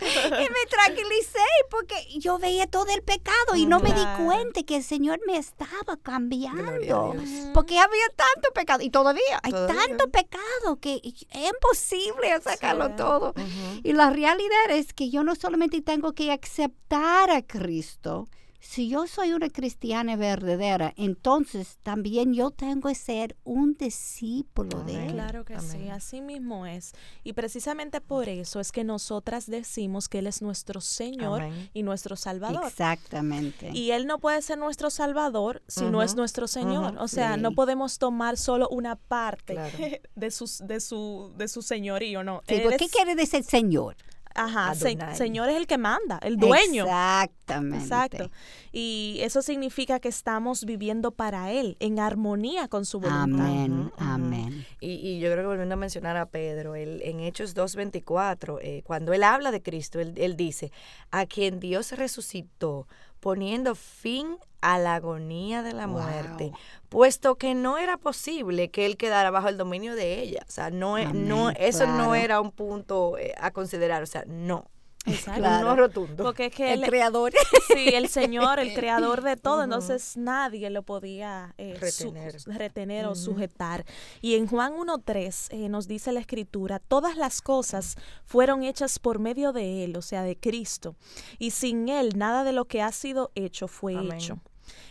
y 0.02 0.48
me 0.50 0.66
tranquilicé 0.68 1.38
porque 1.70 1.94
yo 2.18 2.38
veía 2.38 2.66
todo 2.66 2.86
el 2.92 3.02
pecado 3.02 3.56
y 3.56 3.64
no 3.66 3.80
me 3.80 3.92
di 3.92 4.04
cuenta 4.24 4.62
que 4.62 4.76
el 4.76 4.84
Señor 4.84 5.20
me 5.26 5.38
estaba 5.38 5.96
cambiando. 6.02 7.14
Porque 7.54 7.78
había 7.78 8.08
tanto 8.14 8.50
pecado 8.54 8.82
y 8.82 8.90
todavía 8.90 9.40
hay 9.42 9.52
Todavía. 9.52 9.74
tanto 9.86 10.10
pecado 10.10 10.78
que 10.80 11.00
es 11.02 11.26
imposible 11.48 12.40
sacarlo 12.42 12.88
Sí. 12.88 12.92
todo. 12.96 13.34
Y 13.82 13.92
la 13.94 14.10
realidad 14.10 14.70
es 14.70 14.92
que 14.92 15.08
yo 15.10 15.24
no 15.24 15.34
solamente 15.34 15.80
tengo 15.82 16.12
que 16.12 16.30
aceptar 16.30 17.30
a 17.30 17.42
Cristo, 17.42 18.28
si 18.64 18.88
yo 18.88 19.08
soy 19.08 19.32
una 19.32 19.50
cristiana 19.50 20.14
verdadera, 20.14 20.94
entonces 20.96 21.78
también 21.82 22.32
yo 22.32 22.52
tengo 22.52 22.88
que 22.88 22.94
ser 22.94 23.36
un 23.42 23.74
discípulo 23.74 24.84
de. 24.84 25.06
Él. 25.06 25.12
Claro 25.14 25.44
que 25.44 25.58
sí, 25.58 25.88
así 25.88 26.20
mismo 26.20 26.64
es. 26.64 26.92
Y 27.24 27.32
precisamente 27.32 28.00
por 28.00 28.28
eso 28.28 28.60
es 28.60 28.70
que 28.70 28.84
nosotras 28.84 29.46
decimos 29.46 30.08
que 30.08 30.20
Él 30.20 30.28
es 30.28 30.42
nuestro 30.42 30.80
Señor 30.80 31.42
Amén. 31.42 31.70
y 31.74 31.82
nuestro 31.82 32.14
Salvador. 32.14 32.64
Exactamente. 32.64 33.70
Y 33.74 33.90
Él 33.90 34.06
no 34.06 34.20
puede 34.20 34.40
ser 34.42 34.58
nuestro 34.58 34.90
Salvador 34.90 35.60
si 35.66 35.84
no 35.86 36.00
es 36.00 36.14
nuestro 36.14 36.46
Señor. 36.46 36.94
o 36.98 37.08
sea, 37.08 37.36
no 37.36 37.52
podemos 37.52 37.98
tomar 37.98 38.36
solo 38.36 38.68
una 38.68 38.94
parte 38.94 39.54
Claro. 39.54 39.76
de, 40.14 40.30
sus, 40.30 40.58
de, 40.64 40.78
su, 40.78 41.32
de 41.36 41.48
su 41.48 41.62
señorío, 41.62 42.22
¿no? 42.22 42.42
Sí, 42.46 42.54
Él 42.54 42.62
¿por 42.62 42.76
¿Qué 42.76 42.88
quiere 42.88 43.16
decir 43.16 43.42
Señor? 43.42 43.96
Ajá, 44.34 44.74
se-. 44.74 44.96
Señor 45.14 45.48
es 45.48 45.56
el 45.56 45.66
que 45.66 45.78
manda, 45.78 46.18
el 46.22 46.36
dueño. 46.36 46.84
Exactamente. 46.84 47.84
Exacto. 47.84 48.30
Y 48.72 49.18
eso 49.20 49.42
significa 49.42 50.00
que 50.00 50.08
estamos 50.08 50.64
viviendo 50.64 51.10
para 51.10 51.52
Él, 51.52 51.76
en 51.80 51.98
armonía 51.98 52.68
con 52.68 52.84
su 52.84 53.00
voluntad. 53.00 53.46
Amén, 53.46 53.92
amén. 53.98 54.66
Y, 54.80 54.92
y 54.92 55.20
yo 55.20 55.30
creo 55.30 55.42
que 55.42 55.48
volviendo 55.48 55.74
a 55.74 55.78
mencionar 55.78 56.16
a 56.16 56.26
Pedro, 56.26 56.74
él, 56.74 57.00
en 57.04 57.20
Hechos 57.20 57.54
2.24, 57.54 58.58
eh, 58.62 58.82
cuando 58.84 59.12
él 59.12 59.22
habla 59.22 59.50
de 59.50 59.62
Cristo, 59.62 60.00
él, 60.00 60.14
él 60.16 60.36
dice, 60.36 60.72
a 61.10 61.26
quien 61.26 61.60
Dios 61.60 61.92
resucitó, 61.92 62.86
poniendo 63.22 63.76
fin 63.76 64.36
a 64.62 64.78
la 64.80 64.96
agonía 64.96 65.62
de 65.62 65.72
la 65.72 65.86
Wow. 65.86 66.02
muerte, 66.02 66.52
puesto 66.88 67.36
que 67.36 67.54
no 67.54 67.78
era 67.78 67.96
posible 67.96 68.68
que 68.68 68.84
él 68.84 68.96
quedara 68.96 69.30
bajo 69.30 69.46
el 69.48 69.56
dominio 69.56 69.94
de 69.94 70.20
ella. 70.20 70.44
O 70.48 70.50
sea, 70.50 70.70
no, 70.70 70.98
e- 70.98 71.06
no 71.12 71.50
eso 71.50 71.86
no 71.86 72.16
era 72.16 72.40
un 72.40 72.50
punto 72.50 73.16
eh, 73.18 73.32
a 73.38 73.52
considerar, 73.52 74.02
o 74.02 74.06
sea, 74.06 74.24
no. 74.26 74.66
Exacto. 75.04 75.40
Claro. 75.40 75.66
No 75.68 75.76
rotundo. 75.76 76.22
Porque 76.22 76.46
es 76.46 76.54
que 76.54 76.72
El 76.72 76.84
él, 76.84 76.88
creador. 76.88 77.32
sí, 77.74 77.88
el 77.88 78.08
Señor, 78.08 78.60
el 78.60 78.72
creador 78.74 79.22
de 79.22 79.36
todo, 79.36 79.64
entonces 79.64 80.16
nadie 80.16 80.70
lo 80.70 80.82
podía 80.84 81.54
eh, 81.58 81.74
su- 81.90 82.12
Retener. 82.12 82.36
retener 82.46 83.06
o 83.06 83.14
sujetar. 83.16 83.84
Y 84.20 84.36
en 84.36 84.46
Juan 84.46 84.74
1.3 84.74 85.48
eh, 85.50 85.68
nos 85.68 85.88
dice 85.88 86.12
la 86.12 86.20
escritura, 86.20 86.78
todas 86.78 87.16
las 87.16 87.42
cosas 87.42 87.96
fueron 88.26 88.62
hechas 88.62 88.98
por 89.00 89.18
medio 89.18 89.52
de 89.52 89.84
Él, 89.84 89.96
o 89.96 90.02
sea, 90.02 90.22
de 90.22 90.36
Cristo. 90.36 90.94
Y 91.38 91.50
sin 91.50 91.88
Él 91.88 92.10
nada 92.16 92.44
de 92.44 92.52
lo 92.52 92.66
que 92.66 92.80
ha 92.82 92.92
sido 92.92 93.32
hecho 93.34 93.66
fue 93.68 93.96
Amén. 93.96 94.12
hecho. 94.12 94.38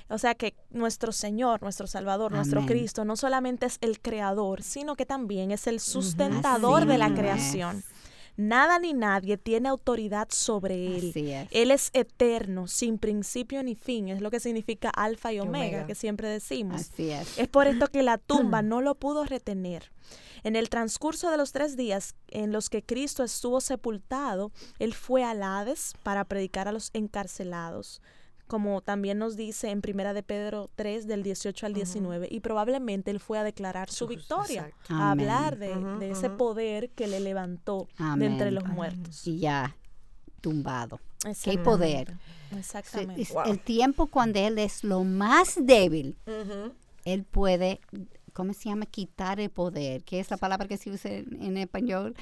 O 0.09 0.17
sea 0.17 0.35
que 0.35 0.55
nuestro 0.71 1.13
Señor, 1.13 1.61
nuestro 1.61 1.87
Salvador, 1.87 2.33
nuestro. 2.33 2.65
Cristo, 2.65 3.05
no 3.05 3.15
solamente 3.15 3.65
es 3.65 3.77
el 3.79 4.01
creador, 4.01 4.61
sino 4.61 4.97
que 4.97 5.05
también 5.05 5.51
es 5.51 5.67
el 5.67 5.79
sustentador 5.79 6.85
de 6.85 6.97
la 6.97 7.13
creación. 7.13 7.77
es. 7.77 7.85
Nada 8.37 8.79
ni 8.79 8.93
nadie 8.93 9.37
tiene 9.37 9.69
autoridad 9.69 10.27
sobre 10.31 10.97
él. 10.97 11.09
Así 11.09 11.31
es. 11.31 11.47
Él 11.51 11.71
es 11.71 11.89
eterno, 11.93 12.67
sin 12.67 12.97
principio 12.97 13.63
ni 13.63 13.75
fin. 13.75 14.09
Es 14.09 14.21
lo 14.21 14.31
que 14.31 14.39
significa 14.39 14.89
alfa 14.89 15.33
y 15.33 15.39
omega, 15.39 15.65
Omega. 15.65 15.87
que 15.87 15.95
siempre 15.95 16.27
decimos. 16.29 16.81
Así 16.81 17.11
es. 17.11 17.37
Es 17.37 17.47
por 17.47 17.67
esto 17.67 17.87
que 17.87 18.03
la 18.03 18.17
tumba 18.17 18.61
no 18.63 18.81
lo 18.81 18.95
pudo 18.95 19.25
retener. 19.25 19.91
En 20.43 20.55
el 20.55 20.69
transcurso 20.69 21.29
de 21.29 21.37
los 21.37 21.51
tres 21.51 21.77
días 21.77 22.15
en 22.29 22.51
los 22.51 22.69
que 22.69 22.81
Cristo 22.81 23.23
estuvo 23.23 23.61
sepultado, 23.61 24.51
Él 24.79 24.93
fue 24.93 25.23
al 25.23 25.43
Hades 25.43 25.93
para 26.03 26.25
predicar 26.25 26.67
a 26.67 26.71
los 26.71 26.89
encarcelados, 26.93 28.01
como 28.51 28.81
también 28.81 29.17
nos 29.17 29.37
dice 29.37 29.69
en 29.69 29.79
Primera 29.79 30.13
de 30.13 30.23
Pedro 30.23 30.69
3 30.75 31.07
del 31.07 31.23
18 31.23 31.67
al 31.67 31.73
19, 31.73 32.27
y 32.29 32.41
probablemente 32.41 33.09
Él 33.09 33.21
fue 33.21 33.39
a 33.39 33.45
declarar 33.45 33.89
su 33.89 34.07
victoria, 34.07 34.69
a 34.89 35.11
hablar 35.11 35.57
de, 35.57 36.11
ese 36.11 36.29
poder 36.29 36.89
que 36.89 37.07
le 37.07 37.21
levantó 37.21 37.87
de 38.17 38.25
entre 38.25 38.51
los 38.51 38.65
Amén. 38.65 38.75
muertos. 38.75 39.25
Y 39.25 39.39
ya 39.39 39.77
tumbado. 40.41 40.99
Qué 41.41 41.59
poder. 41.59 42.17
Exactamente. 42.57 43.25
Wow. 43.31 43.43
El 43.45 43.59
tiempo 43.61 44.07
cuando 44.07 44.37
él 44.39 44.57
es 44.57 44.83
lo 44.83 45.05
más 45.05 45.57
débil, 45.57 46.17
él 47.05 47.23
puede, 47.23 47.79
¿cómo 48.33 48.53
se 48.53 48.67
llama? 48.67 48.85
Quitar 48.85 49.39
el 49.39 49.49
poder, 49.49 50.03
que 50.03 50.19
es 50.19 50.29
la 50.29 50.35
palabra 50.35 50.67
que 50.67 50.75
se 50.75 50.91
usa 50.91 51.09
en, 51.09 51.41
en 51.41 51.55
español. 51.55 52.17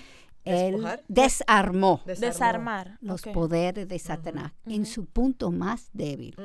Él 0.46 0.86
desarmó 1.08 2.02
Desarmó. 2.06 2.28
Desarmar. 2.28 2.98
los 3.02 3.22
poderes 3.22 3.88
de 3.88 4.00
Satanás 4.00 4.54
en 4.66 4.86
su 4.86 5.06
punto 5.06 5.52
más 5.52 5.90
débil. 5.94 6.36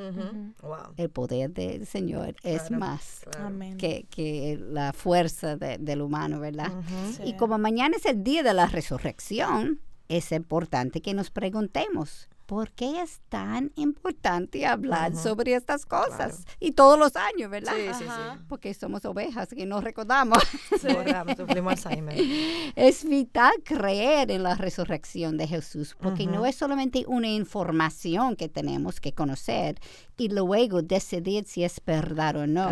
El 0.96 1.10
poder 1.10 1.52
del 1.52 1.86
Señor 1.86 2.36
es 2.42 2.62
Claro, 2.64 2.78
más 2.78 3.20
claro. 3.30 3.54
Que, 3.78 4.06
que 4.10 4.58
la 4.60 4.92
fuerza 4.92 5.56
de- 5.56 5.78
del 5.78 6.02
humano, 6.02 6.40
¿verdad? 6.40 6.72
Sí. 7.16 7.22
Y 7.24 7.36
como 7.36 7.56
mañana 7.58 7.96
es 7.96 8.04
el 8.06 8.22
día 8.24 8.42
de 8.42 8.52
la 8.54 8.66
resurrección, 8.66 9.80
es 10.08 10.32
importante 10.32 11.00
que 11.00 11.14
nos 11.14 11.30
preguntemos, 11.30 12.28
¿por 12.46 12.70
qué 12.72 13.00
es 13.00 13.20
tan 13.28 13.72
importante 13.76 14.66
hablar 14.66 15.16
sobre 15.16 15.54
estas 15.54 15.86
cosas? 15.86 16.36
Claro. 16.44 16.56
Y 16.60 16.72
todos 16.72 16.98
los 16.98 17.16
años, 17.16 17.50
¿verdad? 17.50 17.74
Sí, 17.74 17.88
sí, 17.98 18.04
sí. 18.04 18.40
Porque 18.48 18.74
somos 18.74 19.04
ovejas 19.04 19.48
y 19.56 19.66
no 19.66 19.80
recordamos. 19.80 20.42
Es 22.76 23.04
vital 23.04 23.52
creer 23.64 24.30
en 24.30 24.42
la 24.42 24.54
resurrección 24.54 25.36
de 25.36 25.46
Jesús, 25.46 25.96
porque 26.00 26.26
no 26.26 26.46
es 26.46 26.56
solamente 26.56 27.04
una 27.06 27.28
información 27.28 28.36
que 28.36 28.48
tenemos 28.48 29.00
que 29.00 29.12
conocer 29.12 29.80
y 30.16 30.28
luego 30.28 30.82
decidir 30.82 31.44
si 31.46 31.64
es 31.64 31.80
verdad 31.84 32.36
o 32.36 32.46
no. 32.46 32.70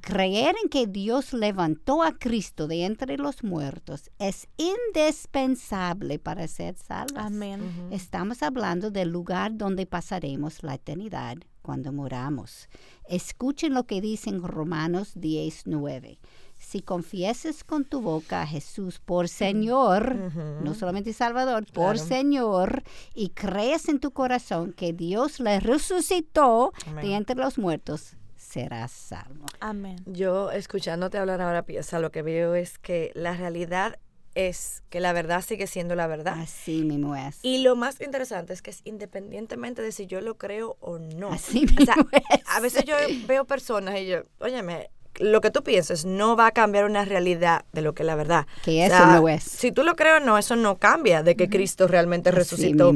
Creer 0.00 0.54
en 0.62 0.68
que 0.68 0.86
Dios 0.86 1.32
levantó 1.32 2.02
a 2.02 2.12
Cristo 2.18 2.66
de 2.66 2.84
entre 2.84 3.16
los 3.16 3.42
muertos 3.42 4.10
es 4.18 4.48
indispensable 4.56 6.18
para 6.18 6.46
ser 6.48 6.76
salvos. 6.76 7.18
Amén. 7.24 7.88
Estamos 7.90 8.42
hablando 8.42 8.90
del 8.90 9.10
lugar 9.10 9.56
donde 9.56 9.86
pasaremos 9.86 10.62
la 10.62 10.74
eternidad 10.74 11.36
cuando 11.62 11.92
moramos. 11.92 12.68
Escuchen 13.08 13.74
lo 13.74 13.84
que 13.84 14.00
dice 14.00 14.30
en 14.30 14.42
Romanos 14.42 15.14
10:9. 15.16 16.18
Si 16.58 16.82
confieses 16.82 17.64
con 17.64 17.84
tu 17.84 18.00
boca 18.00 18.42
a 18.42 18.46
Jesús 18.46 18.98
por 18.98 19.28
Señor, 19.28 20.16
Ujú. 20.26 20.64
no 20.64 20.74
solamente 20.74 21.12
Salvador, 21.12 21.64
por 21.72 21.94
Claro. 21.94 22.08
Señor, 22.08 22.82
y 23.14 23.30
crees 23.30 23.88
en 23.88 24.00
tu 24.00 24.10
corazón 24.10 24.72
que 24.72 24.92
Dios 24.92 25.40
le 25.40 25.60
resucitó 25.60 26.72
Amén. 26.86 27.04
de 27.06 27.14
entre 27.14 27.36
los 27.36 27.58
muertos, 27.58 28.16
serás 28.36 28.90
salvo. 28.92 29.46
Amén. 29.60 29.96
Yo 30.06 30.50
escuchándote 30.50 31.16
hablar 31.18 31.40
ahora, 31.40 31.62
piensa, 31.64 32.00
lo 32.00 32.10
que 32.10 32.22
veo 32.22 32.54
es 32.54 32.78
que 32.78 33.12
la 33.14 33.34
realidad 33.34 33.98
es 34.34 34.82
que 34.90 35.00
la 35.00 35.12
verdad 35.12 35.42
sigue 35.42 35.66
siendo 35.66 35.94
la 35.96 36.06
verdad. 36.06 36.34
Así 36.40 36.82
mismo 36.84 37.16
es. 37.16 37.38
Y 37.42 37.58
lo 37.62 37.74
más 37.76 38.00
interesante 38.00 38.52
es 38.52 38.62
que 38.62 38.70
es 38.70 38.82
independientemente 38.84 39.82
de 39.82 39.90
si 39.90 40.06
yo 40.06 40.20
lo 40.20 40.36
creo 40.38 40.76
o 40.80 40.98
no. 40.98 41.32
Así 41.32 41.64
O 41.80 41.84
sea, 41.84 41.96
mismo 41.96 42.10
es. 42.12 42.40
a 42.46 42.60
veces 42.60 42.84
yo 42.84 42.94
veo 43.26 43.46
personas 43.46 43.98
y 43.98 44.06
yo, 44.06 44.22
óyeme, 44.38 44.90
lo 45.16 45.40
que 45.40 45.50
tú 45.50 45.62
pienses 45.62 46.04
no 46.04 46.36
va 46.36 46.46
a 46.46 46.50
cambiar 46.52 46.84
una 46.84 47.04
realidad 47.04 47.64
de 47.72 47.82
lo 47.82 47.92
que 47.94 48.02
es 48.02 48.06
la 48.06 48.14
verdad. 48.14 48.46
Que 48.62 48.82
O 48.82 48.84
eso 48.86 48.96
sea, 48.96 49.06
no 49.20 49.28
es. 49.28 49.42
Si 49.42 49.72
tú 49.72 49.82
lo 49.82 49.96
crees 49.96 50.22
o 50.22 50.24
no, 50.24 50.38
eso 50.38 50.54
no 50.54 50.76
cambia 50.76 51.22
de 51.24 51.34
que 51.34 51.48
Cristo 51.48 51.88
realmente 51.88 52.30
Así 52.30 52.38
resucitó 52.38 52.92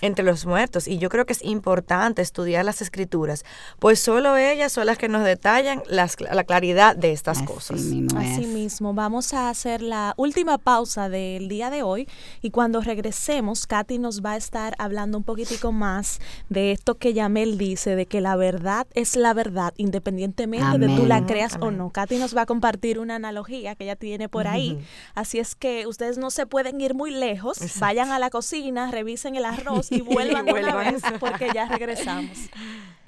entre 0.00 0.24
los 0.24 0.46
muertos. 0.46 0.88
Y 0.88 0.98
yo 0.98 1.08
creo 1.10 1.26
que 1.26 1.34
es 1.34 1.42
importante 1.44 2.22
estudiar 2.22 2.64
las 2.64 2.80
escrituras, 2.80 3.44
pues 3.78 4.00
solo 4.00 4.36
ellas 4.36 4.72
son 4.72 4.86
las 4.86 4.96
que 4.96 5.08
nos 5.08 5.22
detallan 5.24 5.82
las- 5.88 6.16
la 6.20 6.44
claridad 6.44 6.96
de 6.96 7.12
estas 7.12 7.38
Así 7.38 7.46
cosas. 7.46 7.80
mismo 7.82 8.18
Así 8.18 8.42
es. 8.44 8.48
mismo, 8.48 8.94
vamos 8.94 9.34
a 9.34 9.50
hacer 9.50 9.82
la 9.82 10.14
última 10.16 10.56
pausa 10.58 11.08
del 11.08 11.48
día 11.48 11.68
de 11.70 11.82
hoy 11.82 12.08
y 12.40 12.50
cuando 12.50 12.80
regresemos, 12.80 13.66
Katy 13.66 13.98
nos 13.98 14.22
va 14.24 14.32
a 14.32 14.36
estar 14.36 14.74
hablando 14.78 15.18
un 15.18 15.24
poquitico 15.24 15.72
más 15.72 16.20
de 16.48 16.72
esto 16.72 16.94
que 16.94 17.12
Yamel 17.12 17.58
dice, 17.58 17.96
de 17.96 18.06
que 18.06 18.20
la 18.22 18.36
verdad 18.36 18.86
es 18.94 19.16
la 19.16 19.34
verdad, 19.34 19.74
independientemente 19.76 20.78
de 20.78 20.86
tú 20.96 21.06
la 21.06 21.16
Amén. 21.16 21.28
creas 21.28 21.55
o 21.60 21.70
no. 21.70 21.90
Katy 21.90 22.18
nos 22.18 22.36
va 22.36 22.42
a 22.42 22.46
compartir 22.46 22.98
una 22.98 23.16
analogía 23.16 23.74
que 23.74 23.84
ella 23.84 23.96
tiene 23.96 24.28
por 24.28 24.46
ahí, 24.46 24.78
así 25.14 25.38
es 25.38 25.54
que 25.54 25.86
ustedes 25.86 26.18
no 26.18 26.30
se 26.30 26.46
pueden 26.46 26.80
ir 26.80 26.94
muy 26.94 27.10
lejos, 27.10 27.58
vayan 27.78 28.10
a 28.12 28.18
la 28.18 28.30
cocina, 28.30 28.90
revisen 28.90 29.36
el 29.36 29.44
arroz 29.44 29.92
y 29.92 30.00
vuelvan 30.02 30.42
una 30.44 30.52
Vuelvan. 30.52 30.92
vez 30.94 31.02
porque 31.20 31.50
ya 31.54 31.66
regresamos. 31.68 32.36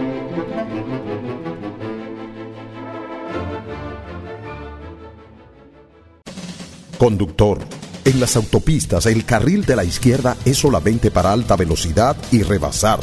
Conductor, 7.04 7.60
en 8.06 8.22
las 8.22 8.38
autopistas 8.38 9.08
el 9.08 9.26
carril 9.26 9.66
de 9.66 9.76
la 9.76 9.84
izquierda 9.84 10.38
es 10.46 10.60
solamente 10.60 11.12
para 11.12 11.34
alta 11.34 11.58
velocidad 11.58 12.16
y 12.32 12.44
rebasar. 12.44 13.02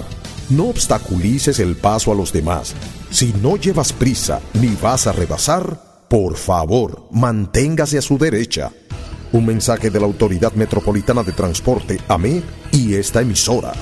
No 0.48 0.68
obstaculices 0.68 1.58
el 1.58 1.76
paso 1.76 2.10
a 2.10 2.14
los 2.14 2.32
demás. 2.32 2.74
Si 3.10 3.34
no 3.42 3.58
llevas 3.58 3.92
prisa 3.92 4.40
ni 4.54 4.74
vas 4.80 5.06
a 5.06 5.12
rebasar, 5.12 6.06
por 6.08 6.38
favor, 6.38 7.08
manténgase 7.10 7.98
a 7.98 8.02
su 8.02 8.16
derecha. 8.16 8.72
Un 9.32 9.44
mensaje 9.44 9.90
de 9.90 10.00
la 10.00 10.06
Autoridad 10.06 10.54
Metropolitana 10.54 11.22
de 11.22 11.32
Transporte, 11.32 12.00
AME, 12.08 12.42
y 12.72 12.94
esta 12.94 13.20
emisora. 13.20 13.74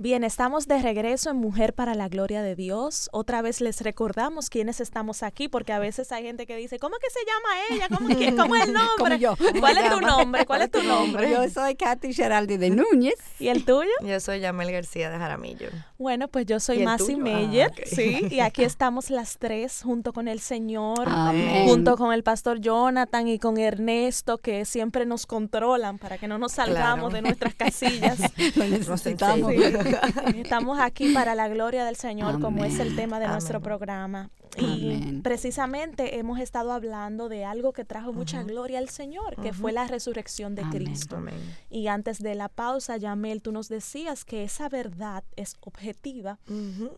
Bien, 0.00 0.22
estamos 0.22 0.68
de 0.68 0.80
regreso 0.80 1.30
en 1.30 1.38
Mujer 1.38 1.74
para 1.74 1.96
la 1.96 2.06
Gloria 2.08 2.40
de 2.40 2.54
Dios. 2.54 3.08
Otra 3.10 3.42
vez 3.42 3.60
les 3.60 3.80
recordamos 3.80 4.48
quiénes 4.48 4.80
estamos 4.80 5.24
aquí, 5.24 5.48
porque 5.48 5.72
a 5.72 5.80
veces 5.80 6.12
hay 6.12 6.22
gente 6.22 6.46
que 6.46 6.54
dice, 6.54 6.78
¿cómo 6.78 6.94
es 6.94 7.00
que 7.02 7.10
se 7.10 7.26
llama 7.26 7.48
ella? 7.68 7.88
¿Cómo, 7.96 8.08
es, 8.10 8.34
¿cómo 8.40 8.54
es 8.54 8.62
el 8.68 8.72
nombre? 8.74 8.94
Como 8.96 9.16
yo. 9.16 9.34
¿Cuál 9.58 9.76
es 9.78 9.90
tu 9.90 10.00
nombre? 10.00 10.46
¿Cuál 10.46 10.62
es 10.62 10.70
tu 10.70 10.82
nombre? 10.84 11.28
Yo 11.32 11.48
soy 11.50 11.74
Katy 11.74 12.12
Geraldi 12.14 12.58
de 12.58 12.70
Núñez. 12.70 13.16
¿Y 13.40 13.48
el 13.48 13.64
tuyo? 13.64 13.90
Yo 14.04 14.20
soy 14.20 14.38
Yamel 14.38 14.70
García 14.70 15.10
de 15.10 15.18
Jaramillo. 15.18 15.68
Bueno, 15.98 16.28
pues 16.28 16.46
yo 16.46 16.60
soy 16.60 16.76
¿Y 16.76 16.80
el 16.80 16.84
Masi? 16.84 17.16
Meyer, 17.16 17.72
Ah, 17.72 17.74
ok. 17.76 17.86
sí, 17.88 18.28
y 18.30 18.38
aquí 18.40 18.62
estamos 18.62 19.10
las 19.10 19.38
tres 19.38 19.82
junto 19.82 20.12
con 20.12 20.28
el 20.28 20.38
Señor, 20.38 21.08
Amén. 21.08 21.66
junto 21.66 21.96
con 21.96 22.12
el 22.12 22.22
pastor 22.22 22.60
Jonathan 22.60 23.26
y 23.26 23.40
con 23.40 23.58
Ernesto, 23.58 24.38
que 24.38 24.64
siempre 24.64 25.06
nos 25.06 25.26
controlan 25.26 25.98
para 25.98 26.18
que 26.18 26.28
no 26.28 26.38
nos 26.38 26.52
salgamos 26.52 27.08
Claro. 27.10 27.14
de 27.14 27.22
nuestras 27.22 27.54
casillas. 27.56 28.20
Lo 28.54 28.64
necesitamos. 28.64 29.50
Sí. 29.52 29.87
Estamos 30.36 30.78
aquí 30.80 31.12
para 31.12 31.34
la 31.34 31.48
gloria 31.48 31.84
del 31.84 31.96
Señor, 31.96 32.40
como 32.40 32.64
es 32.64 32.78
el 32.78 32.96
tema 32.96 33.20
de 33.20 33.28
nuestro 33.28 33.60
programa. 33.60 34.30
Y 34.56 34.64
Amén. 34.64 35.22
precisamente 35.22 36.18
hemos 36.18 36.40
estado 36.40 36.72
hablando 36.72 37.28
de 37.28 37.44
algo 37.44 37.72
que 37.72 37.84
trajo 37.84 38.12
mucha 38.12 38.42
gloria 38.42 38.78
al 38.78 38.88
Señor, 38.88 39.36
que 39.42 39.52
fue 39.52 39.72
la 39.72 39.86
resurrección 39.86 40.54
de 40.54 40.62
Amén. 40.62 40.84
Cristo. 40.84 41.16
Amén. 41.16 41.34
Y 41.70 41.88
antes 41.88 42.22
de 42.22 42.34
la 42.34 42.48
pausa, 42.48 42.96
Yamel, 42.96 43.42
tú 43.42 43.52
nos 43.52 43.68
decías 43.68 44.24
que 44.24 44.44
esa 44.44 44.68
verdad 44.68 45.24
es 45.36 45.56
objetiva, 45.60 46.38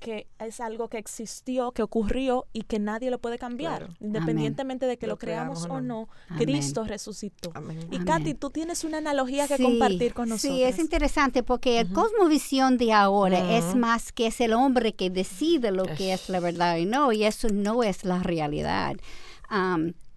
que 0.00 0.26
es 0.38 0.60
algo 0.60 0.88
que 0.88 0.98
existió, 0.98 1.72
que 1.72 1.82
ocurrió 1.82 2.46
y 2.52 2.62
que 2.62 2.78
nadie 2.78 3.10
lo 3.10 3.18
puede 3.18 3.38
cambiar, 3.38 3.78
Claro. 3.78 3.94
independientemente 4.00 4.86
de 4.86 4.96
que 4.98 5.06
lo, 5.06 5.14
Lo 5.14 5.18
creamos, 5.18 5.60
creamos 5.64 5.78
o 5.78 5.80
no. 5.84 6.08
Cristo 6.38 6.84
resucitó. 6.84 7.50
Amén. 7.54 7.78
Y 7.90 7.96
Amén. 7.96 8.04
Katy, 8.06 8.34
tú 8.34 8.50
tienes 8.50 8.84
una 8.84 8.98
analogía 8.98 9.46
que 9.48 9.56
Sí, 9.56 9.62
compartir 9.62 10.14
con 10.14 10.28
nosotros. 10.28 10.56
Sí, 10.56 10.62
es 10.62 10.78
interesante 10.78 11.42
porque 11.42 11.80
el 11.80 11.92
cosmovisión 11.92 12.76
de 12.78 12.92
ahora 12.92 13.56
es 13.56 13.74
más 13.74 14.12
que 14.12 14.26
es 14.28 14.40
el 14.40 14.52
hombre 14.52 14.94
que 14.94 15.10
decide 15.10 15.70
lo 15.72 15.84
que 15.84 16.12
es 16.12 16.28
la 16.28 16.40
verdad 16.40 16.76
y 16.76 16.86
no, 16.86 17.12
y 17.12 17.24
eso 17.46 17.48
no 17.54 17.82
es 17.82 18.04
la 18.04 18.18
realidad. 18.22 18.96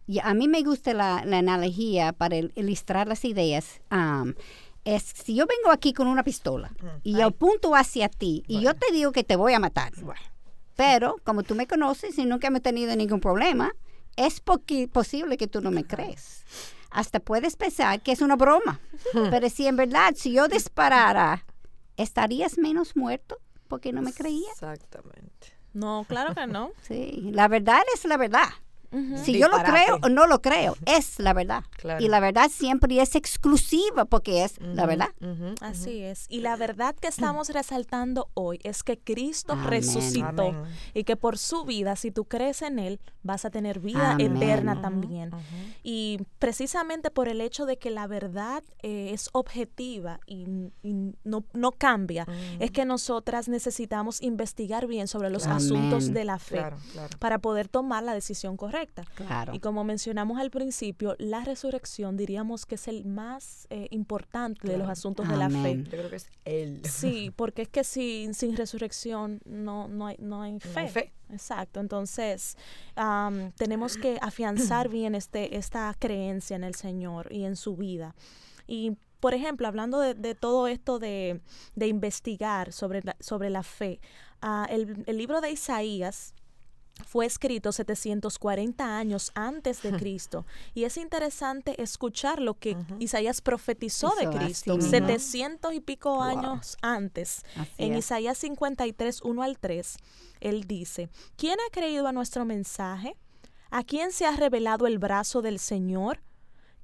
Y 0.05 0.19
a 0.19 0.33
mí 0.33 0.47
me 0.49 0.61
gusta 0.63 0.93
la, 0.93 1.23
la 1.25 1.37
analogía 1.39 2.11
para 2.11 2.35
il- 2.37 2.51
ilustrar 2.55 3.07
las 3.07 3.23
ideas. 3.23 3.79
am, 3.89 4.35
es 4.85 5.01
si 5.03 5.33
yo 5.35 5.45
vengo 5.47 5.71
aquí 5.71 5.93
con 5.93 6.07
una 6.07 6.23
pistola 6.25 6.73
y 7.03 7.13
yo 7.13 7.27
apunto 7.27 7.73
hacia 7.73 8.09
ti 8.09 8.43
y 8.49 8.59
yo 8.59 8.73
te 8.73 8.91
digo 8.91 9.13
que 9.13 9.23
te 9.23 9.37
voy 9.37 9.53
a 9.53 9.59
matar. 9.59 9.93
Pero 10.75 11.15
como 11.23 11.43
tú 11.43 11.55
me 11.55 11.67
conoces 11.67 12.17
y 12.17 12.25
nunca 12.25 12.47
hemos 12.47 12.61
tenido 12.61 12.93
ningún 12.97 13.21
problema, 13.21 13.73
es 14.17 14.41
posible 14.41 15.37
que 15.37 15.47
tú 15.47 15.61
no 15.61 15.71
me 15.71 15.85
crees. 15.85 16.43
Hasta 16.91 17.21
puedes 17.21 17.55
pensar 17.55 18.01
que 18.01 18.11
es 18.11 18.19
una 18.21 18.35
broma. 18.35 18.81
Pero 19.31 19.49
si 19.49 19.67
en 19.67 19.77
verdad, 19.77 20.13
si 20.17 20.33
yo 20.33 20.49
disparara, 20.49 21.45
¿estarías 21.95 22.57
menos 22.57 22.97
muerto 22.97 23.37
porque 23.69 23.93
no 23.93 24.01
me 24.01 24.11
creías? 24.11 24.51
Exactamente. 24.51 25.52
No, 25.73 26.05
claro 26.07 26.35
que 26.35 26.45
no. 26.47 26.71
Sí, 26.81 27.31
la 27.33 27.47
verdad 27.47 27.81
es 27.93 28.05
la 28.05 28.17
verdad. 28.17 28.47
Si 29.23 29.37
yo 29.39 29.47
lo 29.47 29.57
creo 29.63 29.99
o 30.01 30.09
no 30.09 30.27
lo 30.27 30.41
creo, 30.41 30.75
es 30.85 31.19
la 31.19 31.33
verdad. 31.33 31.63
Claro. 31.77 32.03
Y 32.03 32.07
la 32.07 32.19
verdad 32.19 32.49
siempre 32.51 32.99
es 33.01 33.15
exclusiva 33.15 34.05
porque 34.05 34.43
es 34.43 34.59
la 34.61 34.85
verdad. 34.85 35.09
Así 35.61 36.01
es. 36.03 36.25
Y 36.29 36.41
la 36.41 36.55
verdad 36.55 36.95
que 36.95 37.07
estamos 37.07 37.49
resaltando 37.49 38.29
hoy 38.33 38.59
es 38.63 38.83
que 38.83 38.97
Cristo 38.99 39.53
Amén. 39.53 39.67
resucitó 39.69 40.49
Amén. 40.49 40.63
y 40.93 41.03
que 41.03 41.15
por 41.15 41.37
su 41.37 41.65
vida, 41.65 41.95
si 41.95 42.11
tú 42.11 42.25
crees 42.25 42.61
en 42.61 42.79
Él, 42.79 42.99
vas 43.23 43.45
a 43.45 43.49
tener 43.49 43.79
vida 43.79 44.11
Amén. 44.11 44.35
eterna 44.37 44.81
también. 44.81 45.31
Y 45.83 46.19
precisamente 46.39 47.09
por 47.11 47.27
el 47.27 47.41
hecho 47.41 47.65
de 47.65 47.77
que 47.77 47.89
la 47.91 48.07
verdad 48.07 48.63
eh, 48.81 49.11
es 49.13 49.29
objetiva 49.33 50.19
y, 50.27 50.45
y 50.83 50.93
no, 51.23 51.43
no 51.53 51.71
cambia, 51.71 52.25
es 52.59 52.71
que 52.71 52.85
nosotras 52.85 53.47
necesitamos 53.47 54.21
investigar 54.21 54.87
bien 54.87 55.07
sobre 55.07 55.29
los 55.29 55.45
Amén. 55.45 55.57
asuntos 55.57 56.13
de 56.13 56.25
la 56.25 56.39
fe 56.39 56.57
Claro, 56.57 56.77
claro. 56.91 57.17
para 57.19 57.39
poder 57.39 57.67
tomar 57.67 58.03
la 58.03 58.13
decisión 58.13 58.57
correcta. 58.57 58.82
Claro. 59.15 59.53
Y 59.53 59.59
como 59.59 59.83
mencionamos 59.83 60.39
al 60.39 60.51
principio, 60.51 61.15
la 61.19 61.43
resurrección 61.43 62.17
diríamos 62.17 62.65
que 62.65 62.75
es 62.75 62.87
el 62.87 63.05
más 63.05 63.67
eh, 63.69 63.87
importante 63.91 64.67
de 64.67 64.77
los 64.77 64.89
asuntos 64.89 65.27
de 65.27 65.37
la 65.37 65.49
fe. 65.49 65.83
Yo 65.83 65.89
creo 65.89 66.09
que 66.09 66.15
es 66.15 66.29
él. 66.45 66.81
Sí, 66.85 67.31
porque 67.35 67.63
es 67.63 67.69
que 67.69 67.83
sin, 67.83 68.33
sin 68.33 68.55
resurrección 68.55 69.41
no, 69.45 69.87
no, 69.87 70.07
hay, 70.07 70.17
no 70.19 70.41
hay 70.41 70.59
fe. 70.59 70.79
hay 70.79 70.89
fe. 70.89 71.13
Exacto, 71.31 71.79
entonces 71.79 72.57
tenemos 73.57 73.97
que 73.97 74.17
afianzar 74.21 74.89
bien 74.89 75.15
este, 75.15 75.57
esta 75.57 75.93
creencia 75.97 76.55
en 76.55 76.63
el 76.63 76.75
Señor 76.75 77.31
y 77.31 77.45
en 77.45 77.55
su 77.55 77.75
vida. 77.75 78.15
Y, 78.67 78.97
por 79.19 79.33
ejemplo, 79.33 79.67
hablando 79.67 79.99
de, 79.99 80.13
de 80.13 80.35
todo 80.35 80.67
esto 80.67 80.99
de, 80.99 81.41
de 81.75 81.87
investigar 81.87 82.71
sobre 82.71 83.01
la, 83.03 83.15
sobre 83.19 83.49
la 83.49 83.63
fe, 83.63 83.99
ah, 84.41 84.67
el, 84.69 85.03
el 85.05 85.17
libro 85.17 85.41
de 85.41 85.51
Isaías 85.51 86.33
fue 87.03 87.25
escrito 87.25 87.71
740 87.71 88.97
años 88.97 89.31
antes 89.35 89.81
de 89.81 89.91
Cristo. 89.97 90.45
Y 90.73 90.83
es 90.85 90.97
interesante 90.97 91.81
escuchar 91.81 92.39
lo 92.39 92.55
que 92.55 92.77
Isaías 92.99 93.41
profetizó 93.41 94.13
de 94.19 94.27
así 94.27 94.37
Cristo 94.37 94.75
mismo. 94.75 94.89
700 94.89 95.73
y 95.73 95.79
pico 95.79 96.21
años 96.21 96.77
antes. 96.81 97.43
Así 97.55 97.71
En 97.77 97.93
es. 97.93 97.99
Isaías 98.05 98.37
53, 98.37 99.21
1 99.21 99.43
al 99.43 99.57
3, 99.57 99.97
él 100.41 100.63
dice, 100.65 101.09
¿quién 101.37 101.57
ha 101.59 101.71
creído 101.71 102.07
a 102.07 102.11
nuestro 102.11 102.45
mensaje? 102.45 103.15
¿A 103.71 103.83
quién 103.83 104.11
se 104.11 104.25
ha 104.25 104.35
revelado 104.35 104.85
el 104.87 104.99
brazo 104.99 105.41
del 105.41 105.59
Señor? 105.59 106.19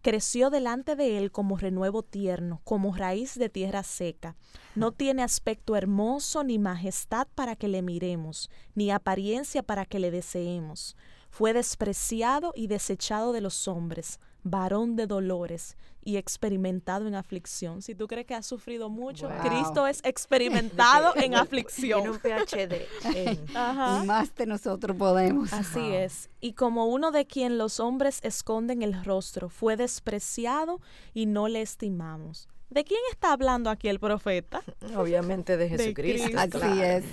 Creció 0.02 0.50
delante 0.50 0.96
de 0.96 1.18
él 1.18 1.30
como 1.30 1.58
renuevo 1.58 2.04
tierno, 2.04 2.62
como 2.64 2.96
raíz 2.96 3.38
de 3.38 3.50
tierra 3.50 3.84
seca. 3.84 4.38
No 4.74 4.94
tiene 4.94 5.24
aspecto 5.24 5.76
hermoso 5.76 6.46
ni 6.46 6.58
majestad 6.58 7.28
para 7.36 7.58
que 7.58 7.68
le 7.68 7.82
miremos, 7.82 8.50
ni 8.76 8.92
apariencia 8.92 9.62
para 9.62 9.86
que 9.86 10.00
le 10.00 10.10
deseemos. 10.10 10.96
Fue 11.30 11.52
despreciado 11.52 12.54
y 12.56 12.68
desechado 12.68 13.34
de 13.34 13.42
los 13.42 13.68
hombres, 13.68 14.22
varón 14.44 14.96
de 14.96 15.06
dolores 15.06 15.76
y 16.10 16.18
experimentado 16.18 17.08
en 17.08 17.14
aflicción. 17.16 17.82
Si 17.84 17.94
tú 17.94 18.08
crees 18.08 18.26
que 18.26 18.34
has 18.34 18.46
sufrido 18.46 18.90
mucho, 18.90 19.30
Wow. 19.30 19.38
Cristo 19.48 19.86
es 19.88 20.02
experimentado 20.04 21.14
en 21.16 21.36
aflicción. 21.36 22.10
un 22.10 22.18
PhD. 22.20 22.88
en- 23.16 23.46
Ajá. 23.56 24.02
Y 24.04 24.08
más 24.08 24.34
de 24.36 24.46
nosotros 24.48 24.98
podemos. 24.98 25.54
Así 25.54 25.80
es. 25.94 26.30
Y 26.42 26.54
como 26.54 26.86
uno 26.88 27.12
de 27.12 27.26
quien 27.28 27.58
los 27.58 27.80
hombres 27.80 28.20
esconden 28.24 28.82
el 28.82 29.04
rostro, 29.06 29.50
fue 29.50 29.76
despreciado 29.78 30.80
y 31.14 31.26
no 31.28 31.48
le 31.48 31.62
estimamos. 31.62 32.48
¿De 32.70 32.84
quién 32.84 33.00
está 33.12 33.34
hablando 33.34 33.70
aquí 33.72 33.88
el 33.90 34.00
profeta? 34.00 34.62
Obviamente 34.96 35.58
de 35.58 35.70
Jesucristo. 35.70 36.26
Cristo. 36.30 36.40
Así 36.40 36.50
claro. 36.52 36.82
es. 36.84 37.04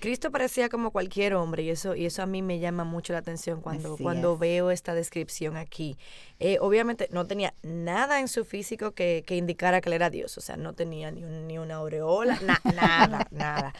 Cristo 0.00 0.30
parecía 0.32 0.68
como 0.68 0.90
cualquier 0.90 1.34
hombre 1.34 1.62
y 1.62 1.70
eso 1.70 1.94
y 1.94 2.06
eso 2.06 2.22
a 2.22 2.26
mí 2.26 2.42
me 2.42 2.58
llama 2.58 2.84
mucho 2.84 3.12
la 3.12 3.20
atención 3.20 3.60
cuando, 3.60 3.94
Así 3.94 4.02
cuando 4.02 4.34
es. 4.34 4.40
veo 4.40 4.70
esta 4.70 4.94
descripción 4.94 5.56
aquí. 5.56 5.96
Eh, 6.38 6.58
obviamente 6.60 7.08
no 7.12 7.26
tenía 7.26 7.54
nada 7.62 8.20
en 8.20 8.28
su 8.28 8.44
físico 8.44 8.92
que, 8.92 9.24
que 9.26 9.36
indicara 9.36 9.80
que 9.80 9.88
él 9.88 9.94
era 9.94 10.10
Dios, 10.10 10.36
o 10.36 10.40
sea, 10.42 10.56
no 10.58 10.74
tenía 10.74 11.10
ni, 11.10 11.24
un- 11.24 11.46
ni 11.46 11.56
una 11.58 11.76
aureola, 11.76 12.38
na- 12.42 12.60
nada, 12.74 13.26
nada. 13.30 13.72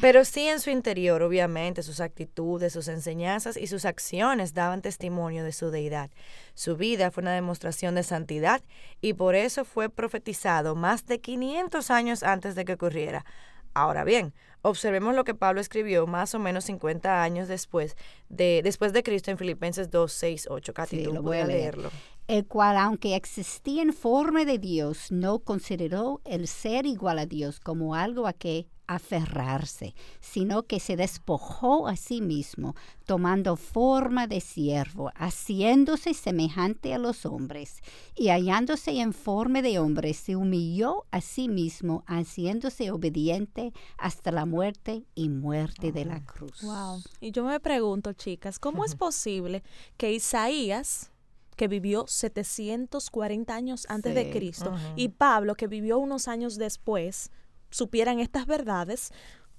Pero 0.00 0.24
sí 0.24 0.46
en 0.46 0.60
su 0.60 0.70
interior, 0.70 1.22
obviamente, 1.22 1.82
sus 1.82 2.00
actitudes, 2.00 2.72
sus 2.72 2.86
enseñanzas 2.88 3.56
y 3.56 3.66
sus 3.66 3.84
acciones 3.84 4.54
daban 4.54 4.80
testimonio 4.82 5.42
de 5.44 5.52
su 5.52 5.70
deidad. 5.70 6.10
Su 6.54 6.76
vida 6.76 7.10
fue 7.10 7.22
una 7.22 7.32
demostración 7.34 7.94
de 7.96 8.02
santidad 8.02 8.62
y 9.00 9.14
por 9.14 9.34
eso 9.34 9.64
fue 9.64 9.88
profetizado 9.88 10.74
más 10.74 11.06
de 11.06 11.20
500 11.20 11.90
años 11.90 12.22
antes 12.22 12.54
de 12.54 12.64
que 12.64 12.74
ocurriera. 12.74 13.24
Ahora 13.76 14.04
bien, 14.04 14.32
observemos 14.62 15.16
lo 15.16 15.24
que 15.24 15.34
Pablo 15.34 15.60
escribió 15.60 16.06
más 16.06 16.32
o 16.34 16.38
menos 16.38 16.64
50 16.64 17.22
años 17.24 17.48
después 17.48 17.96
de, 18.28 18.60
después 18.62 18.92
de 18.92 19.02
Cristo 19.02 19.32
en 19.32 19.38
Filipenses 19.38 19.90
2, 19.90 20.12
6, 20.12 20.46
8. 20.48 20.72
Katy, 20.74 20.96
Sí, 20.98 21.02
tú 21.02 21.12
lo 21.12 21.22
voy 21.22 21.38
a 21.38 21.46
leer. 21.46 21.76
leerlo. 21.76 21.90
el 22.28 22.46
cual, 22.46 22.76
aunque 22.76 23.16
existía 23.16 23.82
en 23.82 23.92
forma 23.92 24.44
de 24.44 24.58
Dios, 24.58 25.10
no 25.10 25.40
consideró 25.40 26.20
el 26.24 26.46
ser 26.46 26.86
igual 26.86 27.18
a 27.18 27.26
Dios 27.26 27.58
como 27.58 27.96
algo 27.96 28.28
a 28.28 28.32
que 28.32 28.68
aferrarse, 28.86 29.94
sino 30.20 30.64
que 30.64 30.80
se 30.80 30.96
despojó 30.96 31.88
a 31.88 31.96
sí 31.96 32.20
mismo, 32.20 32.74
tomando 33.06 33.56
forma 33.56 34.26
de 34.26 34.40
siervo, 34.40 35.10
haciéndose 35.14 36.14
semejante 36.14 36.94
a 36.94 36.98
los 36.98 37.26
hombres, 37.26 37.82
y 38.14 38.28
hallándose 38.28 39.00
en 39.00 39.12
forma 39.12 39.62
de 39.62 39.78
hombre, 39.78 40.14
se 40.14 40.36
humilló 40.36 41.04
a 41.10 41.20
sí 41.20 41.48
mismo, 41.48 42.04
haciéndose 42.06 42.90
obediente 42.90 43.72
hasta 43.98 44.30
la 44.30 44.46
muerte 44.46 45.04
y 45.14 45.28
muerte 45.28 45.92
de 45.92 46.04
la 46.04 46.24
cruz. 46.24 46.62
Wow. 46.62 47.02
Y 47.20 47.30
yo 47.30 47.44
me 47.44 47.60
pregunto, 47.60 48.12
chicas, 48.12 48.58
¿cómo 48.58 48.84
es 48.84 48.94
posible 48.94 49.62
que 49.96 50.12
Isaías, 50.12 51.10
que 51.56 51.68
vivió 51.68 52.06
740 52.06 53.54
años 53.54 53.86
antes 53.88 54.14
de. 54.14 54.30
Cristo, 54.30 54.74
y 54.96 55.10
Pablo, 55.10 55.54
que 55.54 55.66
vivió 55.66 55.98
unos 55.98 56.28
años 56.28 56.56
después, 56.56 57.30
supieran 57.74 58.20
estas 58.20 58.46
verdades? 58.46 59.10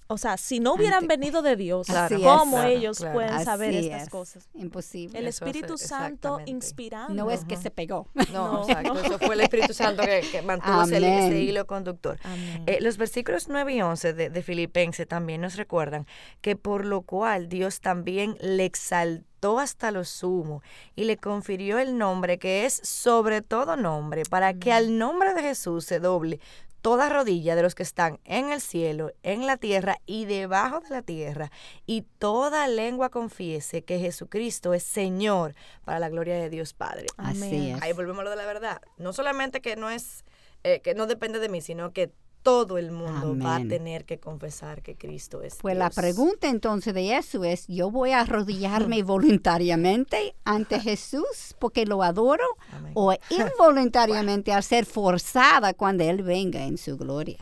O 0.07 0.19
sea, 0.19 0.37
si 0.37 0.59
no 0.59 0.75
hubieran 0.75 1.05
Ante- 1.05 1.17
venido 1.17 1.41
de 1.41 1.55
Dios, 1.55 1.87
Claro, 1.87 2.17
¿cómo 2.21 2.57
claro, 2.57 2.69
ellos 2.69 2.97
claro. 2.99 3.13
pueden 3.15 3.43
saber 3.43 3.69
Así 3.75 3.85
estas 3.87 4.03
es, 4.03 4.09
cosas? 4.09 4.47
Imposible. 4.53 5.17
El 5.17 5.25
Espíritu 5.27 5.79
Santo 5.79 6.39
inspirando. 6.45 7.11
no 7.15 7.31
es 7.31 7.43
que 7.43 7.57
se 7.57 7.71
pegó. 7.71 8.07
No, 8.13 8.23
No. 8.53 8.61
exacto. 8.69 8.99
Eso 8.99 9.17
fue 9.17 9.33
el 9.33 9.41
Espíritu 9.41 9.73
Santo 9.73 10.03
que, 10.03 10.21
que 10.31 10.43
mantuvo 10.43 10.83
ese, 10.83 11.39
hilo 11.41 11.65
conductor. 11.65 12.19
Amén. 12.23 12.63
Eh, 12.67 12.77
los 12.81 12.97
versículos 12.97 13.47
9 13.49 13.73
y 13.73 13.81
11 13.81 14.13
de, 14.13 14.29
de 14.29 14.43
Filipenses 14.43 15.07
también 15.07 15.41
nos 15.41 15.55
recuerdan 15.55 16.05
que 16.41 16.55
por 16.55 16.85
lo 16.85 17.01
cual 17.01 17.49
Dios 17.49 17.81
también 17.81 18.37
le 18.41 18.65
exaltó 18.65 19.57
hasta 19.59 19.89
lo 19.89 20.03
sumo 20.03 20.61
y 20.95 21.05
le 21.05 21.17
confirió 21.17 21.79
el 21.79 21.97
nombre 21.97 22.37
que 22.37 22.65
es 22.65 22.79
sobre 22.83 23.41
todo 23.41 23.75
nombre, 23.75 24.21
para 24.29 24.53
que 24.53 24.71
al 24.71 24.99
nombre 24.99 25.33
de 25.33 25.41
Jesús 25.41 25.85
se 25.85 25.99
doble 25.99 26.39
toda 26.85 27.09
rodilla 27.09 27.55
de 27.55 27.63
los 27.63 27.73
que 27.73 27.81
están 27.81 28.19
en 28.25 28.51
el 28.51 28.61
cielo, 28.61 29.11
en 29.23 29.47
la 29.47 29.57
tierra 29.57 29.97
y 30.05 30.25
debajo 30.25 30.81
de 30.81 30.91
la 30.91 31.01
tierra, 31.01 31.49
y 31.87 32.03
toda 32.19 32.67
lengua 32.67 33.09
confiese 33.09 33.83
que 33.83 33.97
Jesucristo 33.97 34.71
es 34.75 34.83
Señor 34.83 35.55
para 35.83 35.97
la 35.97 36.09
gloria 36.09 36.35
de 36.35 36.47
Dios 36.51 36.73
Padre. 36.73 37.07
Así 37.17 37.43
Amén. 37.43 37.75
es. 37.77 37.81
Ahí 37.81 37.93
volvemos 37.93 38.19
a 38.19 38.25
lo 38.25 38.29
de 38.29 38.35
la 38.35 38.45
verdad. 38.45 38.81
No 38.99 39.13
solamente 39.13 39.61
que 39.61 39.75
no 39.75 39.89
es, 39.89 40.25
eh, 40.63 40.79
que 40.81 40.93
no 40.93 41.07
depende 41.07 41.39
de 41.39 41.49
mí, 41.49 41.59
sino 41.59 41.91
que 41.91 42.11
todo 42.45 42.77
el 42.77 42.91
mundo 42.91 43.35
va 43.43 43.55
a 43.55 43.67
tener 43.67 44.05
que 44.05 44.19
confesar 44.19 44.83
que 44.83 44.95
Cristo 44.95 45.41
es 45.41 45.57
Pues 45.59 45.75
la 45.75 45.89
pregunta 45.89 46.47
entonces 46.47 46.93
de 46.93 47.17
eso 47.17 47.43
es, 47.43 47.65
¿yo 47.67 47.89
voy 47.89 48.11
a 48.11 48.19
arrodillarme 48.19 49.01
voluntariamente 49.03 50.35
ante 50.43 50.79
Jesús 50.79 51.55
porque 51.57 51.87
lo 51.87 52.03
adoro 52.03 52.45
Amén. 52.71 52.91
o 52.93 53.13
involuntariamente 53.31 54.53
al 54.53 54.61
ser 54.61 54.85
forzada 54.85 55.73
cuando 55.73 56.03
Él 56.03 56.21
venga 56.21 56.63
en 56.63 56.77
su 56.77 56.95
gloria? 56.97 57.39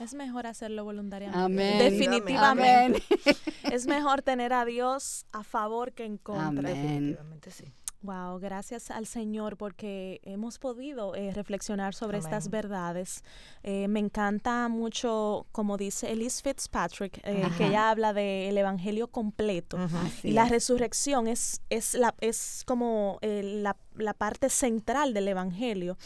Es 0.00 0.14
mejor 0.14 0.46
hacerlo 0.46 0.84
voluntariamente. 0.84 1.42
Amén. 1.42 1.78
Definitivamente. 1.78 3.02
Amén. 3.10 3.36
Es 3.70 3.86
mejor 3.86 4.22
tener 4.22 4.52
a 4.54 4.64
Dios 4.64 5.26
a 5.32 5.44
favor 5.44 5.92
que 5.92 6.04
en 6.04 6.16
contra. 6.16 6.48
Amén. 6.48 6.64
Definitivamente 6.64 7.50
sí. 7.50 7.64
Wow, 8.02 8.38
gracias 8.40 8.90
al 8.90 9.06
Señor 9.06 9.58
porque 9.58 10.22
hemos 10.24 10.58
podido 10.58 11.14
eh, 11.14 11.32
reflexionar 11.32 11.94
sobre 11.94 12.16
estas 12.16 12.48
verdades. 12.48 13.22
Eh, 13.62 13.88
me 13.88 14.00
encanta 14.00 14.68
mucho, 14.68 15.46
como 15.52 15.76
dice 15.76 16.10
Elise 16.10 16.42
Fitzpatrick, 16.42 17.20
eh, 17.24 17.46
que 17.58 17.66
ella 17.66 17.90
habla 17.90 18.14
del 18.14 18.56
Evangelio 18.56 19.08
completo. 19.08 19.76
Y 20.22 20.32
la 20.32 20.44
es. 20.44 20.50
resurrección 20.50 21.28
es, 21.28 21.60
es, 21.68 21.92
la, 21.92 22.14
es 22.22 22.62
como 22.64 23.18
la, 23.20 23.76
la 23.94 24.14
parte 24.14 24.48
central 24.48 25.12
del 25.12 25.28
Evangelio. 25.28 25.98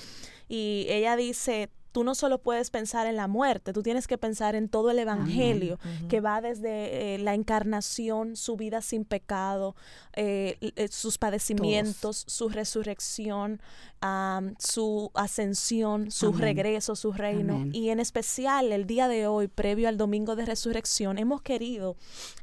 Y 0.49 0.87
ella 0.89 1.15
dice, 1.15 1.71
tú 1.95 2.03
no 2.03 2.17
solo 2.17 2.39
puedes 2.39 2.71
pensar 2.71 3.07
en 3.07 3.15
la 3.15 3.29
muerte, 3.29 3.73
tú 3.73 3.85
tienes 3.85 4.09
que 4.09 4.19
pensar 4.19 4.57
en 4.57 4.69
todo 4.69 4.91
el 4.91 4.99
Evangelio, 4.99 5.79
que 6.09 6.21
va 6.21 6.41
desde 6.41 7.15
eh, 7.15 7.19
la 7.19 7.35
encarnación, 7.35 8.35
su 8.35 8.57
vida 8.57 8.83
sin 8.83 9.05
pecado, 9.05 9.77
eh, 10.15 10.57
eh, 10.75 10.89
sus 10.89 11.19
padecimientos, 11.19 12.25
su 12.27 12.49
resurrección, 12.49 13.61
am, 14.01 14.57
su 14.59 15.13
ascensión, 15.15 16.11
su 16.11 16.31
Amén. 16.31 16.41
regreso, 16.41 16.97
su 16.97 17.13
reino. 17.13 17.55
Amén. 17.55 17.71
Y 17.73 17.91
en 17.91 18.01
especial 18.01 18.73
el 18.73 18.87
día 18.87 19.07
de 19.07 19.29
hoy, 19.29 19.47
previo 19.47 19.89
al 19.89 19.97
domingo 19.97 20.35
de 20.35 20.47
resurrección, 20.47 21.17
hemos 21.17 21.43
querido 21.43 21.95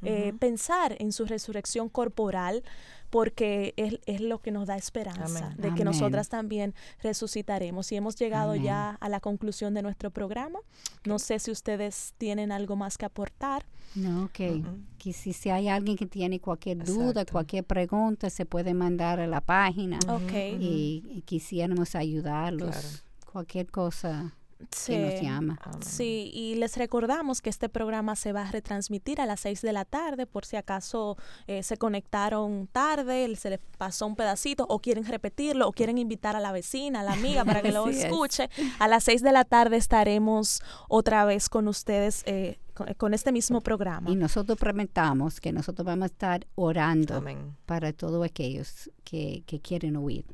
eh, 0.02 0.32
pensar 0.40 0.96
en 1.00 1.12
su 1.12 1.26
resurrección 1.26 1.90
corporal 1.90 2.64
porque 3.12 3.74
es, 3.78 4.00
es 4.08 4.22
lo 4.22 4.40
que 4.42 4.50
nos 4.50 4.68
da 4.68 4.78
esperanza 4.78 5.46
Amén. 5.46 5.58
de 5.58 5.62
que 5.64 5.68
Amén. 5.70 5.86
nosotras 5.86 6.30
también 6.30 6.74
resucitaremos. 7.04 7.92
Y 7.92 7.98
hemos 7.98 8.16
llegado 8.16 8.52
Amén. 8.52 8.64
ya 8.64 8.92
a 9.00 9.10
la 9.10 9.20
conclusión 9.20 9.74
de 9.76 9.84
nuestro 9.84 10.10
programa. 10.10 10.60
No 11.06 11.20
sé 11.20 11.38
si 11.38 11.52
ustedes 11.52 12.14
tienen 12.18 12.52
algo 12.52 12.76
más 12.76 12.98
que 12.98 13.06
aportar. 13.06 13.66
No, 13.94 14.30
que, 14.34 14.52
Ujú. 14.52 14.80
que 14.98 15.12
si, 15.14 15.34
si 15.34 15.50
hay 15.50 15.68
alguien 15.68 15.98
que 15.98 16.06
tiene 16.08 16.40
cualquier 16.40 16.84
duda, 16.86 17.10
Exacto. 17.12 17.34
cualquier 17.34 17.66
pregunta, 17.66 18.30
se 18.30 18.46
puede 18.46 18.74
mandar 18.74 19.20
a 19.20 19.28
la 19.28 19.42
página 19.42 20.00
Ok. 20.08 20.32
y, 20.60 21.04
y 21.10 21.22
quisiéramos 21.26 21.94
ayudarlos. 21.96 22.72
Claro. 22.72 22.88
Cualquier 23.32 23.70
cosa 23.70 24.34
Sí. 24.72 24.94
que 24.94 25.00
nos 25.00 25.22
llama. 25.22 25.60
Sí, 25.82 26.32
y 26.34 26.56
les 26.56 26.78
recordamos 26.78 27.42
que 27.42 27.50
este 27.50 27.70
programa 27.70 28.16
se 28.16 28.34
va 28.34 28.42
a 28.42 28.52
retransmitir 28.52 29.20
a 29.22 29.26
las 29.26 29.40
6 29.42 29.62
de 29.62 29.74
la 29.74 29.86
tarde, 29.86 30.26
por 30.26 30.46
si 30.46 30.56
acaso 30.58 31.18
eh, 31.48 31.64
se 31.64 31.78
conectaron 31.78 32.68
tarde, 32.72 33.36
se 33.36 33.50
les 33.50 33.60
pasó 33.78 34.08
un 34.08 34.16
pedacito, 34.16 34.66
o 34.70 34.80
quieren 34.80 35.06
repetirlo, 35.06 35.68
o 35.68 35.72
quieren 35.72 35.98
invitar 35.98 36.36
a 36.36 36.40
la 36.40 36.52
vecina, 36.52 37.02
a 37.02 37.04
la 37.04 37.14
amiga 37.14 37.46
para 37.46 37.62
que 37.62 37.72
lo 37.74 37.86
Así 37.86 37.98
es. 38.00 38.06
escuche. 38.06 38.50
A 38.80 38.88
las 38.88 39.04
6 39.06 39.22
de 39.22 39.32
la 39.32 39.44
tarde 39.46 39.78
estaremos 39.78 40.62
otra 40.90 41.26
vez 41.26 41.50
con 41.50 41.68
ustedes 41.68 42.24
eh, 42.26 42.60
con, 42.74 42.94
con 42.96 43.14
este 43.14 43.32
mismo 43.32 43.62
programa. 43.62 44.10
Y 44.10 44.16
nosotros 44.16 44.58
prometamos 44.58 45.40
que 45.40 45.52
nosotros 45.52 45.86
vamos 45.86 46.04
a 46.04 46.08
estar 46.08 46.48
orando 46.56 47.16
Amén. 47.16 47.56
para 47.66 47.94
todos 47.94 48.24
aquellos 48.26 48.90
que, 49.04 49.44
que 49.46 49.60
quieren 49.60 49.96
oír 49.98 50.26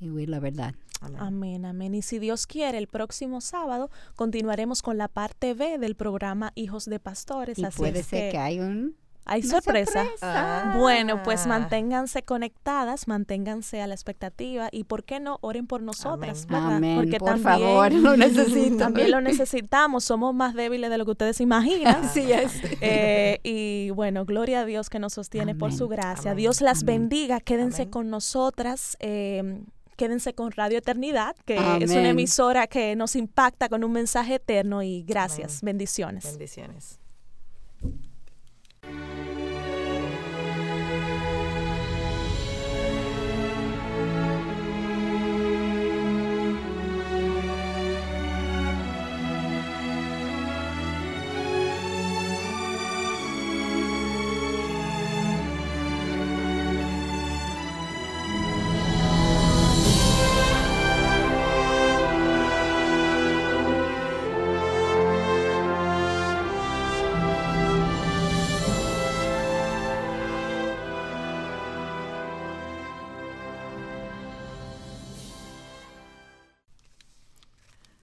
y 0.00 0.10
oír 0.10 0.28
la 0.28 0.40
verdad. 0.40 0.74
Amén. 1.00 1.20
Amén, 1.20 1.64
amén. 1.66 1.94
Y 1.94 2.02
si 2.02 2.18
Dios 2.18 2.46
quiere, 2.46 2.78
el 2.78 2.86
próximo 2.86 3.40
sábado 3.40 3.90
continuaremos 4.14 4.82
con 4.82 4.96
la 4.98 5.08
parte 5.08 5.52
B 5.54 5.78
del 5.78 5.94
programa 5.94 6.52
Hijos 6.54 6.86
de 6.86 6.98
Pastores. 7.00 7.58
Y 7.58 7.64
así 7.64 7.76
puede 7.78 8.00
es 8.00 8.06
ser 8.06 8.32
que, 8.32 8.38
hay 8.38 8.60
un... 8.60 8.96
hay 9.26 9.42
una 9.44 9.60
sorpresa. 9.60 10.04
Ah. 10.22 10.74
Bueno, 10.78 11.22
pues 11.22 11.46
manténganse 11.46 12.22
conectadas, 12.22 13.08
manténganse 13.08 13.82
a 13.82 13.86
la 13.86 13.94
expectativa 13.94 14.68
y 14.72 14.84
por 14.84 15.04
qué 15.04 15.20
no 15.20 15.36
oren 15.42 15.66
por 15.66 15.82
nosotras, 15.82 16.46
Amén. 16.48 16.60
¿verdad? 16.62 16.76
Amén, 16.76 16.96
Porque 16.96 17.18
por 17.18 17.28
también, 17.28 17.44
favor, 17.60 17.92
lo 17.92 18.16
necesito. 18.16 18.76
también 18.78 19.10
lo 19.10 19.20
necesitamos, 19.20 20.04
somos 20.04 20.34
más 20.34 20.54
débiles 20.54 20.88
de 20.88 20.96
lo 20.96 21.04
que 21.04 21.10
ustedes 21.10 21.40
imaginan. 21.42 21.94
Así 22.04 22.32
es. 22.32 22.52
Eh, 22.80 23.40
y 23.44 23.90
bueno, 23.90 24.24
gloria 24.24 24.60
a 24.60 24.64
Dios 24.64 24.88
que 24.88 24.98
nos 24.98 25.12
sostiene 25.12 25.54
por 25.54 25.74
su 25.74 25.88
gracia. 25.88 26.30
Amén. 26.30 26.38
Dios 26.42 26.62
las 26.62 26.82
Amén. 26.84 27.00
bendiga, 27.02 27.40
quédense 27.40 27.82
Amén. 27.82 27.90
con 27.90 28.08
nosotras. 28.10 28.96
eh, 29.00 29.60
Quédense 29.96 30.34
con 30.34 30.52
Radio 30.52 30.78
Eternidad, 30.78 31.36
que 31.44 31.56
es 31.80 31.90
una 31.90 32.10
emisora 32.10 32.66
que 32.66 32.94
nos 32.96 33.16
impacta 33.16 33.68
con 33.68 33.82
un 33.82 33.92
mensaje 33.92 34.34
eterno 34.34 34.82
y 34.82 35.02
gracias, 35.02 35.62
Amén. 35.62 35.72
bendiciones. 35.72 36.24
Bendiciones. 36.24 37.00